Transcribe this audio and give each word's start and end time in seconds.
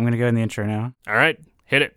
I'm 0.00 0.06
gonna 0.06 0.16
go 0.16 0.28
in 0.28 0.34
the 0.34 0.40
intro 0.40 0.64
now. 0.64 0.94
All 1.06 1.14
right, 1.14 1.38
hit 1.66 1.82
it. 1.82 1.94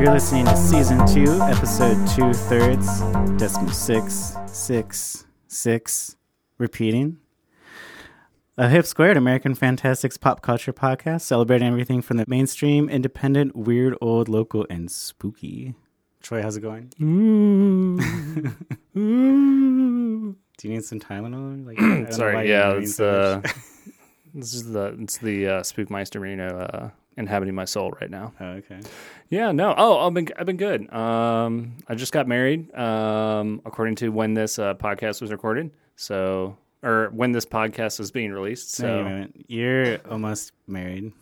You're 0.00 0.12
listening 0.12 0.46
to 0.46 0.56
season 0.56 1.06
two, 1.06 1.40
episode 1.42 2.04
two 2.08 2.32
thirds, 2.32 3.02
decimal 3.38 3.70
six, 3.70 4.34
six, 4.48 5.26
six, 5.46 6.16
repeating. 6.58 7.18
A 8.58 8.68
hip 8.68 8.84
squared 8.84 9.16
American 9.16 9.54
Fantastics 9.54 10.16
pop 10.16 10.42
culture 10.42 10.72
podcast 10.72 11.20
celebrating 11.20 11.68
everything 11.68 12.02
from 12.02 12.16
the 12.16 12.24
mainstream, 12.26 12.88
independent, 12.88 13.54
weird, 13.54 13.96
old, 14.00 14.28
local, 14.28 14.66
and 14.68 14.90
spooky. 14.90 15.76
Troy, 16.26 16.42
how's 16.42 16.56
it 16.56 16.60
going? 16.60 16.90
Do 16.98 17.04
you 20.68 20.74
need 20.74 20.84
some 20.84 20.98
Tylenol? 20.98 21.64
Like, 21.64 21.78
I 21.78 21.82
don't 21.82 22.00
know 22.00 22.04
why 22.06 22.10
Sorry, 22.10 22.48
yeah, 22.48 22.72
it's 22.72 22.98
uh, 22.98 23.40
this 24.34 24.52
is 24.52 24.72
the 24.72 24.96
it's 24.98 25.18
the 25.18 25.46
uh, 25.46 25.60
Spookmeister 25.60 26.18
Marino 26.18 26.48
uh, 26.48 26.90
inhabiting 27.16 27.54
my 27.54 27.64
soul 27.64 27.92
right 28.00 28.10
now. 28.10 28.32
oh, 28.40 28.44
okay. 28.44 28.80
Yeah, 29.30 29.52
no. 29.52 29.72
Oh, 29.78 30.04
I've 30.04 30.14
been 30.14 30.28
I've 30.36 30.46
been 30.46 30.56
good. 30.56 30.92
Um, 30.92 31.76
I 31.86 31.94
just 31.94 32.12
got 32.12 32.26
married. 32.26 32.74
Um, 32.74 33.62
according 33.64 33.94
to 33.96 34.08
when 34.08 34.34
this 34.34 34.58
uh, 34.58 34.74
podcast 34.74 35.20
was 35.20 35.30
recorded, 35.30 35.70
so 35.94 36.56
or 36.82 37.10
when 37.12 37.30
this 37.30 37.46
podcast 37.46 38.00
is 38.00 38.10
being 38.10 38.32
released. 38.32 38.80
No, 38.80 38.88
So 38.88 39.04
minute. 39.04 39.32
You're 39.46 39.98
almost 40.10 40.50
married. 40.66 41.12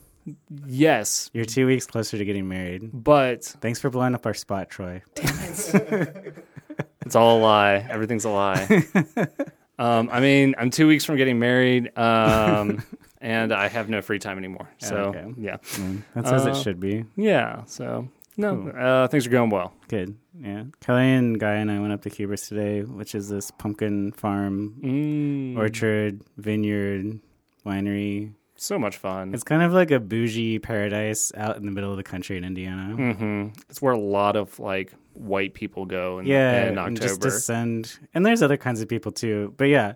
Yes, 0.66 1.30
You're 1.34 1.44
two 1.44 1.66
weeks 1.66 1.86
closer 1.86 2.16
to 2.18 2.24
getting 2.24 2.48
married. 2.48 2.90
but 2.92 3.44
Thanks 3.44 3.78
for 3.80 3.90
blowing 3.90 4.14
up 4.14 4.26
our 4.26 4.34
spot, 4.34 4.70
Troy. 4.70 5.02
Damn 5.14 5.38
it! 5.38 6.44
it's 7.06 7.14
all 7.14 7.38
a 7.38 7.40
lie. 7.40 7.86
Everything's 7.90 8.24
a 8.24 8.30
lie. 8.30 8.84
um, 9.78 10.08
I 10.12 10.20
mean, 10.20 10.54
I'm 10.58 10.70
two 10.70 10.86
weeks 10.88 11.04
from 11.04 11.16
getting 11.16 11.38
married, 11.38 11.96
um, 11.98 12.82
and 13.20 13.52
I 13.52 13.68
have 13.68 13.88
no 13.88 14.00
free 14.02 14.18
time 14.18 14.38
anymore. 14.38 14.68
So 14.78 14.96
Okay. 14.96 15.32
yeah, 15.38 15.56
Mm, 15.58 16.02
That's 16.14 16.30
as 16.32 16.46
it 16.46 16.52
Uh, 16.52 16.54
should 16.62 16.80
be. 16.80 17.04
yeah. 17.16 17.64
So 17.66 18.08
no, 18.36 18.56
Cool. 18.56 18.72
uh, 18.78 19.08
things 19.08 19.26
are 19.26 19.30
going 19.30 19.50
well. 19.50 19.72
Good. 19.88 20.16
Yeah. 20.40 20.64
Kelly 20.80 21.12
and 21.12 21.38
Guy 21.38 21.54
and 21.54 21.70
I 21.70 21.78
went 21.80 21.92
up 21.92 22.02
to 22.02 22.08
Huber's 22.08 22.48
today, 22.48 22.80
which 22.82 23.14
is 23.14 23.28
this 23.28 23.50
pumpkin 23.52 24.12
farm, 24.12 24.74
Mm, 24.82 25.56
orchard, 25.58 26.22
vineyard, 26.38 27.20
winery. 27.66 28.32
So 28.56 28.78
much 28.78 28.96
fun. 28.96 29.34
It's 29.34 29.44
kind 29.44 29.62
of 29.62 29.72
like 29.72 29.90
a 29.90 30.00
bougie 30.00 30.58
paradise 30.58 31.32
out 31.36 31.56
in 31.56 31.66
the 31.66 31.72
middle 31.72 31.90
of 31.90 31.96
the 31.96 32.02
country 32.02 32.36
in 32.36 32.44
Indiana. 32.44 32.94
hmm 32.94 33.48
It's 33.68 33.82
where 33.82 33.92
a 33.92 33.98
lot 33.98 34.36
of 34.36 34.58
like 34.58 34.92
white 35.14 35.54
people 35.54 35.86
go 35.86 36.18
in, 36.18 36.26
yeah, 36.26 36.68
in 36.68 36.78
and 36.78 36.96
just 37.00 37.20
descend. 37.20 37.98
And 38.14 38.24
there's 38.24 38.42
other 38.42 38.56
kinds 38.56 38.80
of 38.80 38.88
people 38.88 39.12
too, 39.12 39.54
but 39.56 39.66
yeah, 39.68 39.94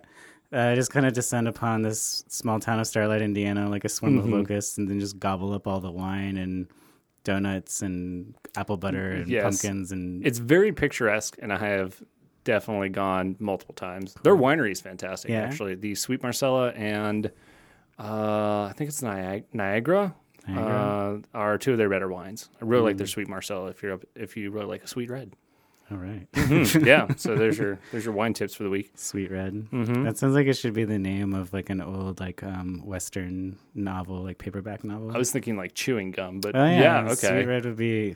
uh, 0.51 0.75
just 0.75 0.91
kind 0.91 1.05
of 1.05 1.13
descend 1.13 1.47
upon 1.47 1.81
this 1.83 2.23
small 2.27 2.59
town 2.59 2.79
of 2.79 2.87
Starlight, 2.87 3.21
Indiana, 3.21 3.69
like 3.69 3.85
a 3.85 3.89
swarm 3.89 4.17
of 4.17 4.25
Mhm. 4.25 4.31
locusts, 4.31 4.77
and 4.77 4.89
then 4.89 4.99
just 4.99 5.19
gobble 5.19 5.53
up 5.53 5.67
all 5.67 5.79
the 5.79 5.91
wine 5.91 6.37
and 6.37 6.67
donuts 7.23 7.81
and 7.81 8.33
apple 8.55 8.77
butter 8.77 9.11
and 9.11 9.27
Yes. 9.29 9.43
pumpkins 9.43 9.91
and 9.91 10.25
It's 10.25 10.39
very 10.39 10.71
picturesque, 10.71 11.37
and 11.41 11.51
I 11.53 11.57
have 11.57 12.01
definitely 12.45 12.89
gone 12.89 13.35
multiple 13.39 13.75
times. 13.75 14.15
Their 14.23 14.35
winery 14.35 14.71
is 14.71 14.81
fantastic, 14.81 15.29
Yeah. 15.31 15.41
actually. 15.41 15.75
The 15.75 15.93
Sweet 15.95 16.23
Marcella 16.23 16.69
and 16.71 17.29
uh, 17.99 18.63
I 18.69 18.73
think 18.75 18.89
it's 18.89 19.01
Niag- 19.01 19.45
Niagara. 19.53 20.15
Niagara? 20.47 21.21
Uh, 21.33 21.37
are 21.37 21.57
two 21.57 21.73
of 21.73 21.77
their 21.77 21.89
better 21.89 22.07
wines. 22.07 22.49
I 22.61 22.65
really 22.65 22.83
like 22.83 22.95
Mm. 22.95 22.99
their 22.99 23.07
Sweet 23.07 23.27
Marcella. 23.27 23.67
If 23.69 23.83
you're 23.83 23.93
up, 23.93 24.03
if 24.15 24.35
you 24.37 24.49
really 24.51 24.65
like 24.65 24.83
a 24.83 24.87
sweet 24.87 25.09
red, 25.09 25.33
all 25.91 25.97
right, 25.97 26.27
Mhm, 26.33 26.85
yeah. 26.85 27.07
So 27.17 27.35
there's 27.35 27.57
your 27.57 27.77
there's 27.91 28.05
your 28.05 28.13
wine 28.13 28.33
tips 28.33 28.55
for 28.55 28.63
the 28.63 28.69
week. 28.69 28.91
sweet 28.95 29.29
red. 29.31 29.53
hmm 29.69 30.03
That 30.03 30.17
sounds 30.17 30.33
like 30.33 30.47
it 30.47 30.53
should 30.53 30.73
be 30.73 30.85
the 30.85 30.97
name 30.99 31.33
of 31.33 31.51
like 31.53 31.69
an 31.69 31.81
old 31.81 32.19
like 32.19 32.41
um 32.43 32.81
western 32.85 33.57
novel, 33.75 34.23
like 34.23 34.37
paperback 34.39 34.83
novel. 34.83 35.11
I 35.13 35.17
was 35.17 35.31
thinking 35.31 35.55
like 35.57 35.73
chewing 35.75 36.11
gum, 36.11 36.39
but 36.41 36.55
Oh 36.55 36.65
yeah, 36.65 37.05
yeah, 37.05 37.13
Sweet 37.15 37.29
okay. 37.29 37.45
Red 37.45 37.65
would 37.65 37.75
be. 37.77 38.15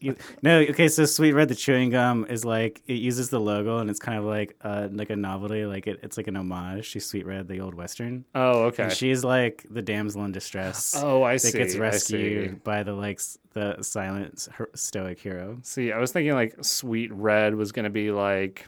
You, 0.00 0.16
no, 0.42 0.60
okay. 0.60 0.88
So 0.88 1.04
Sweet 1.04 1.32
Red, 1.32 1.48
the 1.48 1.54
chewing 1.54 1.90
gum, 1.90 2.24
is 2.30 2.42
like 2.44 2.80
it 2.86 2.94
uses 2.94 3.28
the 3.28 3.38
logo, 3.38 3.78
and 3.78 3.90
it's 3.90 3.98
kind 3.98 4.18
of 4.18 4.24
like 4.24 4.56
uh 4.62 4.88
like 4.90 5.10
a 5.10 5.16
novelty. 5.16 5.66
Like 5.66 5.86
it, 5.86 6.00
it's 6.02 6.16
like 6.16 6.26
an 6.26 6.36
homage 6.36 6.92
to 6.92 7.00
Sweet 7.00 7.26
Red, 7.26 7.48
the 7.48 7.60
old 7.60 7.74
western. 7.74 8.24
Oh, 8.34 8.64
okay. 8.64 8.84
And 8.84 8.92
she's 8.92 9.22
like 9.24 9.66
the 9.68 9.82
damsel 9.82 10.24
in 10.24 10.32
distress 10.32 10.94
Oh, 10.98 11.22
I 11.22 11.34
that 11.34 11.40
see. 11.40 11.58
gets 11.58 11.72
I 11.72 11.76
see. 11.76 11.78
rescued 11.80 12.64
by 12.64 12.82
the 12.82 12.94
like 12.94 13.20
the 13.52 13.82
silent 13.82 14.48
stoic 14.74 15.20
hero. 15.20 15.58
See, 15.62 15.92
I 15.92 15.98
was 15.98 16.12
thinking 16.12 16.32
like 16.32 16.56
Sweet 16.64 17.12
Red 17.12 17.54
was 17.54 17.70
gonna 17.70 17.90
be 17.90 18.10
like 18.10 18.66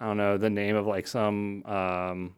I 0.00 0.06
don't 0.06 0.16
know 0.16 0.38
the 0.38 0.50
name 0.50 0.76
of 0.76 0.86
like 0.86 1.06
some 1.06 1.62
um 1.66 2.34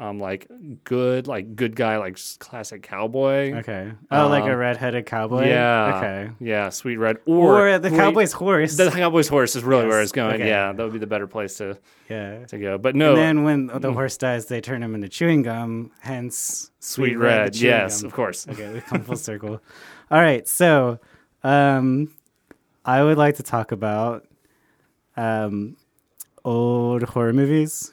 um 0.00 0.20
like 0.20 0.46
good 0.84 1.26
like 1.26 1.56
good 1.56 1.74
guy 1.74 1.96
like 1.98 2.18
classic 2.38 2.82
cowboy. 2.84 3.52
Okay. 3.58 3.90
Oh, 4.12 4.28
like 4.28 4.44
a 4.44 4.52
Um, 4.52 4.58
redheaded 4.58 5.06
cowboy. 5.06 5.46
Yeah. 5.48 5.96
Okay. 5.96 6.30
Yeah, 6.38 6.68
Sweet 6.68 6.98
Red 6.98 7.16
or, 7.26 7.68
Or, 7.70 7.78
the 7.80 7.90
wait, 7.90 7.96
cowboy's 7.98 8.32
horse. 8.32 8.76
The 8.76 8.90
cowboy's 8.92 9.26
horse 9.28 9.56
is 9.56 9.64
really 9.64 9.82
Yes, 9.84 9.90
where 9.90 10.02
it's 10.02 10.12
going. 10.12 10.34
okay. 10.36 10.46
Yeah, 10.46 10.72
that 10.72 10.80
would 10.82 10.92
be 10.92 11.00
the 11.00 11.06
better 11.08 11.26
place 11.26 11.56
to 11.58 11.78
yeah. 12.08 12.44
to 12.46 12.58
go. 12.58 12.78
But 12.78 12.94
no, 12.94 13.08
And 13.14 13.18
then 13.18 13.42
when 13.42 13.66
the 13.80 13.92
horse 13.92 14.16
dies, 14.16 14.46
they 14.46 14.60
turn 14.60 14.82
him 14.82 14.94
into 14.94 15.08
chewing 15.08 15.42
gum. 15.42 15.90
Hence, 16.00 16.70
Sweet 16.78 17.14
the 17.14 17.18
Red. 17.18 17.54
chewing 17.54 17.72
Yes, 17.74 18.02
gum. 18.02 18.06
of 18.08 18.14
course. 18.14 18.46
Okay, 18.48 18.72
we 18.72 18.80
come 18.80 19.02
full 19.02 19.16
circle. 19.16 19.60
All 20.12 20.20
right, 20.20 20.46
so 20.46 21.00
um, 21.42 22.14
I 22.84 23.02
would 23.02 23.18
like 23.18 23.36
to 23.36 23.42
talk 23.42 23.72
about 23.72 24.26
um, 25.16 25.76
old 26.44 27.02
horror 27.02 27.32
movies, 27.32 27.92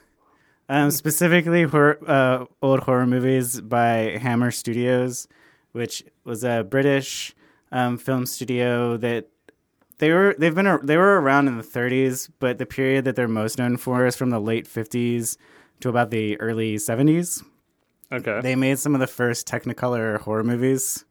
um, 0.68 0.90
specifically 0.90 1.62
horror, 1.64 1.98
uh, 2.06 2.44
old 2.62 2.80
horror 2.80 3.06
movies 3.06 3.60
by 3.60 4.18
Hammer 4.20 4.50
Studios, 4.50 5.28
which 5.72 6.04
was 6.24 6.42
a 6.44 6.64
British 6.68 7.34
um, 7.72 7.98
film 7.98 8.26
studio 8.26 8.96
that 8.96 9.28
they 9.98 10.10
were 10.12 10.34
they've 10.38 10.54
been 10.54 10.66
a- 10.66 10.78
they 10.82 10.96
were 10.96 11.20
around 11.20 11.48
in 11.48 11.56
the 11.56 11.62
30s, 11.62 12.28
but 12.38 12.58
the 12.58 12.66
period 12.66 13.04
that 13.04 13.16
they're 13.16 13.28
most 13.28 13.58
known 13.58 13.76
for 13.76 14.06
is 14.06 14.16
from 14.16 14.30
the 14.30 14.40
late 14.40 14.66
50s 14.66 15.36
to 15.80 15.88
about 15.88 16.10
the 16.10 16.38
early 16.40 16.76
70s. 16.76 17.42
Okay. 18.12 18.40
They 18.40 18.54
made 18.54 18.78
some 18.78 18.94
of 18.94 19.00
the 19.00 19.06
first 19.06 19.48
Technicolor 19.48 20.20
horror 20.20 20.44
movies, 20.44 21.04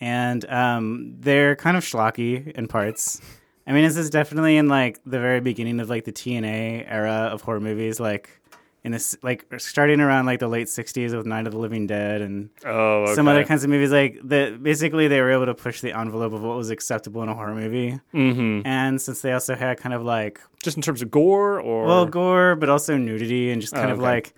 and 0.00 0.44
um, 0.50 1.14
they're 1.20 1.54
kind 1.56 1.76
of 1.76 1.84
schlocky 1.84 2.50
in 2.52 2.66
parts. 2.66 3.20
I 3.66 3.72
mean, 3.72 3.84
this 3.84 3.96
is 3.96 4.10
definitely 4.10 4.56
in 4.56 4.68
like 4.68 5.00
the 5.04 5.18
very 5.18 5.40
beginning 5.40 5.80
of 5.80 5.88
like 5.90 6.04
the 6.04 6.12
TNA 6.12 6.84
era 6.86 7.30
of 7.32 7.42
horror 7.42 7.60
movies, 7.60 7.98
like 7.98 8.40
in 8.84 8.92
this 8.92 9.16
like 9.22 9.44
starting 9.58 10.00
around 10.00 10.26
like 10.26 10.38
the 10.38 10.46
late 10.46 10.68
'60s 10.68 11.16
with 11.16 11.26
Night 11.26 11.46
of 11.46 11.52
the 11.52 11.58
Living 11.58 11.86
Dead 11.88 12.20
and 12.20 12.50
oh, 12.64 13.02
okay. 13.02 13.14
some 13.14 13.26
other 13.26 13.42
kinds 13.44 13.64
of 13.64 13.70
movies. 13.70 13.90
Like 13.90 14.20
the 14.22 14.56
basically 14.62 15.08
they 15.08 15.20
were 15.20 15.32
able 15.32 15.46
to 15.46 15.54
push 15.54 15.80
the 15.80 15.92
envelope 15.98 16.32
of 16.32 16.42
what 16.42 16.56
was 16.56 16.70
acceptable 16.70 17.22
in 17.24 17.28
a 17.28 17.34
horror 17.34 17.54
movie, 17.56 17.98
hmm 18.12 18.60
and 18.64 19.00
since 19.02 19.20
they 19.22 19.32
also 19.32 19.56
had 19.56 19.78
kind 19.78 19.94
of 19.94 20.02
like 20.04 20.40
Just 20.62 20.76
in 20.76 20.82
terms 20.82 21.02
of 21.02 21.10
gore 21.10 21.60
or 21.60 21.86
well, 21.86 22.06
gore, 22.06 22.54
but 22.54 22.68
also 22.68 22.96
nudity, 22.96 23.50
and 23.50 23.60
just 23.60 23.74
kind 23.74 23.90
Oh, 23.90 23.94
of 23.94 23.98
okay. 23.98 24.06
like 24.08 24.34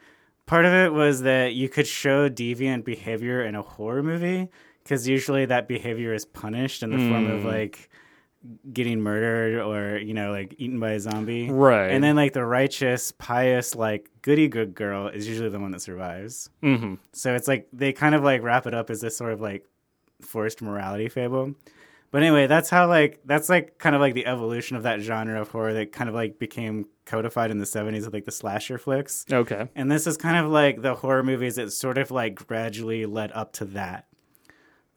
part 0.47 0.65
of 0.65 0.73
it 0.73 0.95
was 0.95 1.21
that 1.23 1.53
you 1.53 1.69
could 1.69 1.87
show 1.87 2.31
deviant 2.31 2.85
behavior 2.85 3.43
in 3.45 3.55
a 3.55 3.61
horror 3.61 4.03
movie 4.03 4.49
because 4.83 5.07
usually 5.07 5.45
that 5.45 5.69
behavior 5.69 6.15
is 6.15 6.25
punished 6.25 6.83
in 6.83 6.89
the 6.89 6.97
form 6.97 7.27
of 7.27 7.43
Mm. 7.43 7.45
like 7.45 7.91
getting 8.73 9.01
murdered 9.01 9.61
or 9.61 9.99
you 9.99 10.15
know 10.15 10.31
like 10.31 10.55
eaten 10.59 10.79
by 10.79 10.93
a 10.93 11.01
zombie. 11.01 11.51
right. 11.51 11.89
And 11.91 12.03
then 12.05 12.17
like 12.17 12.33
the 12.33 12.45
righteous, 12.45 13.13
pious, 13.13 13.75
like 13.75 14.11
goody 14.23 14.49
good 14.49 14.75
girl 14.75 15.09
is 15.09 15.27
usually 15.29 15.49
the 15.49 15.59
one 15.61 15.71
that 15.73 15.81
survives. 15.83 16.49
hmm 16.63 16.95
So 17.13 17.35
it's 17.35 17.49
like 17.49 17.69
they 17.73 17.93
kind 17.93 18.15
of 18.15 18.23
like 18.23 18.43
wrap 18.43 18.67
it 18.67 18.75
up 18.75 18.91
as 18.91 19.01
this 19.01 19.17
sort 19.17 19.33
of 19.33 19.41
like 19.41 19.65
forced 20.21 20.63
morality 20.63 21.09
fable. 21.09 21.55
But 22.11 22.23
anyway, 22.23 22.47
that's 22.47 22.71
how 22.71 22.89
like 22.89 23.21
that's 23.27 23.49
like 23.51 23.79
kind 23.79 23.95
of 23.95 24.01
like 24.01 24.15
the 24.15 24.25
evolution 24.27 24.77
of 24.77 24.85
that 24.85 25.01
genre 25.01 25.41
of 25.41 25.51
horror 25.51 25.75
that 25.75 25.93
kind 25.93 26.09
of 26.09 26.15
like 26.15 26.39
became 26.39 26.87
codified 27.05 27.51
in 27.51 27.59
the 27.59 27.65
70s 27.67 28.05
with 28.07 28.15
like 28.15 28.25
the 28.25 28.31
slasher 28.31 28.79
flicks. 28.79 29.27
okay. 29.31 29.69
And 29.75 29.91
this 29.93 30.07
is 30.07 30.17
kind 30.17 30.37
of 30.45 30.51
like 30.51 30.81
the 30.83 30.95
horror 30.95 31.23
movies 31.23 31.57
that 31.57 31.71
sort 31.73 31.99
of 31.99 32.11
like 32.11 32.35
gradually 32.35 33.05
led 33.05 33.31
up 33.33 33.53
to 33.55 33.67
that. 33.67 34.07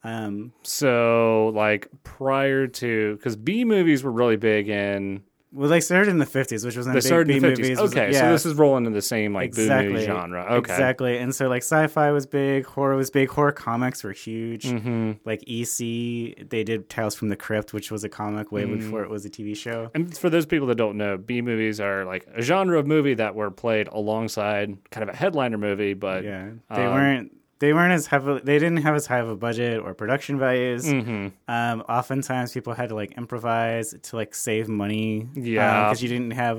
Um 0.04 0.52
So, 0.62 1.52
like 1.54 1.88
prior 2.02 2.66
to, 2.66 3.16
because 3.16 3.36
B 3.36 3.64
movies 3.64 4.02
were 4.02 4.12
really 4.12 4.36
big 4.36 4.68
in. 4.68 5.22
well 5.54 5.68
they 5.68 5.80
started 5.80 6.08
in 6.10 6.18
the 6.18 6.24
50s, 6.26 6.64
which 6.64 6.76
was 6.76 6.86
when 6.86 6.94
They 6.94 6.98
big 7.00 7.02
started 7.06 7.36
in 7.36 7.42
the 7.42 7.48
fifties. 7.50 7.66
movies 7.68 7.80
was- 7.82 7.92
Okay, 7.92 8.10
yeah. 8.12 8.20
so 8.20 8.32
this 8.32 8.46
is 8.46 8.54
rolling 8.54 8.86
in 8.86 8.92
the 8.94 9.02
same 9.02 9.34
like 9.34 9.54
B 9.54 9.62
exactly 9.62 9.92
movie 9.92 10.04
genre. 10.06 10.42
Okay, 10.44 10.72
Exactly. 10.72 11.18
And 11.18 11.34
so 11.34 11.46
like 11.48 11.62
sci-fi 11.62 12.10
was 12.10 12.24
big, 12.26 12.64
horror 12.64 12.96
was 12.96 13.10
big, 13.10 13.28
horror 13.28 13.52
comics 13.52 14.02
were 14.02 14.12
huge. 14.12 14.64
hmm 14.70 15.12
like 15.24 15.42
EC, 15.46 16.48
they 16.48 16.64
did 16.64 16.88
Tales 16.88 17.14
from 17.14 17.28
the 17.28 17.36
Crypt, 17.36 17.72
which 17.74 17.90
was 17.92 18.02
a 18.02 18.08
comic 18.08 18.50
way 18.50 18.64
Mm. 18.64 18.78
before 18.78 19.02
it 19.04 19.10
was 19.10 19.24
a 19.26 19.30
TV 19.30 19.54
show. 19.54 19.90
And 19.94 20.16
for 20.16 20.30
those 20.30 20.46
people 20.46 20.66
that 20.68 20.76
don't 20.76 20.96
know, 20.96 21.16
B 21.18 21.42
movies 21.42 21.80
are 21.80 22.04
like 22.06 22.26
a 22.34 22.42
genre 22.42 22.78
of 22.78 22.86
movie 22.86 23.14
that 23.14 23.34
were 23.34 23.50
played 23.50 23.88
alongside 23.88 24.76
kind 24.90 25.08
of 25.08 25.14
a 25.14 25.16
headliner 25.16 25.58
movie, 25.58 25.94
but 25.94 26.24
yeah, 26.24 26.48
they 26.74 26.86
um, 26.86 26.94
weren't 26.94 27.32
they 27.62 27.72
weren't 27.72 27.92
as 27.98 28.04
heavily 28.12 28.40
they 28.50 28.58
didn't 28.58 28.82
have 28.86 28.94
as 29.00 29.06
high 29.06 29.20
of 29.26 29.28
a 29.36 29.36
budget 29.46 29.76
or 29.84 29.90
production 30.02 30.34
values. 30.46 30.82
hmm 30.90 31.28
Um, 31.56 31.76
oftentimes 31.98 32.48
people 32.56 32.72
had 32.80 32.88
to 32.92 32.96
like 33.02 33.12
improvise 33.22 33.94
to 34.06 34.16
like 34.20 34.32
save 34.34 34.66
money. 34.84 35.28
Yeah. 35.34 35.84
because 35.84 36.02
you 36.02 36.08
didn't 36.14 36.32
have 36.44 36.56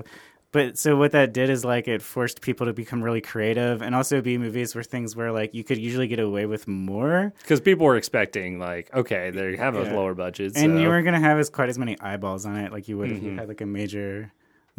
but 0.57 0.77
so 0.77 0.89
what 1.01 1.11
that 1.17 1.33
did 1.33 1.49
is 1.55 1.61
like 1.65 1.85
it 1.95 2.01
forced 2.15 2.37
people 2.47 2.67
to 2.67 2.73
become 2.83 2.99
really 3.07 3.21
creative 3.31 3.81
and 3.85 3.91
also 3.99 4.21
be 4.21 4.37
movies 4.37 4.69
where 4.75 4.83
things 4.95 5.09
where 5.17 5.31
like 5.39 5.49
you 5.57 5.63
could 5.67 5.79
usually 5.87 6.07
get 6.13 6.19
away 6.19 6.45
with 6.53 6.63
more 6.67 7.33
Because 7.41 7.59
people 7.69 7.85
were 7.89 7.97
expecting, 8.03 8.59
like, 8.69 8.85
okay, 9.01 9.23
they 9.37 9.55
have 9.65 9.75
a 9.75 9.83
Yeah. 9.85 9.95
lower 9.97 10.13
budget. 10.25 10.49
and 10.61 10.79
you 10.79 10.85
weren't 10.89 11.05
going 11.07 11.19
to 11.21 11.25
have 11.29 11.37
as 11.43 11.49
quite 11.57 11.69
as 11.73 11.77
many 11.83 11.95
eyeballs 12.09 12.45
on 12.49 12.55
it 12.63 12.69
like 12.75 12.85
you 12.89 12.95
would 12.99 13.09
if 13.11 13.17
Mm-hmm. 13.17 13.25
you 13.33 13.39
had 13.41 13.47
like 13.53 13.61
a 13.69 13.71
major 13.81 14.31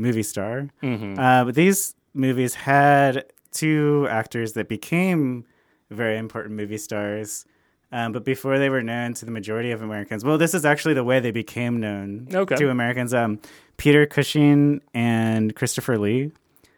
movie 0.05 0.23
star 0.33 0.55
Mhm. 0.93 1.19
uh, 1.25 1.43
but 1.47 1.55
these 1.63 1.81
movies 2.27 2.53
had 2.71 3.13
two 3.63 4.07
actors 4.21 4.53
that 4.57 4.67
became 4.69 5.45
very 5.91 6.17
important 6.19 6.55
movie 6.55 6.79
stars 6.79 7.45
um, 7.93 8.11
but 8.11 8.25
before 8.25 8.59
they 8.59 8.71
were 8.71 8.83
known 8.83 9.15
to 9.15 9.25
the 9.25 9.31
majority 9.31 9.71
of 9.71 9.81
Americans, 9.81 10.25
well, 10.25 10.37
this 10.37 10.53
is 10.53 10.65
actually 10.65 10.95
the 10.95 11.05
way 11.05 11.21
they 11.21 11.31
became 11.31 11.79
known 11.79 12.27
Okay. 12.35 12.57
to 12.57 12.69
Americans. 12.71 13.15
Um, 13.15 13.39
Peter 13.77 14.05
Cushing 14.05 14.81
and 14.93 15.55
Christopher 15.55 15.97
Lee 15.97 16.33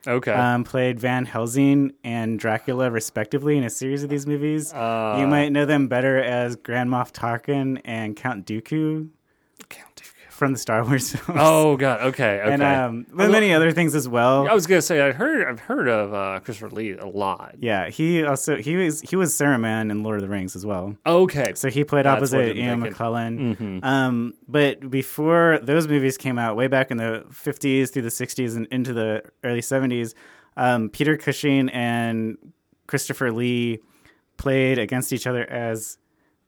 Okay. 0.06 0.32
um, 0.32 0.62
played 0.62 1.00
Van 1.00 1.24
Helsing 1.24 1.92
and 2.04 2.38
Dracula, 2.38 2.90
respectively, 2.90 3.56
in 3.56 3.64
a 3.64 3.70
series 3.70 4.02
of 4.02 4.10
these 4.10 4.26
movies. 4.26 4.74
Uh, 4.74 5.16
you 5.18 5.26
might 5.26 5.52
know 5.52 5.64
them 5.64 5.88
better 5.88 6.18
as 6.22 6.54
Grand 6.56 6.90
Moff 6.90 7.12
Tarkin 7.12 7.80
and 7.86 8.14
Count 8.14 8.44
Dooku 8.46 9.08
Count 9.70 9.94
Dooku. 9.96 10.12
From 10.36 10.52
the 10.52 10.58
Star 10.58 10.84
Wars 10.84 11.10
films. 11.16 11.40
Oh 11.42 11.76
God. 11.78 12.00
Okay. 12.02 12.40
Okay. 12.42 12.52
and 12.52 12.62
um, 12.62 13.06
but 13.10 13.30
many 13.30 13.54
other 13.54 13.72
things 13.72 13.94
as 13.94 14.06
well. 14.08 14.46
I 14.46 14.52
was 14.52 14.66
gonna 14.66 14.82
say 14.82 15.00
I 15.00 15.12
heard 15.12 15.48
I've 15.48 15.60
heard 15.60 15.88
of 15.88 16.12
uh, 16.12 16.40
Christopher 16.40 16.68
Lee 16.70 16.92
a 16.92 17.06
lot. 17.06 17.54
yeah, 17.58 17.88
he 17.88 18.22
also 18.24 18.56
he 18.56 18.76
was 18.76 19.00
he 19.00 19.16
was 19.16 19.32
Saruman 19.32 19.90
in 19.90 20.02
Lord 20.02 20.16
of 20.16 20.22
the 20.22 20.28
Rings 20.28 20.54
as 20.54 20.66
well. 20.66 20.94
Okay. 21.06 21.52
So 21.54 21.70
he 21.70 21.84
played 21.84 22.04
That's 22.04 22.18
opposite 22.18 22.56
Ian. 22.56 22.82
McKellen. 22.82 23.56
Mhm. 23.56 23.84
Um, 23.84 24.34
but 24.46 24.90
before 24.90 25.58
those 25.62 25.88
movies 25.88 26.18
came 26.18 26.38
out, 26.38 26.54
way 26.56 26.66
back 26.66 26.90
in 26.90 26.98
the 26.98 27.24
50s 27.30 27.90
through 27.92 28.02
the 28.02 28.08
60s 28.10 28.56
and 28.56 28.66
into 28.70 28.92
the 28.92 29.22
early 29.42 29.60
70s, 29.62 30.12
um, 30.56 30.88
Peter 30.90 31.16
Cushing 31.16 31.68
and 31.70 32.36
Christopher 32.86 33.32
Lee 33.32 33.78
played 34.36 34.78
against 34.78 35.12
each 35.12 35.26
other 35.26 35.44
as 35.50 35.98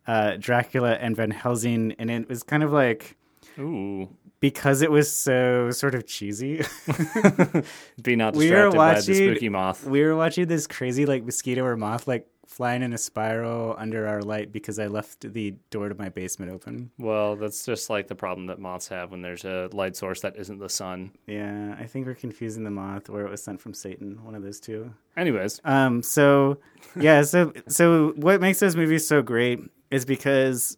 uh, 0.06 0.36
Dracula 0.38 0.92
and 0.92 1.14
Van 1.16 1.30
Helsing, 1.30 1.94
and 1.98 2.10
it 2.10 2.28
was 2.28 2.42
kind 2.42 2.62
of 2.62 2.72
like 2.72 3.16
Ooh. 3.58 4.08
because 4.40 4.82
it 4.82 4.90
was 4.90 5.10
so 5.12 5.70
sort 5.70 5.94
of 5.94 6.06
cheesy. 6.06 6.62
Be 8.02 8.16
not 8.16 8.34
We 8.36 8.50
were 8.50 8.70
distracted 8.70 8.76
by 8.76 8.94
the 8.94 9.00
watching- 9.00 9.14
spooky 9.14 9.48
moth. 9.48 9.84
we 9.84 10.02
were 10.02 10.16
watching 10.16 10.46
this 10.46 10.66
crazy 10.66 11.06
like 11.06 11.24
mosquito 11.24 11.64
or 11.64 11.76
moth 11.76 12.06
like 12.06 12.26
flying 12.46 12.82
in 12.82 12.94
a 12.94 12.98
spiral 12.98 13.74
under 13.76 14.06
our 14.06 14.22
light 14.22 14.50
because 14.52 14.78
I 14.78 14.86
left 14.86 15.20
the 15.34 15.50
door 15.68 15.90
to 15.90 15.94
my 15.94 16.08
basement 16.08 16.50
open. 16.50 16.90
Well, 16.98 17.36
that's 17.36 17.66
just 17.66 17.90
like 17.90 18.08
the 18.08 18.14
problem 18.14 18.46
that 18.46 18.58
moths 18.58 18.88
have 18.88 19.10
when 19.10 19.20
there's 19.20 19.44
a 19.44 19.68
light 19.74 19.96
source 19.96 20.22
that 20.22 20.34
isn't 20.38 20.58
the 20.58 20.70
sun. 20.70 21.10
Yeah, 21.26 21.76
I 21.78 21.84
think 21.84 22.06
we're 22.06 22.14
confusing 22.14 22.64
the 22.64 22.70
moth 22.70 23.10
or 23.10 23.22
it 23.26 23.30
was 23.30 23.42
sent 23.42 23.60
from 23.60 23.74
Satan, 23.74 24.24
one 24.24 24.34
of 24.34 24.42
those 24.42 24.60
two. 24.60 24.90
Anyways, 25.14 25.60
Um, 25.64 26.02
so 26.02 26.56
yeah, 26.98 27.20
so 27.22 27.52
so 27.68 28.12
what 28.16 28.40
makes 28.40 28.60
those 28.60 28.76
movies 28.76 29.06
so 29.06 29.20
great 29.20 29.60
is 29.90 30.06
because 30.06 30.77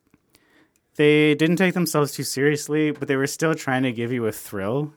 they 1.01 1.35
didn't 1.35 1.57
take 1.57 1.73
themselves 1.73 2.13
too 2.13 2.23
seriously, 2.23 2.91
but 2.91 3.09
they 3.09 3.17
were 3.17 3.27
still 3.27 3.55
trying 3.55 3.85
to 3.85 3.91
give 3.91 4.13
you 4.13 4.27
a 4.27 4.33
thrill. 4.33 4.93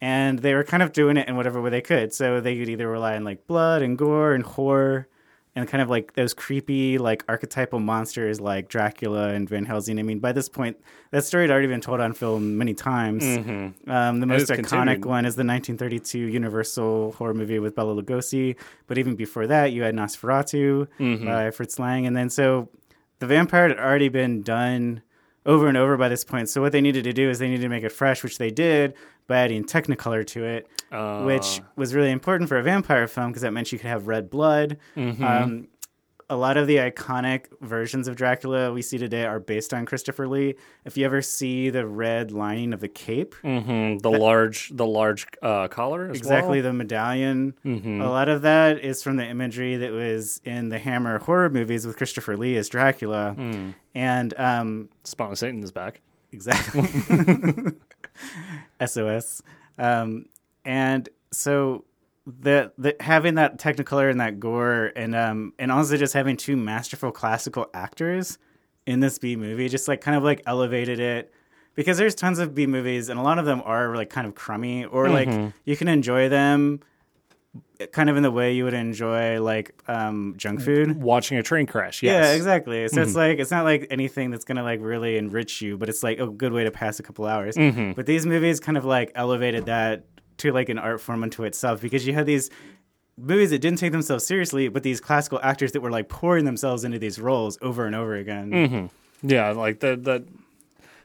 And 0.00 0.40
they 0.40 0.52
were 0.52 0.64
kind 0.64 0.82
of 0.82 0.92
doing 0.92 1.16
it 1.16 1.28
in 1.28 1.36
whatever 1.36 1.62
way 1.62 1.70
they 1.70 1.80
could. 1.80 2.12
So 2.12 2.40
they 2.40 2.58
could 2.58 2.68
either 2.68 2.88
rely 2.88 3.14
on 3.14 3.22
like 3.22 3.46
blood 3.46 3.82
and 3.82 3.96
gore 3.96 4.34
and 4.34 4.42
horror 4.42 5.06
and 5.54 5.68
kind 5.68 5.80
of 5.80 5.88
like 5.88 6.14
those 6.14 6.34
creepy, 6.34 6.98
like 6.98 7.22
archetypal 7.28 7.78
monsters 7.78 8.40
like 8.40 8.68
Dracula 8.68 9.28
and 9.28 9.48
Van 9.48 9.64
Helsing. 9.64 10.00
I 10.00 10.02
mean, 10.02 10.18
by 10.18 10.32
this 10.32 10.48
point, 10.48 10.76
that 11.12 11.22
story 11.24 11.44
had 11.44 11.52
already 11.52 11.68
been 11.68 11.80
told 11.80 12.00
on 12.00 12.14
film 12.14 12.58
many 12.58 12.74
times. 12.74 13.22
Um, 13.86 14.18
the 14.18 14.26
most 14.26 14.50
iconic 14.50 14.68
continued. 14.68 15.04
one 15.04 15.24
is 15.24 15.36
the 15.36 15.44
1932 15.44 16.18
Universal 16.18 17.12
horror 17.12 17.34
movie 17.34 17.60
with 17.60 17.76
Bela 17.76 17.94
Lugosi. 18.02 18.56
But 18.88 18.98
even 18.98 19.14
before 19.14 19.46
that, 19.46 19.70
you 19.72 19.82
had 19.84 19.94
Nosferatu 19.94 20.88
by 21.24 21.52
Fritz 21.52 21.78
Lang. 21.78 22.06
And 22.08 22.16
then 22.16 22.28
so 22.28 22.68
the 23.20 23.26
vampire 23.26 23.68
had 23.68 23.78
already 23.78 24.08
been 24.08 24.42
done 24.42 25.02
over 25.48 25.66
and 25.66 25.76
over 25.76 25.96
by 25.96 26.08
this 26.08 26.22
point. 26.24 26.48
So 26.48 26.60
what 26.60 26.70
they 26.70 26.80
needed 26.80 27.02
to 27.04 27.12
do 27.12 27.28
is 27.30 27.38
they 27.40 27.48
needed 27.48 27.62
to 27.62 27.68
make 27.68 27.82
it 27.82 27.90
fresh, 27.90 28.22
which 28.22 28.38
they 28.38 28.50
did 28.50 28.94
by 29.26 29.38
adding 29.38 29.64
Technicolor 29.64 30.24
to 30.28 30.44
it, 30.44 30.68
uh, 30.92 31.22
which 31.24 31.60
was 31.74 31.94
really 31.94 32.10
important 32.12 32.48
for 32.48 32.58
a 32.58 32.62
vampire 32.62 33.08
film 33.08 33.28
because 33.30 33.42
that 33.42 33.52
meant 33.52 33.72
you 33.72 33.78
could 33.78 33.88
have 33.88 34.06
red 34.06 34.30
blood. 34.30 34.76
Um, 35.24 35.68
a 36.30 36.36
lot 36.36 36.56
of 36.58 36.66
the 36.66 36.76
iconic 36.76 37.46
versions 37.62 38.06
of 38.06 38.14
Dracula 38.16 38.70
we 38.72 38.82
see 38.82 38.98
today 38.98 39.24
are 39.24 39.40
based 39.40 39.72
on 39.72 39.86
Christopher 39.86 40.28
Lee. 40.28 40.56
If 40.84 40.96
you 40.96 41.06
ever 41.06 41.22
see 41.22 41.70
the 41.70 41.86
red 41.86 42.32
lining 42.32 42.72
of 42.74 42.80
the 42.80 42.88
cape, 42.88 43.34
mhm, 43.42 44.00
the 44.02 44.10
large 44.10 44.68
the 44.70 44.86
large 44.86 45.26
uh, 45.42 45.68
collar 45.68 46.10
as 46.10 46.16
exactly 46.18 46.58
well? 46.60 46.70
the 46.70 46.72
medallion. 46.74 47.54
Mhm. 47.64 48.02
A 48.02 48.08
lot 48.10 48.28
of 48.28 48.42
that 48.42 48.78
is 48.84 49.02
from 49.02 49.16
the 49.16 49.24
imagery 49.26 49.76
that 49.76 49.90
was 49.92 50.40
in 50.44 50.68
the 50.68 50.78
Hammer 50.78 51.18
horror 51.18 51.48
movies 51.48 51.86
with 51.86 51.96
Christopher 51.96 52.36
Lee 52.36 52.56
as 52.56 52.68
Dracula. 52.68 53.32
Hmm. 53.34 53.70
And 53.94 54.34
um, 54.38 54.88
Spawn 55.04 55.32
of 55.32 55.38
Satan 55.38 55.62
is 55.62 55.72
back. 55.72 56.02
exactly 56.30 56.82
SOS. 58.84 59.42
Um, 59.78 60.26
and 60.64 61.08
so 61.32 61.84
the, 62.40 62.72
the 62.76 62.94
having 63.00 63.36
that 63.36 63.58
technicolor 63.58 64.10
and 64.10 64.20
that 64.20 64.38
gore 64.38 64.92
and 64.94 65.14
um 65.14 65.52
and 65.58 65.72
also 65.72 65.96
just 65.96 66.12
having 66.12 66.36
two 66.36 66.56
masterful 66.56 67.10
classical 67.10 67.66
actors 67.72 68.38
in 68.86 69.00
this 69.00 69.18
B 69.18 69.34
movie 69.36 69.68
just 69.68 69.88
like 69.88 70.00
kind 70.00 70.16
of 70.16 70.22
like 70.22 70.42
elevated 70.46 71.00
it 71.00 71.32
because 71.74 71.96
there's 71.96 72.14
tons 72.14 72.38
of 72.38 72.54
B 72.54 72.66
movies 72.66 73.08
and 73.08 73.18
a 73.18 73.22
lot 73.22 73.38
of 73.38 73.46
them 73.46 73.62
are 73.64 73.96
like 73.96 74.10
kind 74.10 74.26
of 74.26 74.34
crummy 74.34 74.84
or 74.84 75.08
like 75.08 75.28
you 75.64 75.76
can 75.76 75.88
enjoy 75.88 76.28
them 76.28 76.80
kind 77.92 78.10
of 78.10 78.16
in 78.16 78.22
the 78.22 78.30
way 78.30 78.52
you 78.52 78.64
would 78.64 78.74
enjoy 78.74 79.40
like 79.40 79.72
um 79.88 80.34
junk 80.36 80.60
food. 80.60 81.00
Watching 81.00 81.38
a 81.38 81.42
train 81.42 81.66
crash. 81.66 82.02
Yes. 82.02 82.12
Yeah, 82.26 82.32
exactly. 82.32 82.88
So 82.88 83.02
it's 83.02 83.14
like 83.14 83.38
it's 83.38 83.50
not 83.50 83.64
like 83.64 83.86
anything 83.90 84.30
that's 84.30 84.44
gonna 84.44 84.64
like 84.64 84.80
really 84.82 85.16
enrich 85.16 85.62
you, 85.62 85.78
but 85.78 85.88
it's 85.88 86.02
like 86.02 86.18
a 86.18 86.26
good 86.26 86.52
way 86.52 86.64
to 86.64 86.70
pass 86.70 86.98
a 86.98 87.02
couple 87.02 87.24
hours. 87.24 87.56
But 87.56 88.04
these 88.06 88.26
movies 88.26 88.58
kind 88.60 88.76
of 88.76 88.84
like 88.84 89.12
elevated 89.14 89.66
that 89.66 90.04
to 90.38 90.52
like 90.52 90.68
an 90.68 90.78
art 90.78 91.00
form 91.00 91.22
unto 91.22 91.44
itself 91.44 91.80
because 91.80 92.06
you 92.06 92.14
had 92.14 92.26
these 92.26 92.50
movies 93.16 93.50
that 93.50 93.58
didn't 93.60 93.78
take 93.78 93.92
themselves 93.92 94.26
seriously, 94.26 94.68
but 94.68 94.82
these 94.82 95.00
classical 95.00 95.40
actors 95.42 95.72
that 95.72 95.80
were 95.80 95.90
like 95.90 96.08
pouring 96.08 96.44
themselves 96.44 96.84
into 96.84 96.98
these 96.98 97.18
roles 97.18 97.58
over 97.62 97.86
and 97.86 97.94
over 97.94 98.14
again. 98.14 98.90
Yeah, 99.22 99.50
like 99.50 99.80
the 99.80 99.96
the 99.96 100.24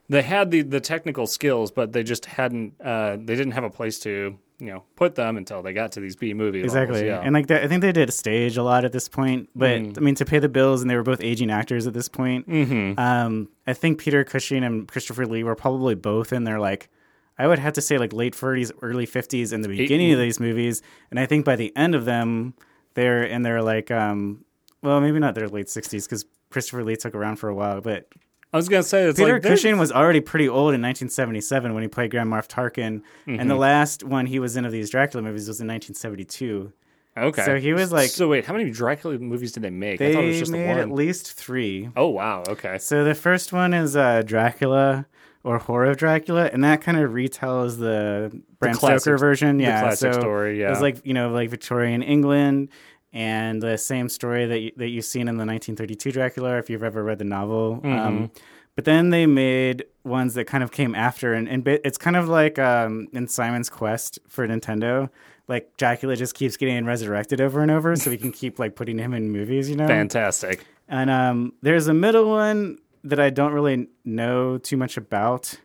they 0.10 0.22
had 0.22 0.52
the 0.52 0.62
the 0.62 0.80
technical 0.80 1.28
skills, 1.28 1.72
but 1.72 1.94
they 1.94 2.04
just 2.04 2.26
hadn't. 2.26 2.74
Uh, 2.82 3.18
they 3.18 3.36
didn't 3.36 3.52
have 3.52 3.64
a 3.64 3.70
place 3.70 4.00
to 4.00 4.38
you 4.60 4.68
know 4.68 4.84
put 4.96 5.16
them 5.16 5.38
until 5.38 5.64
they 5.64 5.74
got 5.74 5.94
to 5.94 6.00
these 6.00 6.16
B 6.16 6.34
movie 6.34 6.60
levels, 6.60 6.76
Exactly, 6.76 7.08
yeah. 7.08 7.22
and 7.22 7.34
like 7.34 7.48
that, 7.48 7.64
I 7.64 7.68
think 7.68 7.82
they 7.82 7.92
did 7.92 8.10
a 8.10 8.12
stage 8.12 8.56
a 8.58 8.64
lot 8.64 8.86
at 8.86 8.92
this 8.92 9.08
point. 9.10 9.50
But 9.56 9.72
I 9.72 10.00
mean, 10.00 10.16
to 10.16 10.26
pay 10.26 10.40
the 10.40 10.50
bills, 10.50 10.82
and 10.82 10.92
they 10.92 10.96
were 10.96 11.04
both 11.04 11.22
aging 11.24 11.50
actors 11.50 11.88
at 11.88 11.94
this 11.94 12.10
point. 12.10 12.48
mm-hmm. 12.48 13.00
Um, 13.00 13.50
I 13.66 13.74
think 13.74 14.00
Peter 14.00 14.24
Cushing 14.24 14.64
and 14.64 14.88
Christopher 14.88 15.26
Lee 15.26 15.44
were 15.44 15.56
probably 15.56 15.96
both 15.96 16.32
in 16.32 16.44
their 16.44 16.60
like, 16.60 16.90
I 17.38 17.48
would 17.48 17.60
have 17.60 17.74
to 17.74 17.82
say 17.82 17.98
like 17.98 18.14
late 18.14 18.36
40s, 18.36 18.72
early 18.82 19.08
50s 19.08 19.52
in 19.54 19.62
the 19.62 19.68
beginning 19.70 20.12
of 20.14 20.20
these 20.20 20.40
movies, 20.40 20.82
and 21.12 21.20
I 21.20 21.26
think 21.26 21.46
by 21.46 21.56
the 21.56 21.76
end 21.76 21.96
of 21.96 22.06
them, 22.06 22.54
they're 22.94 23.24
in 23.24 23.42
their 23.42 23.62
like, 23.62 23.90
um, 23.92 24.46
well, 24.82 25.02
maybe 25.02 25.20
not 25.20 25.34
their 25.36 25.48
late 25.50 25.68
60s 25.68 26.06
because 26.06 26.26
Christopher 26.52 26.84
Lee 26.84 26.96
took 26.96 27.16
around 27.16 27.38
for 27.38 27.50
a 27.50 27.56
while, 27.56 27.82
but 27.82 28.08
I 28.54 28.58
was 28.58 28.70
gonna 28.70 28.84
say 28.84 29.04
it's 29.06 29.18
Peter 29.20 29.34
like 29.34 29.42
Cushing 29.44 29.80
was 29.80 29.92
already 29.92 30.22
pretty 30.22 30.48
old 30.48 30.76
in 30.76 30.82
1977 30.84 31.74
when 31.74 31.82
he 31.82 31.90
played 31.90 32.12
Grand 32.12 32.30
Moff 32.30 32.48
Tarkin, 32.48 32.86
and 32.86 33.02
Mm-hmm. 33.40 33.48
the 33.48 33.56
last 33.56 34.04
one 34.04 34.28
he 34.28 34.38
was 34.38 34.56
in 34.56 34.64
of 34.66 34.72
these 34.72 34.92
Dracula 34.92 35.24
movies 35.24 35.48
was 35.48 35.60
in 35.60 35.68
1972. 35.68 36.72
Okay, 37.18 37.46
So 37.46 37.58
he 37.60 37.74
was 37.74 37.92
like- 37.92 38.10
So 38.10 38.28
wait, 38.28 38.46
how 38.46 38.54
many 38.54 38.70
Dracula 38.72 39.18
movies 39.20 39.52
did 39.54 39.64
they 39.64 39.70
make? 39.72 39.98
They 40.00 40.12
I 40.12 40.14
thought 40.14 40.24
it 40.24 40.28
was 40.28 40.40
just 40.40 40.52
made 40.52 40.66
the 40.68 40.82
at 40.82 40.92
least 40.92 41.34
three. 41.34 41.90
Oh 41.96 42.10
wow. 42.10 42.44
Okay. 42.48 42.78
So 42.80 43.04
the 43.04 43.16
first 43.16 43.54
one 43.54 43.74
is 43.74 43.96
uh, 43.96 44.22
Dracula 44.24 45.06
or 45.44 45.60
Horror 45.60 45.86
of 45.86 45.98
Dracula, 45.98 46.50
and 46.52 46.64
that 46.64 46.82
kind 46.82 46.98
of 46.98 47.12
retells 47.12 47.78
the 47.78 48.32
Bram 48.60 48.76
classic- 48.76 49.02
Stoker 49.02 49.18
version. 49.18 49.60
Yeah, 49.60 49.82
classic 49.82 50.14
so 50.14 50.20
story, 50.20 50.60
yeah. 50.60 50.78
like 50.80 51.06
you 51.06 51.14
know 51.14 51.30
like 51.30 51.50
Victorian 51.50 52.02
England, 52.02 52.70
and 53.12 53.62
the 53.62 53.78
same 53.78 54.10
story 54.10 54.46
that 54.46 54.60
you, 54.60 54.72
that 54.78 54.88
you've 54.88 55.06
seen 55.06 55.28
in 55.28 55.36
the 55.36 55.46
1932 55.46 56.12
Dracula, 56.12 56.58
if 56.58 56.70
you've 56.70 56.84
ever 56.84 57.04
read 57.04 57.20
the 57.20 57.26
novel. 57.26 57.78
Mm-hmm. 57.78 57.88
Um, 57.88 58.32
but 58.76 58.86
then 58.86 59.12
they 59.12 59.28
made 59.28 59.86
ones 60.04 60.34
that 60.34 60.46
kind 60.46 60.64
of 60.64 60.72
came 60.72 60.96
after, 60.96 61.34
and, 61.34 61.48
and 61.48 61.68
it's 61.68 61.98
kind 61.98 62.16
of 62.16 62.28
like 62.28 62.58
um, 62.58 63.08
in 63.14 63.28
Simon's 63.28 63.70
Quest 63.70 64.18
for 64.28 64.48
Nintendo. 64.48 65.10
Like 65.48 65.76
Dracula 65.78 66.16
just 66.16 66.36
keeps 66.36 66.58
getting 66.58 66.86
resurrected 66.86 67.42
over 67.42 67.62
and 67.62 67.70
over, 67.70 67.96
so 67.96 68.10
we 68.10 68.18
can 68.18 68.32
keep 68.32 68.60
like 68.60 68.76
putting 68.76 68.98
him 68.98 69.14
in 69.14 69.30
movies. 69.30 69.70
You 69.70 69.76
know, 69.76 69.88
Fantastic. 69.88 70.66
and 70.88 71.10
um, 71.10 71.54
there's 71.62 71.88
a 71.88 71.94
middle 71.94 72.30
one 72.30 72.80
that 73.04 73.20
I 73.20 73.30
don't 73.30 73.54
really 73.54 73.88
know 74.06 74.58
too 74.58 74.78
much 74.78 74.98
about. 74.98 75.60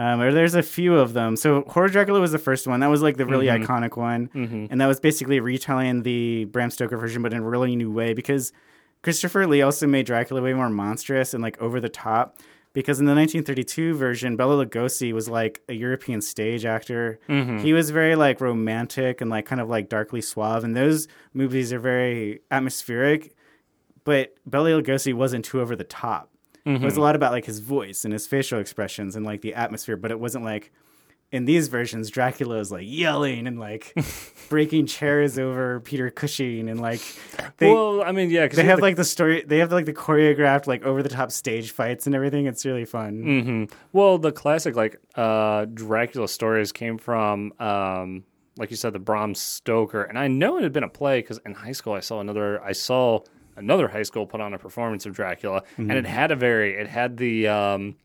Um, 0.00 0.20
or 0.20 0.32
there's 0.32 0.54
a 0.54 0.62
few 0.62 0.96
of 0.96 1.12
them. 1.12 1.34
So 1.34 1.64
Horror 1.66 1.88
Dracula 1.88 2.20
was 2.20 2.30
the 2.30 2.38
first 2.38 2.68
one. 2.68 2.78
That 2.80 2.86
was 2.86 3.02
like 3.02 3.16
the 3.16 3.26
really 3.26 3.46
mm-hmm. 3.46 3.64
iconic 3.64 3.96
one, 3.96 4.28
mm-hmm. 4.28 4.66
and 4.70 4.80
that 4.80 4.86
was 4.86 5.00
basically 5.00 5.40
retelling 5.40 6.04
the 6.04 6.44
Bram 6.44 6.70
Stoker 6.70 6.96
version, 6.96 7.20
but 7.20 7.32
in 7.32 7.40
a 7.40 7.42
really 7.42 7.74
new 7.74 7.90
way 7.90 8.14
because 8.14 8.52
Christopher 9.02 9.46
Lee 9.46 9.62
also 9.62 9.88
made 9.88 10.06
Dracula 10.06 10.40
way 10.40 10.54
more 10.54 10.70
monstrous 10.70 11.34
and 11.34 11.42
like 11.42 11.60
over 11.60 11.80
the 11.80 11.88
top 11.88 12.38
because 12.72 13.00
in 13.00 13.06
the 13.06 13.14
1932 13.14 13.94
version, 13.94 14.36
Bela 14.36 14.64
Lugosi 14.64 15.12
was 15.12 15.28
like 15.28 15.62
a 15.68 15.72
European 15.72 16.20
stage 16.20 16.64
actor. 16.64 17.18
Mm-hmm. 17.28 17.58
He 17.58 17.72
was 17.72 17.90
very 17.90 18.14
like 18.14 18.40
romantic 18.40 19.20
and 19.20 19.30
like 19.30 19.46
kind 19.46 19.60
of 19.60 19.68
like 19.68 19.88
darkly 19.88 20.20
suave, 20.20 20.62
and 20.62 20.76
those 20.76 21.08
movies 21.34 21.72
are 21.72 21.80
very 21.80 22.40
atmospheric. 22.52 23.34
But 24.04 24.34
Bela 24.46 24.70
Lugosi 24.70 25.12
wasn't 25.12 25.44
too 25.44 25.60
over 25.60 25.74
the 25.74 25.82
top. 25.82 26.30
It 26.76 26.84
was 26.84 26.96
a 26.96 27.00
lot 27.00 27.16
about 27.16 27.32
like 27.32 27.44
his 27.46 27.58
voice 27.60 28.04
and 28.04 28.12
his 28.12 28.26
facial 28.26 28.58
expressions 28.60 29.16
and 29.16 29.24
like 29.24 29.40
the 29.40 29.54
atmosphere, 29.54 29.96
but 29.96 30.10
it 30.10 30.20
wasn't 30.20 30.44
like 30.44 30.70
in 31.30 31.44
these 31.44 31.68
versions, 31.68 32.08
Dracula 32.08 32.56
is 32.58 32.72
like 32.72 32.84
yelling 32.86 33.46
and 33.46 33.60
like 33.60 33.94
breaking 34.48 34.86
chairs 34.86 35.38
over 35.38 35.78
Peter 35.80 36.08
Cushing 36.10 36.70
and 36.70 36.80
like 36.80 37.00
they 37.58 37.70
well, 37.72 38.02
I 38.02 38.12
mean, 38.12 38.30
yeah, 38.30 38.48
they 38.48 38.64
have 38.64 38.80
like 38.80 38.96
the 38.96 39.04
story 39.04 39.44
they 39.46 39.58
have 39.58 39.70
like 39.70 39.84
the 39.84 39.92
choreographed 39.92 40.66
like 40.66 40.84
over 40.84 41.02
the 41.02 41.10
top 41.10 41.30
stage 41.30 41.70
fights 41.70 42.06
and 42.06 42.14
everything. 42.14 42.46
It's 42.46 42.64
really 42.64 42.86
fun. 42.86 43.22
hmm 43.22 43.64
Well, 43.92 44.16
the 44.18 44.32
classic 44.32 44.74
like 44.74 45.00
uh, 45.16 45.66
Dracula 45.66 46.28
stories 46.28 46.72
came 46.72 46.96
from, 46.96 47.52
um, 47.60 48.24
like 48.56 48.70
you 48.70 48.76
said, 48.76 48.92
the 48.94 48.98
Bram 48.98 49.34
Stoker, 49.34 50.02
and 50.02 50.18
I 50.18 50.28
know 50.28 50.56
it 50.56 50.62
had 50.62 50.72
been 50.72 50.82
a 50.82 50.88
play 50.88 51.20
because 51.20 51.38
in 51.44 51.52
high 51.54 51.72
school 51.72 51.92
I 51.92 52.00
saw 52.00 52.20
another. 52.20 52.62
I 52.64 52.72
saw 52.72 53.20
another 53.58 53.88
high 53.88 54.02
school 54.04 54.26
put 54.26 54.40
on 54.40 54.54
a 54.54 54.58
performance 54.58 55.04
of 55.06 55.14
Dracula, 55.14 55.62
and 55.76 55.92
it 55.92 56.06
had 56.06 56.30
a 56.30 56.36
very. 56.36 56.74
It 56.74 56.86
had 56.88 57.16
the. 57.16 57.48
Um, 57.48 57.96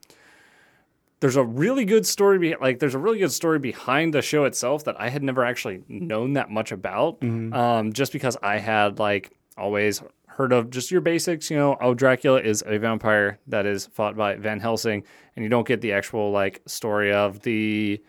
there's 1.20 1.38
a 1.38 1.44
really 1.44 1.86
good 1.86 2.06
story, 2.06 2.38
be- 2.38 2.56
like 2.60 2.80
there's 2.80 2.96
a 2.96 3.00
really 3.00 3.20
good 3.20 3.32
story 3.32 3.58
behind 3.58 4.14
the 4.14 4.22
show 4.22 4.44
itself 4.44 4.84
that 4.84 5.00
I 5.00 5.08
had 5.10 5.24
never 5.24 5.46
actually 5.46 5.82
known 5.88 6.34
that 6.34 6.50
much 6.50 6.72
about. 6.74 7.24
Um, 7.54 7.94
just 7.94 8.12
because 8.12 8.36
I 8.44 8.58
had 8.58 9.00
like 9.00 9.32
always 9.58 10.04
heard 10.28 10.52
of 10.52 10.70
just 10.70 10.92
your 10.92 11.00
basics, 11.00 11.50
you 11.50 11.56
know, 11.58 11.78
oh 11.80 11.94
Dracula 11.94 12.42
is 12.42 12.62
a 12.66 12.78
vampire 12.78 13.40
that 13.48 13.66
is 13.66 13.86
fought 13.86 14.18
by 14.18 14.36
Van 14.36 14.60
Helsing, 14.60 15.04
and 15.36 15.44
you 15.44 15.50
don't 15.50 15.66
get 15.68 15.80
the 15.80 15.94
actual 15.94 16.32
like 16.32 16.62
story 16.66 17.14
of 17.14 17.40
the. 17.42 18.02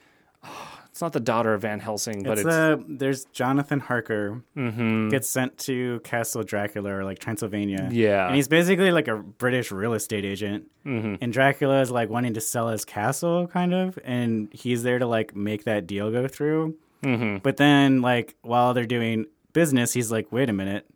It's 0.95 1.01
not 1.03 1.13
the 1.13 1.19
daughter 1.19 1.53
of 1.55 1.63
Van 1.63 1.81
Helsing, 1.81 2.23
but 2.23 2.39
It's, 2.39 2.43
it's, 2.43 2.55
uh, 2.55 2.77
there's 2.87 3.25
Jonathan 3.33 3.81
Harker 3.81 4.45
Mhm. 4.57 5.11
gets 5.11 5.29
sent 5.29 5.59
to 5.59 5.99
Castle 6.05 6.45
Dracula 6.45 6.95
or 6.95 7.03
like 7.03 7.19
Transylvania. 7.19 7.89
Yeah. 7.91 8.27
and 8.29 8.37
he's 8.37 8.47
basically 8.47 8.93
like 8.93 9.09
a 9.09 9.17
British 9.17 9.73
real 9.73 9.95
estate 9.95 10.25
agent. 10.25 10.67
Mhm. 10.87 11.19
And 11.21 11.33
Dracula 11.33 11.81
is 11.81 11.91
like 11.91 12.11
wanting 12.11 12.35
to 12.35 12.41
sell 12.41 12.69
his 12.69 12.85
castle, 12.85 13.49
kind 13.49 13.75
of, 13.75 13.99
and 14.05 14.49
he's 14.53 14.85
there 14.85 15.01
to 15.01 15.07
like 15.07 15.35
make 15.35 15.65
that 15.65 15.89
deal 15.89 16.13
go 16.13 16.29
through. 16.29 16.77
Mhm. 17.03 17.43
But 17.43 17.57
then, 17.57 18.01
like 18.01 18.37
while 18.43 18.73
they're 18.73 18.87
doing 18.87 19.27
business, 19.53 19.95
he's 19.95 20.13
like, 20.13 20.31
"Wait 20.31 20.49
a 20.49 20.53
minute." 20.53 20.87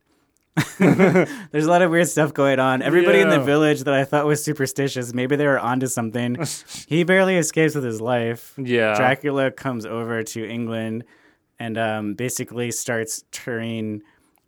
There's 0.79 1.67
a 1.67 1.71
lot 1.71 1.83
of 1.83 1.91
weird 1.91 2.09
stuff 2.09 2.33
going 2.35 2.59
on. 2.59 2.83
Everybody 2.83 3.21
in 3.21 3.29
the 3.29 3.41
village 3.41 3.81
that 3.83 3.95
I 3.95 4.05
thought 4.05 4.27
was 4.27 4.43
superstitious, 4.45 5.13
maybe 5.15 5.37
they 5.37 5.47
were 5.47 5.59
onto 5.59 5.87
something. 5.87 6.37
he 6.89 7.05
barely 7.05 7.37
escapes 7.37 7.75
with 7.75 7.85
his 7.85 8.01
life. 8.01 8.55
yeah, 8.57 8.95
Dracula 8.97 9.51
comes 9.51 9.87
over 9.87 10.23
to 10.23 10.49
England 10.49 11.05
and 11.59 11.77
um, 11.79 12.15
basically 12.15 12.71
starts 12.71 13.25
turning 13.33 14.03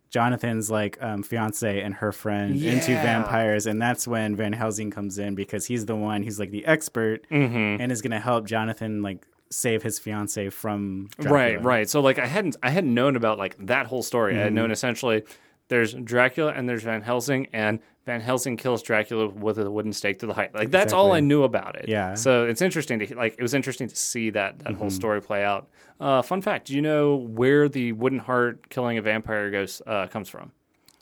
Jonathan's 0.09 0.69
like 0.69 0.97
um, 1.01 1.23
fiance 1.23 1.81
and 1.81 1.93
her 1.95 2.11
friend 2.11 2.61
into 2.61 2.91
vampires, 2.91 3.65
and 3.65 3.81
that's 3.81 4.07
when 4.07 4.35
Van 4.35 4.53
Helsing 4.53 4.91
comes 4.91 5.17
in 5.17 5.35
because 5.35 5.65
he's 5.65 5.85
the 5.85 5.95
one 5.95 6.23
who's 6.23 6.39
like 6.39 6.51
the 6.51 6.65
expert 6.65 7.25
Mhm. 7.29 7.79
and 7.79 7.91
is 7.91 8.01
going 8.01 8.11
to 8.11 8.19
help 8.19 8.45
Jonathan 8.45 9.01
like 9.01 9.25
save 9.49 9.83
his 9.83 9.99
fiance 9.99 10.49
from 10.49 11.09
Dracula. 11.19 11.33
Right, 11.33 11.63
right. 11.63 11.89
So 11.89 11.99
like 12.01 12.19
I 12.19 12.25
hadn't 12.25 12.55
I 12.63 12.69
hadn't 12.71 12.93
known 12.93 13.15
about 13.15 13.37
like 13.37 13.55
that 13.67 13.85
whole 13.87 14.03
story. 14.03 14.33
I 14.33 14.35
Mm-hmm. 14.35 14.43
had 14.43 14.53
known 14.53 14.71
essentially 14.71 15.23
there's 15.71 15.93
Dracula 15.93 16.51
and 16.51 16.67
there's 16.69 16.83
Van 16.83 17.01
Helsing 17.01 17.47
and 17.53 17.79
Van 18.05 18.19
Helsing 18.19 18.57
kills 18.57 18.83
Dracula 18.83 19.27
with 19.29 19.57
a 19.57 19.71
wooden 19.71 19.93
stake 19.93 20.19
to 20.19 20.25
the 20.27 20.33
height. 20.33 20.53
Like 20.53 20.69
that's 20.69 20.91
all 20.93 21.13
I 21.13 21.21
knew 21.21 21.43
about 21.43 21.75
it. 21.77 21.85
Yeah. 21.87 22.13
So 22.15 22.45
it's 22.45 22.61
interesting 22.61 22.99
to 22.99 23.15
like 23.15 23.35
it 23.39 23.41
was 23.41 23.53
interesting 23.53 23.87
to 23.87 23.95
see 23.95 24.29
that 24.31 24.59
that 24.59 24.67
Mm-hmm. 24.67 24.77
whole 24.79 24.89
story 24.89 25.21
play 25.21 25.43
out. 25.45 25.69
Uh, 25.99 26.21
fun 26.21 26.41
fact: 26.41 26.67
Do 26.67 26.75
you 26.75 26.81
know 26.81 27.15
where 27.15 27.69
the 27.69 27.93
wooden 27.93 28.19
heart 28.19 28.69
killing 28.69 28.97
a 28.97 29.01
vampire 29.01 29.49
goes 29.49 29.81
uh, 29.87 30.07
comes 30.07 30.27
from? 30.29 30.51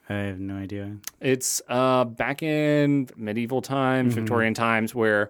I 0.08 0.16
have 0.30 0.40
no 0.40 0.56
idea. 0.56 0.98
It's 1.20 1.62
uh, 1.70 2.04
back 2.06 2.42
in 2.44 3.08
medieval 3.16 3.62
times, 3.62 4.14
Mm-hmm. 4.14 4.22
Victorian 4.22 4.54
times, 4.54 4.94
where 4.96 5.30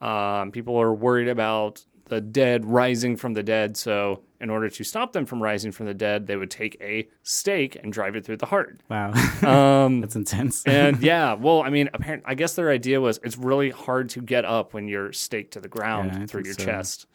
um, 0.00 0.50
people 0.52 0.76
are 0.80 0.92
worried 0.94 1.28
about 1.28 1.84
the 2.06 2.20
dead 2.20 2.64
rising 2.64 3.16
from 3.16 3.34
the 3.34 3.42
dead. 3.42 3.76
So, 3.76 4.22
in 4.40 4.50
order 4.50 4.68
to 4.70 4.84
stop 4.84 5.12
them 5.12 5.26
from 5.26 5.42
rising 5.42 5.70
from 5.72 5.86
the 5.86 5.94
dead, 5.94 6.26
they 6.26 6.36
would 6.36 6.50
take 6.50 6.76
a 6.80 7.08
stake 7.22 7.76
and 7.82 7.92
drive 7.92 8.16
it 8.16 8.24
through 8.24 8.38
the 8.38 8.46
heart. 8.46 8.80
Wow, 8.88 9.12
Um, 9.42 10.00
that's 10.02 10.16
intense. 10.16 10.64
and 10.64 10.98
yeah, 11.02 11.34
well, 11.34 11.62
I 11.62 11.70
mean, 11.70 11.90
apparently, 11.92 12.26
I 12.26 12.34
guess 12.34 12.54
their 12.54 12.70
idea 12.70 13.00
was 13.00 13.20
it's 13.22 13.36
really 13.36 13.70
hard 13.70 14.08
to 14.10 14.22
get 14.22 14.44
up 14.44 14.72
when 14.74 14.88
you're 14.88 15.12
staked 15.12 15.52
to 15.52 15.60
the 15.60 15.68
ground 15.68 16.12
Yeah, 16.12 16.26
through 16.26 16.44
your 16.44 16.54
so. 16.54 16.64
chest. 16.64 17.06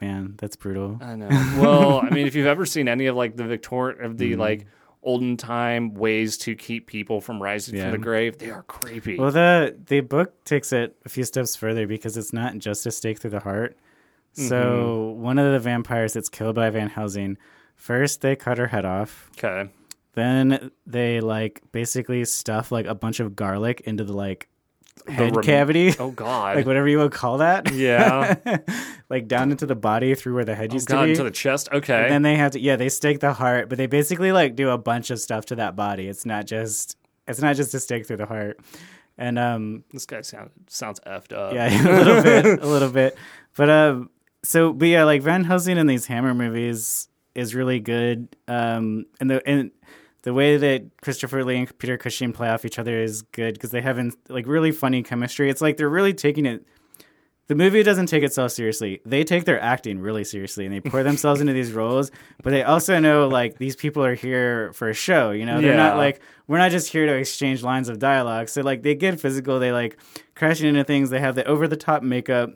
Man, 0.00 0.34
that's 0.38 0.56
brutal. 0.56 0.98
I 1.00 1.16
know. 1.16 1.28
Well, 1.60 2.00
I 2.04 2.10
mean, 2.10 2.26
if 2.26 2.34
you've 2.34 2.46
ever 2.46 2.64
seen 2.66 2.86
any 2.88 3.06
of 3.06 3.16
like 3.16 3.36
the 3.36 3.44
Victor 3.44 3.90
of 3.90 4.16
the 4.18 4.32
Mm-hmm. 4.32 4.40
like 4.40 4.66
olden 5.02 5.36
time 5.36 5.94
ways 5.94 6.36
to 6.38 6.54
keep 6.56 6.86
people 6.88 7.20
from 7.20 7.40
rising 7.42 7.76
Yeah. 7.76 7.84
from 7.84 7.92
the 7.92 7.98
grave, 7.98 8.38
they 8.38 8.50
are 8.50 8.62
creepy. 8.64 9.16
Well, 9.18 9.30
the 9.30 9.76
the 9.86 10.00
book 10.00 10.44
takes 10.44 10.72
it 10.72 10.96
a 11.04 11.08
few 11.08 11.24
steps 11.24 11.56
further 11.56 11.86
because 11.86 12.16
it's 12.16 12.32
not 12.32 12.58
just 12.58 12.84
a 12.86 12.90
stake 12.90 13.18
through 13.20 13.30
the 13.30 13.40
heart. 13.40 13.76
So 14.32 15.12
Mm-hmm. 15.14 15.22
one 15.22 15.38
of 15.38 15.52
the 15.52 15.58
vampires 15.58 16.12
that's 16.12 16.28
killed 16.28 16.54
by 16.54 16.70
Van 16.70 16.88
Helsing, 16.88 17.38
first 17.74 18.20
they 18.20 18.36
cut 18.36 18.58
her 18.58 18.66
head 18.68 18.84
off. 18.84 19.30
okay. 19.38 19.70
Then 20.14 20.70
they 20.86 21.20
like 21.20 21.62
basically 21.72 22.24
stuff 22.24 22.72
like 22.72 22.86
a 22.86 22.94
bunch 22.94 23.20
of 23.20 23.36
garlic 23.36 23.82
into 23.82 24.02
the 24.04 24.12
like 24.12 24.48
head 25.06 25.36
rem- 25.36 25.44
cavity, 25.44 25.94
Oh 25.98 26.10
God. 26.10 26.56
like 26.56 26.66
whatever 26.66 26.88
you 26.88 26.98
would 26.98 27.12
call 27.12 27.38
that. 27.38 27.72
yeah. 27.72 28.34
like 29.10 29.28
down 29.28 29.50
into 29.52 29.64
the 29.66 29.76
body 29.76 30.14
through 30.16 30.34
where 30.34 30.44
the 30.44 30.54
head 30.56 30.70
Oh 30.72 30.74
used 30.74 30.88
God, 30.88 30.94
to 30.94 31.00
be. 31.02 31.06
Down 31.06 31.10
into 31.10 31.22
the 31.24 31.30
chest. 31.30 31.68
Okay. 31.72 32.02
And 32.02 32.10
then 32.12 32.22
they 32.22 32.34
have 32.36 32.52
to 32.52 32.60
yeah, 32.60 32.74
they 32.76 32.88
stake 32.88 33.20
the 33.20 33.32
heart, 33.32 33.68
but 33.68 33.78
they 33.78 33.86
basically 33.86 34.32
like 34.32 34.56
do 34.56 34.70
a 34.70 34.78
bunch 34.78 35.10
of 35.10 35.20
stuff 35.20 35.46
to 35.46 35.56
that 35.56 35.76
body. 35.76 36.08
It's 36.08 36.26
not 36.26 36.46
just 36.46 36.96
it's 37.28 37.40
not 37.40 37.54
just 37.56 37.72
a 37.74 37.80
stake 37.80 38.06
through 38.06 38.16
the 38.16 38.26
heart. 38.26 38.58
And 39.16 39.38
um 39.38 39.84
this 39.92 40.04
guy 40.06 40.22
sounds 40.22 40.50
sounds 40.68 40.98
effed 41.06 41.32
up. 41.32 41.54
yeah, 41.54 41.68
a 41.80 41.94
little 41.96 42.22
bit, 42.22 42.62
a 42.62 42.66
little 42.66 42.90
bit. 42.90 43.16
But 43.56 43.70
um 43.70 44.10
so 44.48 44.72
but 44.72 44.88
yeah, 44.88 45.04
like 45.04 45.20
Van 45.22 45.44
Helsing 45.44 45.76
in 45.76 45.86
these 45.86 46.06
Hammer 46.06 46.32
movies 46.34 47.08
is 47.34 47.54
really 47.54 47.80
good. 47.80 48.34
Um 48.48 49.04
and 49.20 49.30
the 49.30 49.46
and 49.46 49.70
the 50.22 50.32
way 50.32 50.56
that 50.56 50.84
Christopher 51.02 51.44
Lee 51.44 51.56
and 51.58 51.78
Peter 51.78 51.96
Cushing 51.98 52.32
play 52.32 52.48
off 52.48 52.64
each 52.64 52.78
other 52.78 52.98
is 53.00 53.22
good 53.22 53.54
because 53.54 53.70
they 53.70 53.82
have 53.82 53.98
in, 53.98 54.12
like 54.28 54.46
really 54.46 54.72
funny 54.72 55.02
chemistry. 55.02 55.48
It's 55.50 55.60
like 55.60 55.76
they're 55.76 55.88
really 55.88 56.14
taking 56.14 56.46
it 56.46 56.64
the 57.46 57.54
movie 57.54 57.82
doesn't 57.82 58.06
take 58.06 58.22
itself 58.22 58.52
seriously. 58.52 59.00
They 59.06 59.24
take 59.24 59.44
their 59.46 59.58
acting 59.60 60.00
really 60.00 60.24
seriously 60.24 60.66
and 60.66 60.74
they 60.74 60.80
pour 60.80 61.02
themselves 61.02 61.40
into 61.40 61.52
these 61.54 61.72
roles, 61.72 62.10
but 62.42 62.50
they 62.50 62.62
also 62.62 62.98
know 62.98 63.26
like 63.28 63.56
these 63.58 63.74
people 63.76 64.04
are 64.04 64.14
here 64.14 64.72
for 64.74 64.88
a 64.90 64.94
show, 64.94 65.30
you 65.30 65.46
know? 65.46 65.60
They're 65.60 65.70
Yeah. 65.70 65.76
not 65.88 65.96
like 65.96 66.20
we're 66.46 66.58
not 66.58 66.70
just 66.70 66.90
here 66.92 67.06
to 67.06 67.14
exchange 67.14 67.62
lines 67.62 67.88
of 67.88 67.98
dialogue. 67.98 68.48
So 68.48 68.60
like 68.62 68.82
they 68.82 68.94
get 68.94 69.20
physical, 69.20 69.58
they 69.60 69.72
like 69.72 69.98
crashing 70.34 70.68
into 70.68 70.84
things, 70.84 71.08
they 71.10 71.20
have 71.20 71.34
the 71.36 71.44
over 71.46 71.66
the 71.68 71.76
top 71.76 72.02
makeup 72.02 72.50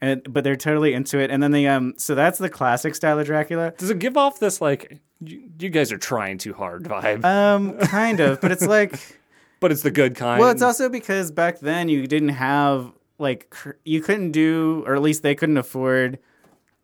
and 0.00 0.22
but 0.32 0.44
they're 0.44 0.56
totally 0.56 0.94
into 0.94 1.18
it. 1.18 1.30
And 1.30 1.42
then 1.42 1.50
they 1.52 1.66
um 1.66 1.94
so 1.96 2.14
that's 2.14 2.38
the 2.38 2.48
classic 2.50 2.94
style 2.94 3.18
of 3.18 3.26
Dracula. 3.26 3.72
Does 3.78 3.90
it 3.90 3.98
give 3.98 4.16
off 4.16 4.38
this 4.38 4.60
like 4.60 5.00
you, 5.20 5.48
you 5.58 5.70
guys 5.70 5.92
are 5.92 5.98
trying 5.98 6.38
too 6.38 6.52
hard 6.52 6.84
vibe? 6.84 7.24
Um 7.24 7.78
kind 7.78 8.20
of, 8.20 8.40
but 8.40 8.52
it's 8.52 8.66
like 8.66 9.00
but 9.60 9.72
it's 9.72 9.82
the 9.82 9.90
good 9.90 10.14
kind. 10.14 10.40
Well, 10.40 10.50
it's 10.50 10.62
also 10.62 10.88
because 10.88 11.30
back 11.30 11.60
then 11.60 11.88
you 11.88 12.06
didn't 12.06 12.30
have 12.30 12.92
like 13.18 13.50
cr- 13.50 13.72
you 13.84 14.00
couldn't 14.02 14.32
do, 14.32 14.84
or 14.86 14.94
at 14.94 15.02
least 15.02 15.22
they 15.22 15.34
couldn't 15.34 15.56
afford 15.56 16.18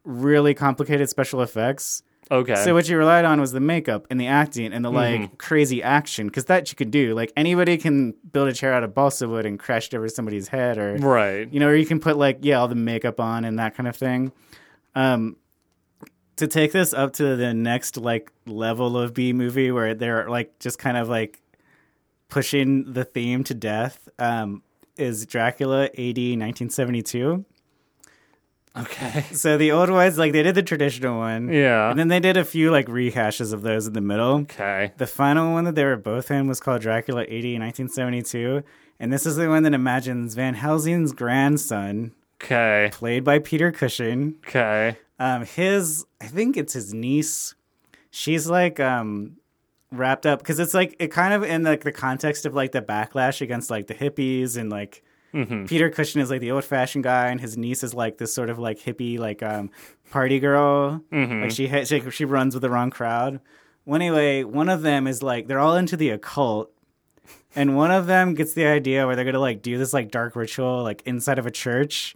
really 0.04 0.54
complicated 0.54 1.08
special 1.08 1.42
effects. 1.42 2.02
Okay. 2.32 2.54
So 2.56 2.74
what 2.74 2.88
you 2.88 2.96
relied 2.96 3.24
on 3.24 3.40
was 3.40 3.52
the 3.52 3.60
makeup 3.60 4.06
and 4.10 4.20
the 4.20 4.26
acting 4.26 4.72
and 4.72 4.84
the 4.84 4.90
like 4.90 5.38
crazy 5.38 5.82
action 5.82 6.26
because 6.26 6.46
that 6.46 6.70
you 6.70 6.76
could 6.76 6.90
do. 6.90 7.14
Like 7.14 7.32
anybody 7.36 7.76
can 7.78 8.14
build 8.32 8.48
a 8.48 8.52
chair 8.52 8.72
out 8.72 8.82
of 8.82 8.94
balsa 8.94 9.28
wood 9.28 9.46
and 9.46 9.58
crash 9.58 9.88
it 9.88 9.94
over 9.94 10.08
somebody's 10.08 10.48
head, 10.48 10.78
or 10.78 10.96
right. 10.96 11.52
you 11.52 11.60
know, 11.60 11.68
or 11.68 11.74
you 11.74 11.86
can 11.86 12.00
put 12.00 12.16
like 12.16 12.38
yeah 12.42 12.56
all 12.56 12.68
the 12.68 12.74
makeup 12.74 13.20
on 13.20 13.44
and 13.44 13.58
that 13.58 13.74
kind 13.74 13.88
of 13.88 13.96
thing. 13.96 14.32
Um, 14.94 15.36
to 16.36 16.46
take 16.46 16.72
this 16.72 16.92
up 16.92 17.12
to 17.14 17.36
the 17.36 17.54
next 17.54 17.96
like 17.96 18.32
level 18.46 18.98
of 18.98 19.14
B 19.14 19.32
movie 19.32 19.70
where 19.70 19.94
they're 19.94 20.28
like 20.28 20.58
just 20.58 20.78
kind 20.78 20.96
of 20.96 21.08
like 21.08 21.40
pushing 22.28 22.92
the 22.92 23.04
theme 23.04 23.44
to 23.44 23.54
death 23.54 24.08
um, 24.18 24.62
is 24.96 25.26
Dracula 25.26 25.84
AD 25.84 26.18
1972. 26.18 27.44
Okay. 28.76 29.24
So 29.32 29.58
the 29.58 29.72
old 29.72 29.90
ones 29.90 30.16
like 30.18 30.32
they 30.32 30.42
did 30.42 30.54
the 30.54 30.62
traditional 30.62 31.18
one, 31.18 31.48
Yeah. 31.52 31.90
and 31.90 31.98
then 31.98 32.08
they 32.08 32.20
did 32.20 32.36
a 32.36 32.44
few 32.44 32.70
like 32.70 32.86
rehashes 32.86 33.52
of 33.52 33.62
those 33.62 33.86
in 33.86 33.92
the 33.92 34.00
middle. 34.00 34.36
okay. 34.42 34.92
The 34.96 35.06
final 35.06 35.52
one 35.52 35.64
that 35.64 35.74
they 35.74 35.84
were 35.84 35.96
both 35.96 36.30
in 36.30 36.46
was 36.48 36.60
called 36.60 36.80
Dracula 36.82 37.22
AD 37.22 37.28
1972, 37.30 38.62
and 38.98 39.12
this 39.12 39.26
is 39.26 39.36
the 39.36 39.48
one 39.48 39.62
that 39.64 39.74
imagines 39.74 40.34
Van 40.34 40.54
Helsing's 40.54 41.12
grandson, 41.12 42.12
Okay. 42.42 42.88
played 42.92 43.24
by 43.24 43.38
Peter 43.38 43.70
Cushing. 43.72 44.36
Okay. 44.48 44.96
Um, 45.18 45.44
his, 45.44 46.04
I 46.20 46.26
think 46.26 46.56
it's 46.56 46.72
his 46.72 46.92
niece. 46.94 47.54
She's 48.10 48.48
like 48.48 48.80
um 48.80 49.36
wrapped 49.90 50.24
up 50.26 50.38
because 50.38 50.58
it's 50.58 50.72
like 50.74 50.96
it 50.98 51.08
kind 51.08 51.34
of 51.34 51.42
in 51.42 51.62
like 51.62 51.82
the 51.84 51.92
context 51.92 52.46
of 52.46 52.54
like 52.54 52.72
the 52.72 52.80
backlash 52.82 53.40
against 53.42 53.70
like 53.70 53.86
the 53.86 53.94
hippies 53.94 54.56
and 54.56 54.70
like 54.70 55.02
Peter 55.66 55.88
Cushing 55.90 56.20
is 56.20 56.30
like 56.30 56.40
the 56.40 56.50
old 56.50 56.64
fashioned 56.64 57.04
guy, 57.04 57.28
and 57.28 57.40
his 57.40 57.56
niece 57.56 57.82
is 57.82 57.94
like 57.94 58.18
this 58.18 58.34
sort 58.34 58.50
of 58.50 58.58
like 58.58 58.78
hippie 58.78 59.18
like 59.18 59.42
um 59.42 59.70
party 60.10 60.38
girl. 60.40 61.02
Like 61.42 61.50
she, 61.50 61.68
ha- 61.68 61.84
she 61.84 62.10
she 62.10 62.24
runs 62.24 62.54
with 62.54 62.60
the 62.62 62.70
wrong 62.70 62.90
crowd. 62.90 63.40
Well, 63.84 63.96
anyway, 63.96 64.44
one 64.44 64.68
of 64.68 64.82
them 64.82 65.06
is 65.06 65.22
like 65.22 65.46
they're 65.48 65.58
all 65.58 65.74
into 65.76 65.96
the 65.96 66.10
occult, 66.10 66.70
and 67.56 67.76
one 67.76 67.90
of 67.90 68.06
them 68.06 68.34
gets 68.34 68.52
the 68.54 68.66
idea 68.66 69.06
where 69.06 69.16
they're 69.16 69.24
gonna 69.24 69.38
like 69.40 69.62
do 69.62 69.78
this 69.78 69.92
like 69.92 70.10
dark 70.10 70.36
ritual 70.36 70.82
like 70.82 71.02
inside 71.06 71.38
of 71.38 71.46
a 71.46 71.50
church, 71.50 72.14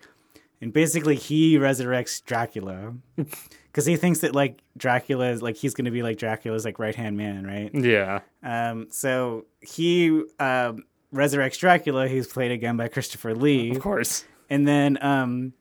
and 0.61 0.73
basically 0.73 1.17
he 1.17 1.57
resurrects 1.57 2.23
Dracula 2.25 2.95
because 3.17 3.87
he 3.87 3.97
thinks 3.97 4.19
that 4.21 4.35
like 4.35 4.61
Dracula 4.77 5.31
is 5.31 5.43
like 5.43 5.57
he's 5.57 5.75
gonna 5.75 5.91
be 5.91 6.03
like 6.03 6.19
Dracula's 6.19 6.65
like 6.67 6.79
right 6.79 6.95
hand 6.95 7.17
man, 7.17 7.47
right? 7.47 7.71
Yeah. 7.75 8.21
Um, 8.43 8.89
so 8.91 9.47
he 9.61 10.23
um, 10.39 10.85
resurrects 11.17 11.59
Dracula. 11.59 12.09
He's 12.09 12.27
played 12.27 12.51
again 12.53 12.77
by 12.77 12.89
Christopher 12.89 13.35
Lee, 13.35 13.71
Of 13.73 13.81
course. 13.81 14.25
and 14.51 14.67
then 14.69 14.99
um, 15.03 15.53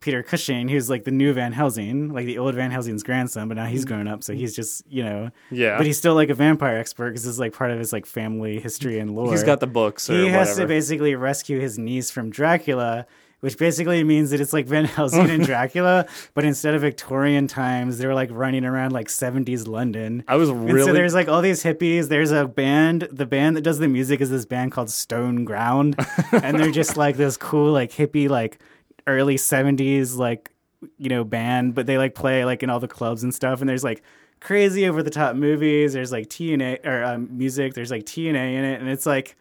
Peter 0.00 0.22
Cushing, 0.22 0.68
who's 0.68 0.88
like 0.90 1.04
the 1.04 1.10
new 1.10 1.32
Van 1.32 1.52
Helsing, 1.52 2.12
like 2.12 2.26
the 2.26 2.38
old 2.38 2.54
Van 2.54 2.70
Helsing's 2.70 3.02
grandson, 3.02 3.48
but 3.48 3.56
now 3.56 3.64
he's 3.66 3.84
grown 3.84 4.06
up, 4.06 4.22
so 4.22 4.32
he's 4.34 4.54
just 4.54 4.82
you 4.88 5.02
know, 5.02 5.30
Yeah. 5.50 5.76
but 5.78 5.86
he's 5.86 5.98
still 5.98 6.14
like 6.14 6.28
a 6.28 6.34
vampire 6.34 6.76
expert 6.78 7.10
because 7.10 7.24
this 7.24 7.30
is 7.32 7.38
like 7.40 7.52
part 7.54 7.70
of 7.70 7.78
his 7.78 7.92
like 7.92 8.06
family 8.06 8.60
history 8.60 8.98
and 8.98 9.14
lore. 9.14 9.30
He's 9.32 9.42
got 9.42 9.60
the 9.60 9.66
books 9.66 10.08
or 10.10 10.14
he 10.14 10.28
has 10.28 10.48
whatever. 10.50 10.60
to 10.62 10.66
basically 10.68 11.14
rescue 11.14 11.58
his 11.60 11.78
niece 11.78 12.10
from 12.10 12.30
Dracula. 12.30 13.06
Which 13.40 13.58
basically 13.58 14.02
means 14.02 14.30
that 14.30 14.40
it's 14.40 14.54
like 14.54 14.66
Van 14.66 14.86
Helsing 14.86 15.28
and 15.28 15.44
Dracula, 15.46 16.06
but 16.32 16.44
instead 16.44 16.74
of 16.74 16.80
Victorian 16.80 17.46
times, 17.46 17.98
they're 17.98 18.14
like 18.14 18.30
running 18.32 18.64
around 18.64 18.92
like 18.92 19.08
70s 19.08 19.68
London. 19.68 20.24
I 20.26 20.36
was 20.36 20.48
And 20.48 20.64
really 20.64 20.86
so 20.86 20.92
there's 20.94 21.14
like 21.14 21.28
all 21.28 21.42
these 21.42 21.62
hippies. 21.62 22.08
There's 22.08 22.30
a 22.30 22.46
band. 22.46 23.08
The 23.12 23.26
band 23.26 23.56
that 23.56 23.60
does 23.60 23.78
the 23.78 23.88
music 23.88 24.20
is 24.22 24.30
this 24.30 24.46
band 24.46 24.72
called 24.72 24.88
Stoneground, 24.88 25.94
and 26.42 26.58
they're 26.58 26.70
just 26.70 26.96
like 26.96 27.16
this 27.16 27.36
cool, 27.36 27.72
like 27.72 27.92
hippie, 27.92 28.28
like 28.28 28.58
early 29.06 29.36
'70s, 29.36 30.16
like 30.16 30.50
you 30.98 31.10
know, 31.10 31.22
band. 31.22 31.74
But 31.74 31.86
they 31.86 31.98
like 31.98 32.14
play 32.14 32.44
like 32.46 32.62
in 32.62 32.70
all 32.70 32.80
the 32.80 32.88
clubs 32.88 33.22
and 33.22 33.34
stuff. 33.34 33.60
And 33.60 33.68
there's 33.68 33.84
like 33.84 34.02
crazy 34.40 34.88
over 34.88 35.02
the 35.02 35.10
top 35.10 35.36
movies. 35.36 35.92
There's 35.92 36.10
like 36.10 36.28
TNA 36.28 36.86
or 36.86 37.04
um, 37.04 37.36
music. 37.36 37.74
There's 37.74 37.90
like 37.90 38.04
TNA 38.04 38.54
in 38.54 38.64
it, 38.64 38.80
and 38.80 38.88
it's 38.88 39.06
like 39.06 39.36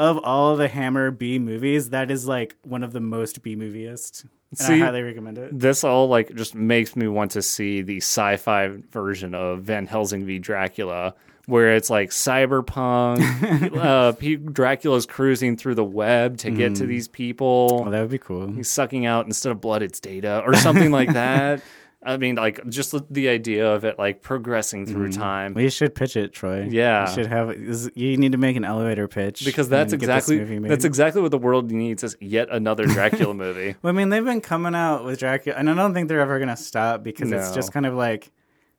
of 0.00 0.18
all 0.24 0.56
the 0.56 0.66
Hammer 0.66 1.10
B 1.10 1.38
movies, 1.38 1.90
that 1.90 2.10
is 2.10 2.26
like 2.26 2.56
one 2.62 2.82
of 2.82 2.92
the 2.92 3.00
most 3.00 3.42
B 3.42 3.54
moviest. 3.54 4.24
And 4.50 4.58
See- 4.58 4.74
I 4.74 4.78
highly 4.86 5.02
recommend 5.02 5.38
it. 5.38 5.56
this 5.56 5.84
all 5.84 6.08
like 6.08 6.34
just 6.34 6.54
makes 6.56 6.96
me 6.96 7.06
want 7.06 7.30
to 7.32 7.42
see 7.42 7.82
the 7.82 7.98
sci-fi 7.98 8.68
version 8.90 9.34
of 9.34 9.62
Van 9.62 9.86
Helsing 9.86 10.24
v 10.24 10.38
Dracula, 10.40 11.14
where 11.46 11.76
it's 11.76 11.90
like 11.90 12.10
cyberpunk. 12.10 13.76
uh, 13.76 14.12
P- 14.12 14.36
Dracula's 14.36 15.06
cruising 15.06 15.56
through 15.56 15.74
the 15.76 15.84
web 15.84 16.38
to 16.38 16.50
get 16.50 16.74
to 16.76 16.86
these 16.86 17.06
people. 17.08 17.84
Oh, 17.86 17.90
that 17.90 18.00
would 18.00 18.10
be 18.10 18.18
cool. 18.18 18.50
He's 18.52 18.68
sucking 18.70 19.06
out 19.06 19.26
instead 19.26 19.52
of 19.52 19.60
blood, 19.60 19.82
it's 19.82 20.00
data 20.00 20.42
or 20.44 20.54
something 20.54 20.90
like 20.90 21.12
that. 21.12 21.62
I 22.02 22.16
mean, 22.16 22.36
like 22.36 22.66
just 22.68 22.94
the- 23.12 23.28
idea 23.28 23.70
of 23.70 23.84
it 23.84 23.98
like 23.98 24.22
progressing 24.22 24.86
through 24.86 25.10
mm-hmm. 25.10 25.20
time. 25.20 25.54
We 25.54 25.68
should 25.68 25.94
pitch 25.94 26.16
it, 26.16 26.32
Troy. 26.32 26.66
Yeah. 26.70 27.08
you 27.08 27.14
should 27.14 27.26
have. 27.26 27.54
You 27.94 28.16
need 28.16 28.32
to 28.32 28.38
make 28.38 28.56
an 28.56 28.64
elevator 28.64 29.06
pitch 29.06 29.44
Because 29.44 29.68
that's 29.68 29.92
exactly 29.92 30.38
that's 30.60 30.84
exactly 30.84 31.20
what 31.20 31.30
the 31.30 31.38
world 31.38 31.70
needs 31.70 32.02
is 32.02 32.16
yet 32.20 32.48
another 32.50 32.86
Dracula 32.86 33.34
movie. 33.44 33.76
Well, 33.82 33.92
I 33.92 33.96
mean, 33.96 34.08
they've 34.08 34.24
been 34.24 34.40
coming 34.40 34.74
out 34.74 35.04
with 35.04 35.18
Dracula, 35.18 35.58
and 35.58 35.68
I 35.68 35.74
don't 35.74 35.92
think 35.92 36.08
they're 36.08 36.20
ever 36.20 36.38
gonna 36.38 36.56
stop 36.56 37.02
because 37.02 37.30
it's 37.30 37.54
just 37.54 37.72
kind 37.72 37.84
of 37.84 37.94
like, 37.94 38.30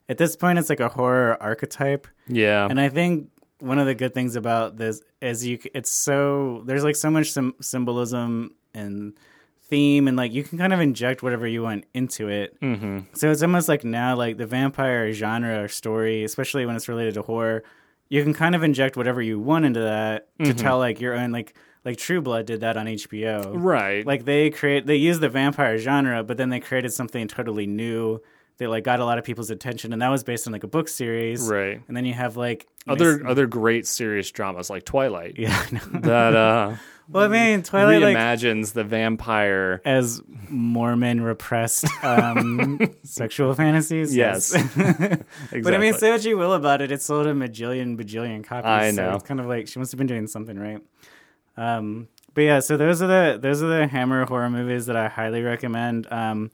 at 0.10 0.18
this 0.18 0.36
point, 0.36 0.58
it's 0.58 0.70
like 0.70 0.80
a 0.80 0.90
horror 0.90 1.38
archetype, 1.40 2.08
Yeah. 2.28 2.68
and 2.68 2.82
I 2.82 2.90
think 2.90 3.30
one 3.60 3.78
of 3.78 3.86
the 3.86 3.96
good 3.96 4.14
things 4.14 4.36
about 4.36 4.78
this 4.78 5.02
is 5.22 5.46
you. 5.46 5.60
It's 5.76 5.92
so 5.92 6.64
there's 6.66 6.84
like 6.84 6.96
so 6.96 7.12
much 7.12 7.32
sim- 7.32 7.54
symbolism 7.62 8.56
and 8.74 9.14
theme, 9.72 10.08
and 10.08 10.16
like 10.16 10.32
you 10.34 10.44
can 10.44 10.60
kind 10.60 10.74
of 10.74 10.80
inject 10.80 11.24
whatever 11.24 11.48
you 11.48 11.64
want 11.64 11.86
into 11.96 12.28
it. 12.28 12.60
mm-hmm. 12.62 13.00
So 13.14 13.32
it's 13.32 13.42
almost 13.42 13.68
like 13.68 13.84
now, 13.84 14.16
like 14.16 14.38
the 14.38 14.46
vampire 14.46 15.12
genre 15.14 15.64
or 15.64 15.68
story, 15.68 16.24
especially 16.24 16.68
when 16.68 16.76
it's 16.76 16.88
related 16.88 17.16
to 17.16 17.24
horror, 17.24 17.64
you 18.10 18.22
can 18.22 18.34
kind 18.36 18.54
of 18.54 18.62
inject 18.62 18.96
whatever 18.98 19.22
you 19.22 19.40
want 19.40 19.66
into 19.66 19.80
that 19.80 20.28
to 20.44 20.54
tell 20.54 20.78
like 20.78 21.00
your 21.02 21.16
own 21.16 21.32
like 21.32 21.56
like 21.84 21.98
True 21.98 22.22
Blood 22.22 22.46
did 22.46 22.60
that 22.60 22.78
on 22.78 22.86
HBO. 22.86 23.54
Right. 23.56 24.06
Like 24.06 24.26
they 24.26 24.52
create 24.52 24.86
they 24.86 24.98
used 24.98 25.22
the 25.22 25.30
vampire 25.30 25.78
genre, 25.80 26.24
but 26.24 26.38
then 26.38 26.50
they 26.50 26.60
created 26.60 26.94
something 26.94 27.28
totally 27.28 27.66
new 27.66 28.20
that 28.58 28.70
like 28.70 28.84
got 28.84 29.00
a 29.00 29.06
lot 29.06 29.18
of 29.18 29.24
people's 29.24 29.50
attention, 29.50 29.92
and 29.94 30.02
that 30.04 30.10
was 30.10 30.24
based 30.24 30.46
on 30.46 30.54
like 30.54 30.64
a 30.64 30.68
book 30.68 30.88
series. 30.90 31.50
right. 31.50 31.82
And 31.88 31.98
then 31.98 32.06
you 32.06 32.14
have 32.14 32.38
like 32.38 32.68
Other 32.88 33.14
Mason- 33.14 33.28
other 33.28 33.48
great 33.48 33.88
serious 33.88 34.30
dramas 34.30 34.70
like 34.70 34.84
Twilight. 34.86 35.36
yeah. 35.40 35.66
Know. 35.72 35.80
That 36.02 36.36
uh 36.50 36.76
well, 37.12 37.26
I 37.26 37.28
mean, 37.28 37.64
Twilight 37.64 38.02
like 38.02 38.16
reimagines 38.18 38.74
the 38.74 38.84
vampire. 38.84 39.82
as 39.86 40.22
Mormon 40.50 41.22
repressed 41.22 41.86
um, 42.04 42.80
sexual 43.04 43.54
fantasies. 43.54 44.16
Yes. 44.16 44.54
exactly. 44.54 45.26
But 45.62 45.74
I 45.74 45.78
mean, 45.78 45.94
say 45.94 46.10
what 46.12 46.24
you 46.26 46.38
will 46.38 46.54
about 46.54 46.82
it, 46.82 46.92
it 46.92 47.02
sold 47.02 47.28
a 47.28 47.34
majillion, 47.34 47.98
bajillion 47.98 48.44
copies. 48.44 48.66
I 48.68 48.92
so 48.92 49.10
know. 49.10 49.16
it's 49.16 49.24
kind 49.24 49.40
of 49.40 49.46
like 49.48 49.68
she 49.68 49.80
must 49.80 49.92
have 49.92 49.98
been 49.98 50.08
doing 50.08 50.28
something 50.28 50.58
right. 50.58 50.82
Um, 51.58 52.08
but 52.34 52.42
yeah, 52.42 52.60
so 52.62 52.78
those 52.78 53.02
are 53.02 53.08
the 53.08 53.40
those 53.42 53.62
are 53.62 53.68
the 53.68 53.88
Hammer 53.88 54.26
horror 54.26 54.50
movies 54.50 54.86
that 54.86 54.96
I 54.96 55.10
highly 55.10 55.42
recommend. 55.42 56.08
Um, 56.12 56.50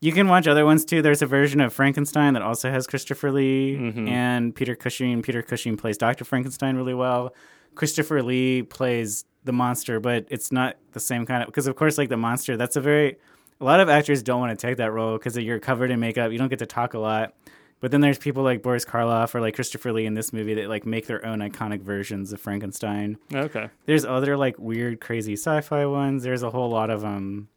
you 0.00 0.12
can 0.12 0.28
watch 0.28 0.46
other 0.46 0.64
ones 0.64 0.84
too. 0.84 1.02
There's 1.02 1.22
a 1.22 1.26
version 1.26 1.60
of 1.60 1.72
Frankenstein 1.72 2.34
that 2.34 2.42
also 2.42 2.70
has 2.70 2.86
Christopher 2.86 3.30
Lee 3.32 3.76
Mm-hmm. 3.78 4.08
and 4.08 4.54
Peter 4.54 4.74
Cushing. 4.74 5.22
Peter 5.22 5.42
Cushing 5.42 5.76
plays 5.76 5.98
Doctor 5.98 6.24
Frankenstein 6.24 6.76
really 6.76 6.94
well. 6.94 7.34
Christopher 7.74 8.22
Lee 8.22 8.62
plays 8.62 9.24
the 9.44 9.52
monster, 9.52 10.00
but 10.00 10.26
it's 10.30 10.52
not 10.52 10.76
the 10.92 11.00
same 11.00 11.26
kind 11.26 11.42
of 11.42 11.46
because 11.46 11.66
of 11.66 11.76
course 11.76 11.98
like 11.98 12.08
the 12.08 12.16
monster. 12.16 12.56
That's 12.56 12.76
a 12.76 12.80
very 12.80 13.16
a 13.60 13.64
lot 13.64 13.80
of 13.80 13.88
actors 13.88 14.22
don't 14.22 14.40
want 14.40 14.58
to 14.58 14.66
take 14.66 14.76
that 14.76 14.92
role 14.92 15.18
because 15.18 15.36
you're 15.36 15.58
covered 15.58 15.90
in 15.90 16.00
makeup. 16.00 16.32
You 16.32 16.38
don't 16.38 16.48
get 16.48 16.60
to 16.60 16.66
talk 16.66 16.94
a 16.94 16.98
lot. 16.98 17.34
But 17.80 17.92
then 17.92 18.00
there's 18.00 18.18
people 18.18 18.42
like 18.42 18.62
Boris 18.62 18.84
Karloff 18.84 19.34
or 19.34 19.40
like 19.40 19.54
Christopher 19.54 19.92
Lee 19.92 20.04
in 20.04 20.14
this 20.14 20.32
movie 20.32 20.54
that 20.54 20.68
like 20.68 20.84
make 20.84 21.06
their 21.06 21.24
own 21.24 21.38
iconic 21.38 21.80
versions 21.80 22.32
of 22.32 22.40
Frankenstein. 22.40 23.18
Okay. 23.32 23.70
There's 23.86 24.04
other 24.04 24.36
like 24.36 24.58
weird, 24.58 25.00
crazy 25.00 25.34
sci-fi 25.34 25.86
ones. 25.86 26.24
There's 26.24 26.42
a 26.42 26.50
whole 26.50 26.70
lot 26.70 26.90
of 26.90 27.04
um, 27.04 27.48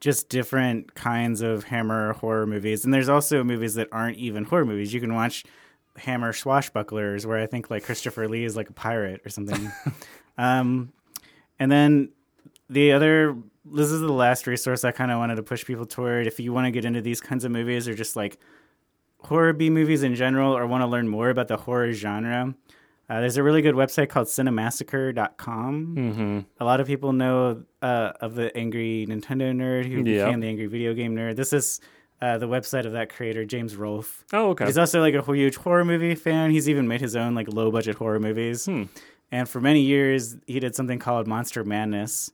just 0.00 0.28
different 0.28 0.94
kinds 0.94 1.40
of 1.40 1.64
Hammer 1.64 2.12
horror 2.14 2.46
movies, 2.46 2.84
and 2.84 2.92
there's 2.92 3.08
also 3.08 3.42
movies 3.42 3.74
that 3.76 3.88
aren't 3.92 4.18
even 4.18 4.44
horror 4.44 4.66
movies. 4.66 4.92
You 4.92 5.00
can 5.00 5.14
watch 5.14 5.44
Hammer 5.96 6.32
Swashbucklers, 6.32 7.24
where 7.24 7.38
I 7.38 7.46
think 7.46 7.70
like 7.70 7.84
Christopher 7.84 8.28
Lee 8.28 8.44
is 8.44 8.56
like 8.56 8.68
a 8.68 8.74
pirate 8.74 9.22
or 9.24 9.30
something. 9.30 9.72
um, 10.38 10.92
and 11.58 11.70
then 11.70 12.10
the 12.70 12.92
other 12.92 13.36
this 13.64 13.90
is 13.90 14.00
the 14.00 14.12
last 14.12 14.46
resource 14.48 14.82
I 14.84 14.90
kind 14.90 15.10
of 15.12 15.18
wanted 15.18 15.36
to 15.36 15.42
push 15.42 15.64
people 15.64 15.86
toward. 15.86 16.26
If 16.26 16.40
you 16.40 16.52
want 16.52 16.66
to 16.66 16.70
get 16.72 16.84
into 16.84 17.00
these 17.00 17.20
kinds 17.20 17.44
of 17.44 17.52
movies 17.52 17.86
or 17.86 17.94
just 17.94 18.16
like 18.16 18.38
horror 19.20 19.52
B 19.52 19.70
movies 19.70 20.02
in 20.02 20.14
general 20.16 20.56
or 20.56 20.66
want 20.66 20.82
to 20.82 20.86
learn 20.88 21.06
more 21.08 21.30
about 21.30 21.46
the 21.46 21.56
horror 21.56 21.92
genre, 21.92 22.54
uh, 23.08 23.20
there's 23.20 23.36
a 23.36 23.42
really 23.42 23.62
good 23.62 23.76
website 23.76 24.08
called 24.08 24.26
cinemassacre.com. 24.26 25.94
Mm-hmm. 25.96 26.38
A 26.60 26.64
lot 26.64 26.80
of 26.80 26.86
people 26.86 27.12
know 27.12 27.62
uh, 27.80 28.12
of 28.20 28.34
the 28.34 28.56
angry 28.56 29.06
Nintendo 29.08 29.52
nerd 29.54 29.84
who 29.86 30.02
Yeah. 30.02 30.24
became 30.26 30.40
the 30.40 30.48
angry 30.48 30.66
video 30.66 30.94
game 30.94 31.14
nerd. 31.14 31.36
This 31.36 31.52
is 31.52 31.80
uh, 32.20 32.38
the 32.38 32.46
website 32.46 32.86
of 32.86 32.92
that 32.92 33.10
creator, 33.12 33.44
James 33.44 33.76
Rolfe. 33.76 34.24
Oh, 34.32 34.50
okay. 34.50 34.66
He's 34.66 34.78
also 34.78 35.00
like 35.00 35.14
a 35.14 35.22
huge 35.22 35.56
horror 35.56 35.84
movie 35.84 36.14
fan. 36.14 36.50
He's 36.50 36.68
even 36.68 36.86
made 36.86 37.00
his 37.00 37.16
own 37.16 37.34
like 37.34 37.52
low 37.52 37.70
budget 37.70 37.96
horror 37.96 38.20
movies. 38.20 38.66
Hmm. 38.66 38.84
And 39.32 39.48
for 39.48 39.60
many 39.60 39.80
years, 39.80 40.36
he 40.46 40.60
did 40.60 40.76
something 40.76 40.98
called 40.98 41.26
Monster 41.26 41.64
Madness, 41.64 42.30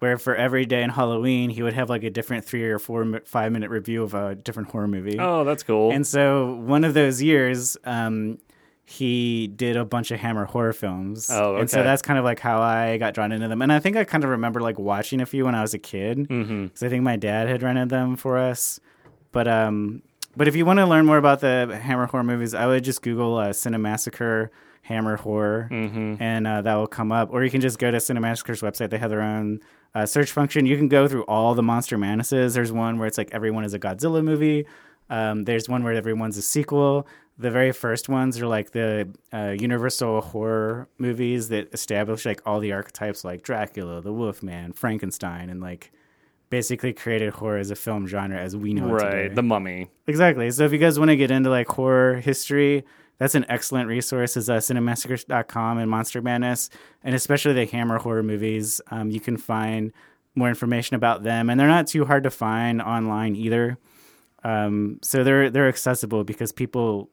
where 0.00 0.18
for 0.18 0.36
every 0.36 0.66
day 0.66 0.82
in 0.82 0.90
Halloween, 0.90 1.50
he 1.50 1.62
would 1.62 1.72
have 1.72 1.88
like 1.88 2.04
a 2.04 2.10
different 2.10 2.44
three 2.44 2.62
or 2.64 2.78
four, 2.78 3.20
five 3.24 3.50
minute 3.50 3.70
review 3.70 4.02
of 4.02 4.14
a 4.14 4.34
different 4.34 4.70
horror 4.70 4.86
movie. 4.86 5.18
Oh, 5.18 5.44
that's 5.44 5.62
cool. 5.62 5.90
And 5.90 6.06
so 6.06 6.54
one 6.56 6.84
of 6.84 6.94
those 6.94 7.22
years, 7.22 7.76
um, 7.84 8.38
he 8.84 9.46
did 9.46 9.76
a 9.76 9.84
bunch 9.84 10.10
of 10.10 10.20
Hammer 10.20 10.44
horror 10.44 10.72
films. 10.72 11.30
Oh, 11.30 11.52
okay. 11.52 11.60
And 11.60 11.70
so 11.70 11.82
that's 11.82 12.02
kind 12.02 12.18
of 12.18 12.24
like 12.24 12.40
how 12.40 12.60
I 12.60 12.98
got 12.98 13.14
drawn 13.14 13.30
into 13.32 13.48
them. 13.48 13.62
And 13.62 13.72
I 13.72 13.78
think 13.78 13.96
I 13.96 14.04
kind 14.04 14.24
of 14.24 14.30
remember 14.30 14.60
like 14.60 14.78
watching 14.78 15.20
a 15.20 15.26
few 15.26 15.44
when 15.44 15.54
I 15.54 15.62
was 15.62 15.74
a 15.74 15.78
kid. 15.78 16.18
mm-hmm. 16.28 16.64
Because 16.64 16.82
I 16.82 16.88
think 16.88 17.02
my 17.02 17.16
dad 17.16 17.48
had 17.48 17.62
rented 17.62 17.88
them 17.88 18.16
for 18.16 18.36
us. 18.36 18.78
But 19.32 19.46
um, 19.48 20.02
but 20.36 20.48
if 20.48 20.56
you 20.56 20.66
want 20.66 20.80
to 20.80 20.86
learn 20.86 21.06
more 21.06 21.18
about 21.18 21.40
the 21.40 21.78
Hammer 21.80 22.06
horror 22.06 22.24
movies, 22.24 22.52
I 22.52 22.66
would 22.66 22.84
just 22.84 23.00
Google 23.00 23.36
uh, 23.38 23.50
Cinemassacre 23.50 24.48
Hammer 24.90 25.16
horror, 25.16 25.68
Mm-hmm. 25.70 26.22
and 26.22 26.46
uh, 26.46 26.62
that 26.62 26.74
will 26.74 26.86
come 26.86 27.12
up. 27.12 27.30
Or 27.32 27.44
you 27.44 27.50
can 27.50 27.60
just 27.60 27.78
go 27.78 27.90
to 27.90 27.96
Cinemassacre's 27.98 28.60
website; 28.60 28.90
they 28.90 28.98
have 28.98 29.10
their 29.10 29.22
own 29.22 29.60
uh, 29.94 30.04
search 30.06 30.30
function. 30.32 30.66
You 30.66 30.76
can 30.76 30.88
go 30.88 31.06
through 31.08 31.22
all 31.24 31.54
the 31.54 31.62
Monster 31.62 31.96
Madnesses. 31.96 32.54
There's 32.54 32.72
one 32.72 32.98
where 32.98 33.06
it's 33.08 33.18
like 33.18 33.30
everyone 33.32 33.64
is 33.64 33.72
a 33.74 33.78
Godzilla 33.78 34.22
movie. 34.22 34.66
Um, 35.08 35.44
there's 35.44 35.68
one 35.68 35.82
where 35.84 35.92
everyone's 35.94 36.36
a 36.36 36.42
sequel. 36.42 37.06
The 37.38 37.50
very 37.50 37.72
first 37.72 38.08
ones 38.08 38.38
are 38.40 38.46
like 38.46 38.72
the 38.72 39.08
uh, 39.32 39.54
Universal 39.58 40.20
horror 40.20 40.88
movies 40.98 41.48
that 41.48 41.72
establish 41.72 42.26
like 42.26 42.42
all 42.44 42.60
the 42.60 42.72
archetypes, 42.72 43.24
like 43.24 43.42
Dracula, 43.42 44.00
the 44.02 44.12
Wolfman, 44.12 44.72
Frankenstein, 44.74 45.48
and 45.50 45.60
like 45.60 45.90
basically 46.50 46.92
created 46.92 47.32
horror 47.32 47.58
as 47.58 47.70
a 47.70 47.76
film 47.76 48.06
genre 48.06 48.36
as 48.38 48.56
we 48.56 48.74
know 48.74 48.88
it 48.88 48.92
Right. 49.02 49.22
today. 49.22 49.34
The 49.34 49.42
Mummy. 49.42 49.88
Exactly. 50.06 50.50
So 50.50 50.64
if 50.64 50.72
you 50.72 50.78
guys 50.78 50.98
want 50.98 51.10
to 51.10 51.16
get 51.16 51.30
into 51.30 51.48
like 51.48 51.68
horror 51.68 52.16
history, 52.16 52.84
that's 53.20 53.34
an 53.34 53.44
excellent 53.50 53.86
resource 53.86 54.34
is 54.34 54.48
uh, 54.48 54.56
cinemassacres.com 54.56 55.76
and 55.76 55.90
Monster 55.90 56.22
Madness, 56.22 56.70
and 57.04 57.14
especially 57.14 57.52
the 57.52 57.66
Hammer 57.66 57.98
horror 57.98 58.22
movies. 58.22 58.80
Um, 58.90 59.10
you 59.10 59.20
can 59.20 59.36
find 59.36 59.92
more 60.34 60.48
information 60.48 60.96
about 60.96 61.22
them, 61.22 61.50
and 61.50 61.60
they're 61.60 61.68
not 61.68 61.86
too 61.86 62.06
hard 62.06 62.24
to 62.24 62.30
find 62.30 62.80
online 62.80 63.36
either. 63.36 63.76
Um, 64.42 65.00
so 65.02 65.22
they're 65.22 65.50
they're 65.50 65.68
accessible 65.68 66.24
because 66.24 66.50
people 66.50 67.10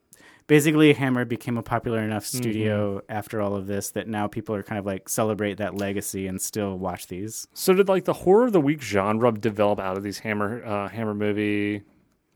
basically 0.47 0.93
Hammer 0.93 1.25
became 1.25 1.57
a 1.57 1.61
popular 1.61 1.99
enough 1.99 2.25
studio 2.25 3.01
after 3.09 3.41
all 3.41 3.53
of 3.53 3.67
this 3.67 3.89
that 3.91 4.07
now 4.07 4.27
people 4.27 4.55
are 4.55 4.63
kind 4.63 4.79
of 4.79 4.85
like 4.85 5.09
celebrate 5.09 5.57
that 5.57 5.75
legacy 5.75 6.25
and 6.27 6.41
still 6.41 6.77
watch 6.77 7.07
these. 7.07 7.49
So 7.53 7.73
did 7.73 7.89
like 7.89 8.05
the 8.05 8.13
horror 8.13 8.45
of 8.45 8.53
the 8.53 8.61
week 8.61 8.81
genre 8.81 9.33
develop 9.33 9.77
out 9.81 9.97
of 9.97 10.03
these 10.03 10.19
Hammer 10.19 10.63
uh, 10.65 10.87
Hammer 10.87 11.13
movie, 11.13 11.81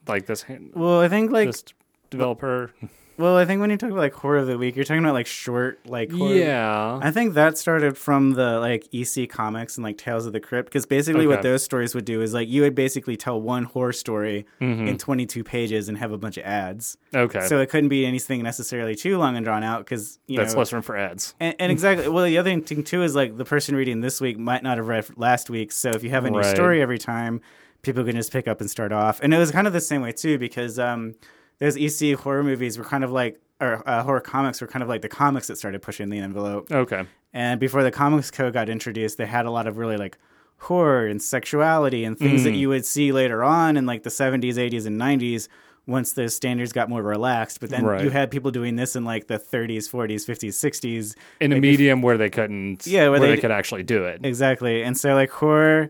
like 0.10 0.26
this 0.26 0.44
ha- 0.44 0.58
Well, 0.74 1.00
I 1.00 1.08
think 1.08 1.32
like 1.32 1.48
this 1.48 1.64
developer? 2.10 2.74
well, 3.22 3.38
I 3.38 3.46
think 3.46 3.62
when 3.62 3.70
you 3.70 3.78
talk 3.78 3.90
about 3.92 4.00
like 4.00 4.14
horror 4.14 4.38
of 4.40 4.48
the 4.48 4.58
week, 4.58 4.76
you're 4.76 4.84
talking 4.86 5.04
about 5.04 5.14
like 5.14 5.28
short 5.28 5.80
like 5.88 6.12
horror. 6.12 6.34
Yeah. 6.34 7.00
I 7.02 7.12
think 7.12 7.36
that 7.36 7.58
started 7.58 7.98
from 7.98 8.32
the 8.34 8.60
like 8.60 8.88
EC 8.94 9.30
comics 9.30 9.78
and 9.78 9.84
like 9.84 9.98
Tales 9.98 10.26
of 10.26 10.34
the 10.34 10.40
Crypt 10.40 10.68
because 10.70 10.86
basically 10.86 11.28
what 11.28 11.42
those 11.42 11.64
stories 11.64 11.96
would 11.96 12.06
do 12.06 12.22
is 12.22 12.34
like 12.34 12.50
you 12.50 12.62
would 12.64 12.76
basically 12.76 13.16
tell 13.16 13.40
one 13.42 13.64
horror 13.64 13.94
story 13.94 14.46
Mm-hmm. 14.60 14.88
in 14.88 14.98
22 14.98 15.44
pages 15.44 15.88
and 15.90 15.98
have 15.98 16.12
a 16.12 16.18
bunch 16.18 16.38
of 16.38 16.44
ads. 16.46 16.98
Okay. 17.16 17.42
So 17.48 17.60
it 17.60 17.70
couldn't 17.70 17.90
be 17.90 18.06
anything 18.06 18.42
necessarily 18.44 18.96
too 18.96 19.18
long 19.18 19.36
and 19.36 19.46
drawn 19.46 19.64
out 19.64 19.86
because 19.86 20.20
you 20.28 20.38
know. 20.38 20.44
That's 20.44 20.54
know 20.54 20.60
less 20.60 20.74
room 20.74 20.82
for 20.82 20.98
ads. 20.98 21.36
And, 21.40 21.56
and 21.60 21.72
exactly. 21.72 22.08
Well, 22.10 22.26
the 22.26 22.38
other 22.38 22.60
thing 22.62 22.84
too 22.84 23.04
is 23.04 23.16
like 23.16 23.38
the 23.38 23.46
person 23.46 23.76
reading 23.76 24.02
this 24.02 24.20
week 24.22 24.38
might 24.40 24.64
not 24.64 24.78
have 24.78 24.88
read 24.88 25.06
last 25.18 25.50
week. 25.50 25.72
So 25.72 25.90
if 25.92 26.04
you 26.04 26.10
have 26.12 26.26
a 26.26 26.30
new 26.32 26.40
Right. 26.40 26.56
story 26.56 26.82
every 26.82 26.98
time, 26.98 27.42
people 27.84 28.04
can 28.04 28.16
just 28.16 28.32
pick 28.32 28.48
up 28.48 28.62
and 28.62 28.70
start 28.70 28.92
off. 28.92 29.20
And 29.24 29.34
it 29.34 29.38
was 29.38 29.52
kind 29.52 29.66
of 29.68 29.74
the 29.74 29.82
same 29.82 30.02
way 30.02 30.12
too 30.12 30.38
because 30.38 30.78
um, 30.80 31.16
those 31.62 31.78
EC 31.78 32.18
horror 32.20 32.44
movies 32.44 32.78
were 32.78 32.84
kind 32.84 33.04
of 33.06 33.12
like, 33.12 33.40
or 33.62 33.82
uh, 33.88 34.04
horror 34.04 34.20
comics 34.20 34.60
were 34.60 34.68
kind 34.68 34.84
of 34.84 34.90
like 34.90 35.02
the 35.02 35.08
comics 35.10 35.48
that 35.48 35.56
started 35.58 35.82
pushing 35.82 36.10
the 36.10 36.20
envelope. 36.20 36.70
Okay. 36.72 37.06
And 37.34 37.60
before 37.62 37.84
the 37.84 37.92
Comics 37.92 38.30
Code 38.32 38.52
got 38.54 38.68
introduced, 38.68 39.18
they 39.18 39.26
had 39.28 39.46
a 39.46 39.52
lot 39.52 39.66
of 39.68 39.78
really 39.78 39.96
like 39.96 40.18
horror 40.58 41.08
and 41.08 41.22
sexuality 41.22 42.04
and 42.04 42.18
things 42.20 42.42
Mm. 42.42 42.44
that 42.46 42.54
you 42.56 42.68
would 42.70 42.86
see 42.86 43.12
later 43.12 43.44
on 43.44 43.78
in 43.78 43.86
like 43.86 44.04
the 44.04 44.10
70s, 44.10 44.58
80s, 44.58 44.86
and 44.86 45.00
90s 45.00 45.48
once 45.88 46.14
those 46.14 46.36
standards 46.36 46.72
got 46.74 46.90
more 46.90 47.02
relaxed. 47.02 47.60
But 47.60 47.70
then 47.70 47.86
Right. 47.86 48.04
you 48.04 48.10
had 48.10 48.30
people 48.32 48.52
doing 48.52 48.76
this 48.76 48.96
in 48.96 49.04
like 49.06 49.28
the 49.28 49.40
30s, 49.40 49.88
40s, 49.90 50.26
50s, 50.26 50.54
60s. 50.58 51.16
In 51.40 51.52
a 51.54 51.60
medium 51.60 52.02
where 52.02 52.18
they 52.18 52.30
couldn't, 52.30 52.86
Yeah, 52.86 53.04
where 53.04 53.12
where, 53.12 53.20
they, 53.22 53.36
they- 53.36 53.42
could 53.42 53.52
actually 53.52 53.84
do 53.84 54.04
it. 54.06 54.20
Exactly. 54.24 54.84
And 54.84 54.98
so 54.98 55.14
like 55.16 55.30
horror 55.32 55.90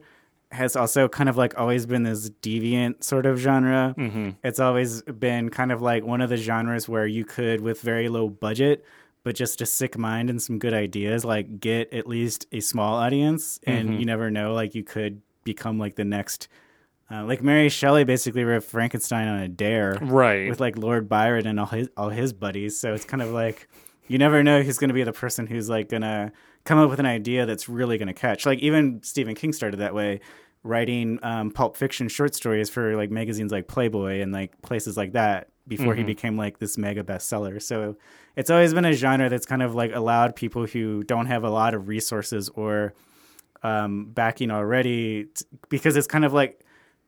has 0.52 0.76
also 0.76 1.08
kind 1.08 1.30
of 1.30 1.38
like 1.38 1.58
always 1.58 1.86
been 1.86 2.04
this 2.04 2.30
deviant 2.42 3.04
sort 3.04 3.26
of 3.26 3.38
genre. 3.38 3.96
Mm-hmm. 3.98 4.32
It's 4.44 4.60
always 4.60 5.02
been 5.04 5.50
kind 5.50 5.72
of 5.72 5.82
like 5.82 6.04
one 6.04 6.22
of 6.22 6.30
the 6.30 6.38
genres 6.38 6.90
where 6.90 7.08
you 7.08 7.24
could, 7.26 7.62
with 7.62 7.82
very 7.82 8.10
low 8.10 8.28
budget, 8.30 8.86
but 9.24 9.36
just 9.36 9.62
a 9.62 9.66
sick 9.66 9.98
mind 9.98 10.30
and 10.30 10.42
some 10.42 10.60
good 10.60 10.74
ideas, 10.74 11.24
like 11.24 11.60
get 11.60 11.94
at 11.94 12.08
least 12.08 12.48
a 12.52 12.60
small 12.60 12.96
audience. 12.96 13.60
And 13.66 14.00
you 14.00 14.06
never 14.06 14.30
know, 14.30 14.54
like 14.54 14.76
you 14.76 14.84
could 14.84 15.22
become 15.44 15.78
like 15.80 15.96
the 15.96 16.06
next. 16.06 16.48
Uh, 17.10 17.26
like 17.26 17.44
Mary 17.44 17.68
Shelley 17.68 18.06
basically 18.06 18.46
wrote 18.46 18.64
Frankenstein 18.64 19.28
on 19.28 19.40
a 19.42 19.50
dare, 19.50 19.98
Right. 20.02 20.50
With 20.50 20.62
like 20.62 20.78
Lord 20.78 21.10
Byron 21.10 21.46
and 21.46 21.60
all 21.60 21.66
his 21.66 21.90
all 21.98 22.10
his 22.10 22.32
buddies. 22.32 22.80
So 22.80 22.94
it's 22.94 23.04
kind 23.04 23.22
of 23.22 23.32
like 23.32 23.68
you 24.08 24.18
never 24.18 24.44
know 24.44 24.62
who's 24.62 24.78
going 24.78 24.90
to 24.90 24.94
be 24.94 25.04
the 25.04 25.14
person 25.14 25.48
who's 25.48 25.70
like 25.70 25.90
going 25.90 26.04
to 26.04 26.32
come 26.64 26.78
up 26.80 26.90
with 26.90 27.00
an 27.00 27.06
idea 27.06 27.46
that's 27.46 27.68
really 27.68 27.98
going 27.98 28.08
to 28.08 28.14
catch. 28.14 28.46
Like 28.46 28.60
even 28.60 29.02
Stephen 29.04 29.36
King 29.36 29.54
started 29.54 29.78
that 29.78 29.94
way, 29.94 30.20
writing 30.64 31.20
um, 31.24 31.52
pulp 31.52 31.76
fiction 31.76 32.08
short 32.08 32.36
stories 32.36 32.70
for 32.70 32.96
like 32.96 33.10
magazines 33.10 33.52
like 33.52 33.68
Playboy 33.68 34.22
and 34.22 34.32
like 34.32 34.62
places 34.62 34.96
like 34.98 35.14
that 35.14 35.50
before 35.68 35.96
he 35.96 36.04
became 36.04 36.38
like 36.38 36.60
this 36.60 36.78
mega 36.78 37.04
bestseller. 37.04 37.62
So 37.62 37.96
it's 38.36 38.50
always 38.50 38.74
been 38.74 38.86
a 38.86 38.94
genre 38.94 39.30
that's 39.30 39.46
kind 39.46 39.62
of 39.62 39.76
like 39.76 39.94
allowed 39.96 40.36
people 40.36 40.66
who 40.66 41.04
don't 41.04 41.28
have 41.28 41.44
a 41.44 41.50
lot 41.50 41.74
of 41.74 41.88
resources 41.88 42.50
or 42.50 42.94
um, 43.64 44.06
backing 44.06 44.52
already 44.52 45.26
t- 45.26 45.46
because 45.70 45.96
it's 45.96 46.08
kind 46.08 46.26
of 46.26 46.34
like 46.34 46.64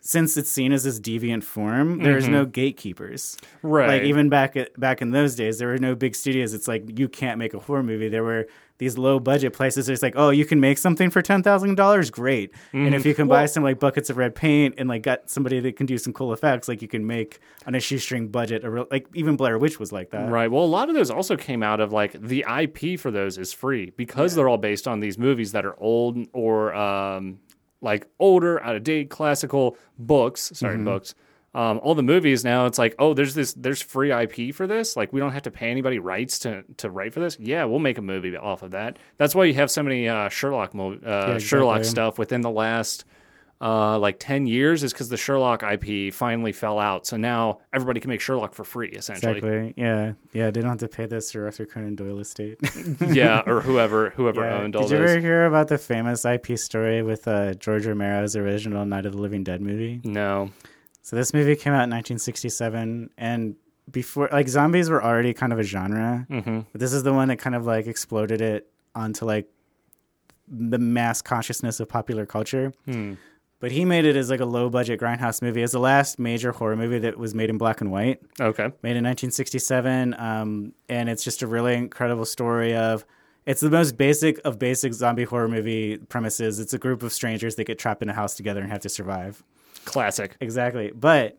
since 0.06 0.36
it's 0.36 0.50
seen 0.50 0.74
as 0.74 0.84
this 0.84 1.00
deviant 1.00 1.44
form, 1.44 2.00
there's 2.04 2.28
no 2.28 2.46
gatekeepers. 2.46 3.38
right. 3.62 3.88
Like 3.88 4.04
even 4.04 4.28
back 4.28 4.58
at, 4.58 4.78
back 4.78 5.02
in 5.02 5.12
those 5.12 5.36
days, 5.36 5.60
there 5.60 5.70
were 5.70 5.78
no 5.78 5.96
big 5.96 6.14
studios. 6.14 6.54
It's 6.54 6.68
like 6.68 7.00
you 7.00 7.08
can't 7.08 7.40
make 7.40 7.54
a 7.54 7.60
horror 7.60 7.84
movie. 7.84 8.10
There 8.10 8.24
were 8.24 8.48
these 8.80 8.98
low 8.98 9.20
budget 9.20 9.54
places. 9.54 9.88
It's 9.88 10.02
like, 10.02 10.14
oh, 10.18 10.30
you 10.32 10.46
can 10.46 10.60
make 10.60 10.78
something 10.78 11.10
for 11.10 11.22
ten 11.22 11.44
thousand 11.44 11.76
dollars, 11.76 12.10
great. 12.10 12.54
And 12.74 12.94
if 12.96 13.06
you 13.06 13.14
can 13.14 13.28
buy 13.28 13.46
some 13.46 13.64
like 13.64 13.80
buckets 13.80 14.10
of 14.10 14.18
red 14.18 14.36
paint 14.36 14.76
and 14.78 14.90
like 14.90 15.04
got 15.04 15.30
somebody 15.30 15.60
that 15.60 15.76
can 15.76 15.86
do 15.86 15.98
some 15.98 16.12
cool 16.12 16.34
effects, 16.34 16.68
like 16.68 16.82
you 16.82 16.88
can 16.88 17.06
make 17.06 17.40
on 17.68 17.76
a 17.76 17.80
shoestring 17.80 18.30
budget. 18.30 18.64
A 18.66 18.70
real, 18.70 18.88
like 18.92 19.08
even 19.14 19.36
Blair 19.36 19.58
Witch 19.58 19.80
was 19.80 19.92
like 19.92 20.10
that. 20.12 20.30
Right. 20.30 20.50
Well, 20.52 20.64
a 20.64 20.66
lot 20.66 20.90
of 20.90 20.96
those 20.96 21.12
also 21.12 21.38
came 21.38 21.62
out 21.64 21.80
of 21.80 21.94
like 21.94 22.14
the 22.20 22.44
IP 22.62 23.00
for 23.00 23.12
those 23.12 23.38
is 23.38 23.54
free 23.54 23.92
because 23.96 24.36
they're 24.36 24.50
all 24.50 24.58
based 24.58 24.88
on 24.88 25.00
these 25.00 25.18
movies 25.18 25.52
that 25.52 25.66
are 25.66 25.80
old 25.80 26.18
or 26.34 26.74
um, 26.74 27.40
like 27.82 28.08
older, 28.20 28.62
out 28.64 28.76
of 28.76 28.84
date, 28.84 29.10
classical 29.10 29.78
books. 30.00 30.52
Sorry, 30.56 30.76
Mm-hmm. 30.76 30.86
books. 30.86 31.14
Um, 31.56 31.80
all 31.84 31.94
the 31.94 32.02
movies 32.04 32.44
now, 32.44 32.66
it's 32.66 32.80
like, 32.80 32.96
oh, 32.98 33.14
there's 33.14 33.36
this, 33.36 33.54
there's 33.54 33.80
free 33.82 34.12
IP 34.12 34.56
for 34.56 34.66
this. 34.66 34.96
Like, 34.98 35.14
we 35.14 35.20
don't 35.20 35.34
have 35.34 35.44
to 35.44 35.52
pay 35.52 35.70
anybody 35.70 36.00
rights 36.00 36.40
to 36.40 36.64
to 36.78 36.90
write 36.90 37.14
for 37.14 37.20
this. 37.20 37.38
Yeah, 37.40 37.66
we'll 37.66 37.80
make 37.80 38.00
a 38.00 38.02
movie 38.02 38.36
off 38.36 38.64
of 38.64 38.72
that. 38.72 38.98
That's 39.18 39.36
why 39.36 39.46
you 39.46 39.54
have 39.54 39.70
so 39.70 39.84
many 39.84 40.10
uh, 40.10 40.30
Sherlock 40.30 40.74
mo- 40.74 40.96
uh, 40.96 41.38
Sherlock 41.38 41.80
exactly. 41.80 41.90
stuff 41.92 42.18
within 42.18 42.42
the 42.42 42.50
last 42.50 43.06
uh, 43.62 43.98
like 44.00 44.18
10 44.20 44.46
years 44.48 44.84
is 44.84 44.92
because 44.92 45.08
the 45.10 45.16
Sherlock 45.16 45.64
IP 45.64 46.12
finally 46.14 46.52
fell 46.52 46.80
out. 46.80 47.06
So 47.08 47.16
now 47.18 47.60
everybody 47.72 48.00
can 48.02 48.10
make 48.10 48.20
Sherlock 48.20 48.54
for 48.56 48.64
free, 48.66 48.90
essentially. 48.90 49.38
Exactly. 49.38 49.74
Yeah. 49.78 50.14
Yeah. 50.34 50.50
They 50.52 50.60
don't 50.60 50.72
have 50.72 50.80
to 50.80 50.88
pay 50.90 51.06
the 51.06 51.22
Sir 51.22 51.46
Arthur 51.46 51.66
Conan 51.68 51.96
Doyle 51.96 52.20
estate. 52.20 52.58
yeah, 53.08 53.42
or 53.46 53.62
whoever 53.68 54.10
whoever 54.10 54.42
Yeah. 54.44 54.58
owned 54.58 54.76
all 54.76 54.82
Did 54.88 54.92
you 54.92 54.98
those. 54.98 55.12
ever 55.12 55.20
hear 55.22 55.46
about 55.46 55.68
the 55.70 55.78
famous 55.78 56.26
IP 56.26 56.58
story 56.58 57.04
with 57.04 57.28
uh, 57.28 57.54
George 57.54 57.86
Romero's 57.86 58.36
original 58.36 58.86
Night 58.86 59.06
of 59.06 59.14
the 59.14 59.20
Living 59.22 59.44
Dead 59.44 59.62
movie? 59.62 60.02
No. 60.04 60.52
So 61.04 61.16
this 61.16 61.34
movie 61.34 61.56
came 61.56 61.74
out 61.74 61.84
in 61.84 61.92
1967, 61.92 63.10
and 63.18 63.56
before, 63.92 64.30
like, 64.32 64.48
zombies 64.48 64.90
were 64.90 65.04
already 65.04 65.34
kind 65.34 65.52
of 65.54 65.60
a 65.60 65.64
genre. 65.64 66.26
Mm-hmm. 66.30 66.62
But 66.72 66.80
this 66.82 66.94
is 66.94 67.04
the 67.04 67.14
one 67.14 67.28
that 67.28 67.38
kind 67.38 67.56
of 67.56 67.66
like 67.66 67.86
exploded 67.88 68.42
it 68.42 68.68
onto 68.96 69.26
like 69.26 69.48
the 70.48 70.78
mass 70.80 71.22
consciousness 71.22 71.80
of 71.80 71.90
popular 71.90 72.26
culture. 72.26 72.74
Hmm. 72.86 73.14
But 73.60 73.72
he 73.72 73.86
made 73.86 74.04
it 74.06 74.16
as 74.18 74.30
like 74.30 74.42
a 74.42 74.46
low 74.46 74.70
budget 74.70 75.00
grindhouse 75.00 75.42
movie. 75.42 75.62
As 75.64 75.72
the 75.72 75.80
last 75.80 76.20
major 76.20 76.52
horror 76.52 76.76
movie 76.76 77.00
that 77.00 77.18
was 77.18 77.34
made 77.34 77.50
in 77.50 77.58
black 77.58 77.80
and 77.82 77.92
white 77.92 78.20
Okay. 78.40 78.66
made 78.82 78.98
in 78.98 79.04
1967 79.06 80.14
um, 80.18 80.74
and 80.90 81.08
it's 81.10 81.24
just 81.24 81.42
a 81.42 81.48
really 81.48 81.74
incredible 81.76 82.26
story 82.26 82.76
of 82.76 83.06
it's 83.46 83.62
the 83.62 83.70
most 83.70 83.98
basic 83.98 84.40
of 84.46 84.60
basic 84.60 84.94
zombie 84.94 85.24
horror 85.24 85.48
movie 85.48 85.98
premises 85.98 86.60
it's 86.60 86.74
a 86.74 86.78
group 86.78 87.04
of 87.04 87.14
strangers 87.14 87.56
that 87.56 87.64
get 87.66 87.80
trapped 87.80 88.02
in 88.02 88.10
a 88.10 88.14
house 88.14 88.36
together 88.36 88.60
and 88.62 88.70
have 88.70 88.82
to 88.82 88.90
survive 88.90 89.44
Classic. 89.86 90.36
exactly 90.40 90.92
but 90.96 91.38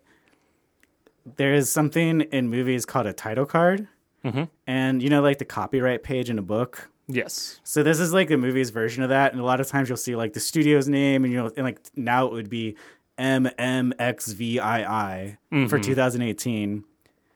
there 1.37 1.55
is 1.55 1.73
something 1.73 2.21
in 2.21 2.51
movies 2.51 2.85
called 2.85 3.07
a 3.07 3.13
title 3.13 3.47
card 3.47 3.89
Mm-hmm. 4.25 4.45
and 4.67 5.03
you 5.03 5.11
know 5.11 5.21
like 5.21 5.37
the 5.39 5.45
copyright 5.45 6.03
page 6.03 6.31
in 6.31 6.39
a 6.39 6.43
book 6.43 6.89
Yes. 7.09 7.61
so 7.65 7.83
this 7.83 8.01
is 8.01 8.15
like 8.15 8.29
the 8.29 8.39
movie's 8.39 8.71
version 8.71 9.03
of 9.03 9.11
that, 9.11 9.33
and 9.33 9.41
a 9.41 9.45
lot 9.45 9.61
of 9.61 9.67
times 9.69 9.91
you'll 9.91 9.99
see 9.99 10.17
like 10.17 10.33
the 10.33 10.41
studio's 10.41 10.89
name, 10.89 11.23
and 11.25 11.33
you 11.35 11.39
know, 11.39 11.51
and 11.55 11.67
like 11.67 11.79
now 11.95 12.27
it 12.29 12.33
would 12.33 12.49
be 12.49 12.77
MMXVII 13.19 15.37
for 15.69 15.79
2018. 15.79 16.85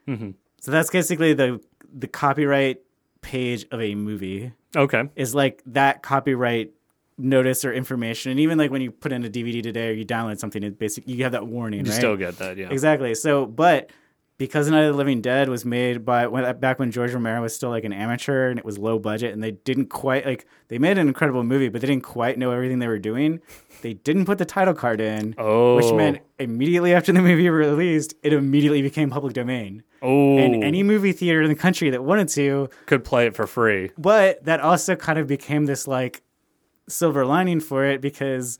So 0.07 0.71
that's 0.71 0.89
basically 0.91 1.35
the 1.35 1.61
the 1.93 2.07
copyright 2.09 2.81
page 3.21 3.67
of 3.71 3.81
a 3.83 3.95
movie 3.95 4.53
Okay. 4.77 5.09
is 5.17 5.35
like 5.35 5.63
that 5.67 6.03
copyright 6.03 6.73
notice 7.19 7.65
or 7.65 7.73
information, 7.73 8.31
and 8.31 8.41
even 8.41 8.57
like 8.59 8.71
when 8.71 8.81
you 8.81 8.91
put 8.91 9.13
in 9.13 9.25
a 9.25 9.29
DVD 9.29 9.63
today 9.63 9.89
or 9.89 9.93
you 9.93 10.05
download 10.07 10.39
something, 10.39 10.63
it 10.63 10.79
basically 10.79 11.15
you 11.15 11.25
have 11.25 11.33
that 11.33 11.47
warning. 11.47 11.85
You 11.85 11.91
right? 11.91 11.99
still 11.99 12.17
get 12.17 12.39
that, 12.39 12.57
yeah. 12.57 12.69
Exactly. 12.71 13.15
So, 13.15 13.45
but 13.47 13.91
because 14.39 14.71
Night 14.71 14.83
of 14.85 14.93
the 14.93 14.97
Living 14.97 15.21
Dead 15.21 15.49
was 15.49 15.65
made 15.65 16.05
by 16.05 16.29
when, 16.29 16.59
back 16.61 16.79
when 16.79 16.93
George 16.93 17.13
Romero 17.13 17.43
was 17.43 17.53
still 17.55 17.71
like 17.71 17.83
an 17.85 17.93
amateur 17.93 18.51
and 18.51 18.59
it 18.59 18.65
was 18.65 18.79
low 18.79 18.97
budget 18.99 19.33
and 19.35 19.43
they 19.43 19.51
didn't 19.51 19.87
quite 19.87 20.25
like 20.25 20.47
they 20.69 20.79
made 20.79 20.97
an 20.97 21.09
incredible 21.09 21.43
movie, 21.43 21.69
but 21.69 21.81
they 21.81 21.89
didn't 21.89 22.05
quite 22.05 22.39
know 22.39 22.53
everything 22.53 22.79
they 22.79 22.87
were 22.87 23.01
doing. 23.01 23.41
They 23.83 23.95
didn't 23.95 24.27
put 24.27 24.39
the 24.39 24.45
title 24.45 24.75
card 24.75 25.01
in, 25.01 25.35
Oh. 25.39 25.75
which 25.77 25.93
meant 25.93 26.19
immediately 26.39 26.95
after 26.95 27.13
the 27.13 27.21
movie 27.21 27.49
released, 27.51 28.15
it 28.23 28.33
immediately 28.33 28.81
became 28.83 29.11
public 29.11 29.35
domain. 29.35 29.83
Oh. 30.03 30.39
And 30.39 30.63
any 30.63 30.85
movie 30.85 31.11
theater 31.13 31.43
in 31.43 31.49
the 31.49 31.57
country 31.57 31.91
that 31.91 32.05
wanted 32.05 32.29
to, 32.31 32.69
could 32.87 33.03
play 33.05 33.27
it 33.27 33.35
for 33.35 33.47
free. 33.49 33.91
but 33.99 34.45
that 34.45 34.61
also 34.61 34.95
kind 34.95 35.19
of 35.19 35.27
became 35.27 35.67
this 35.67 35.89
like 35.89 36.23
silver 36.89 37.25
lining 37.27 37.61
for 37.61 37.85
it 37.85 38.01
because 38.01 38.59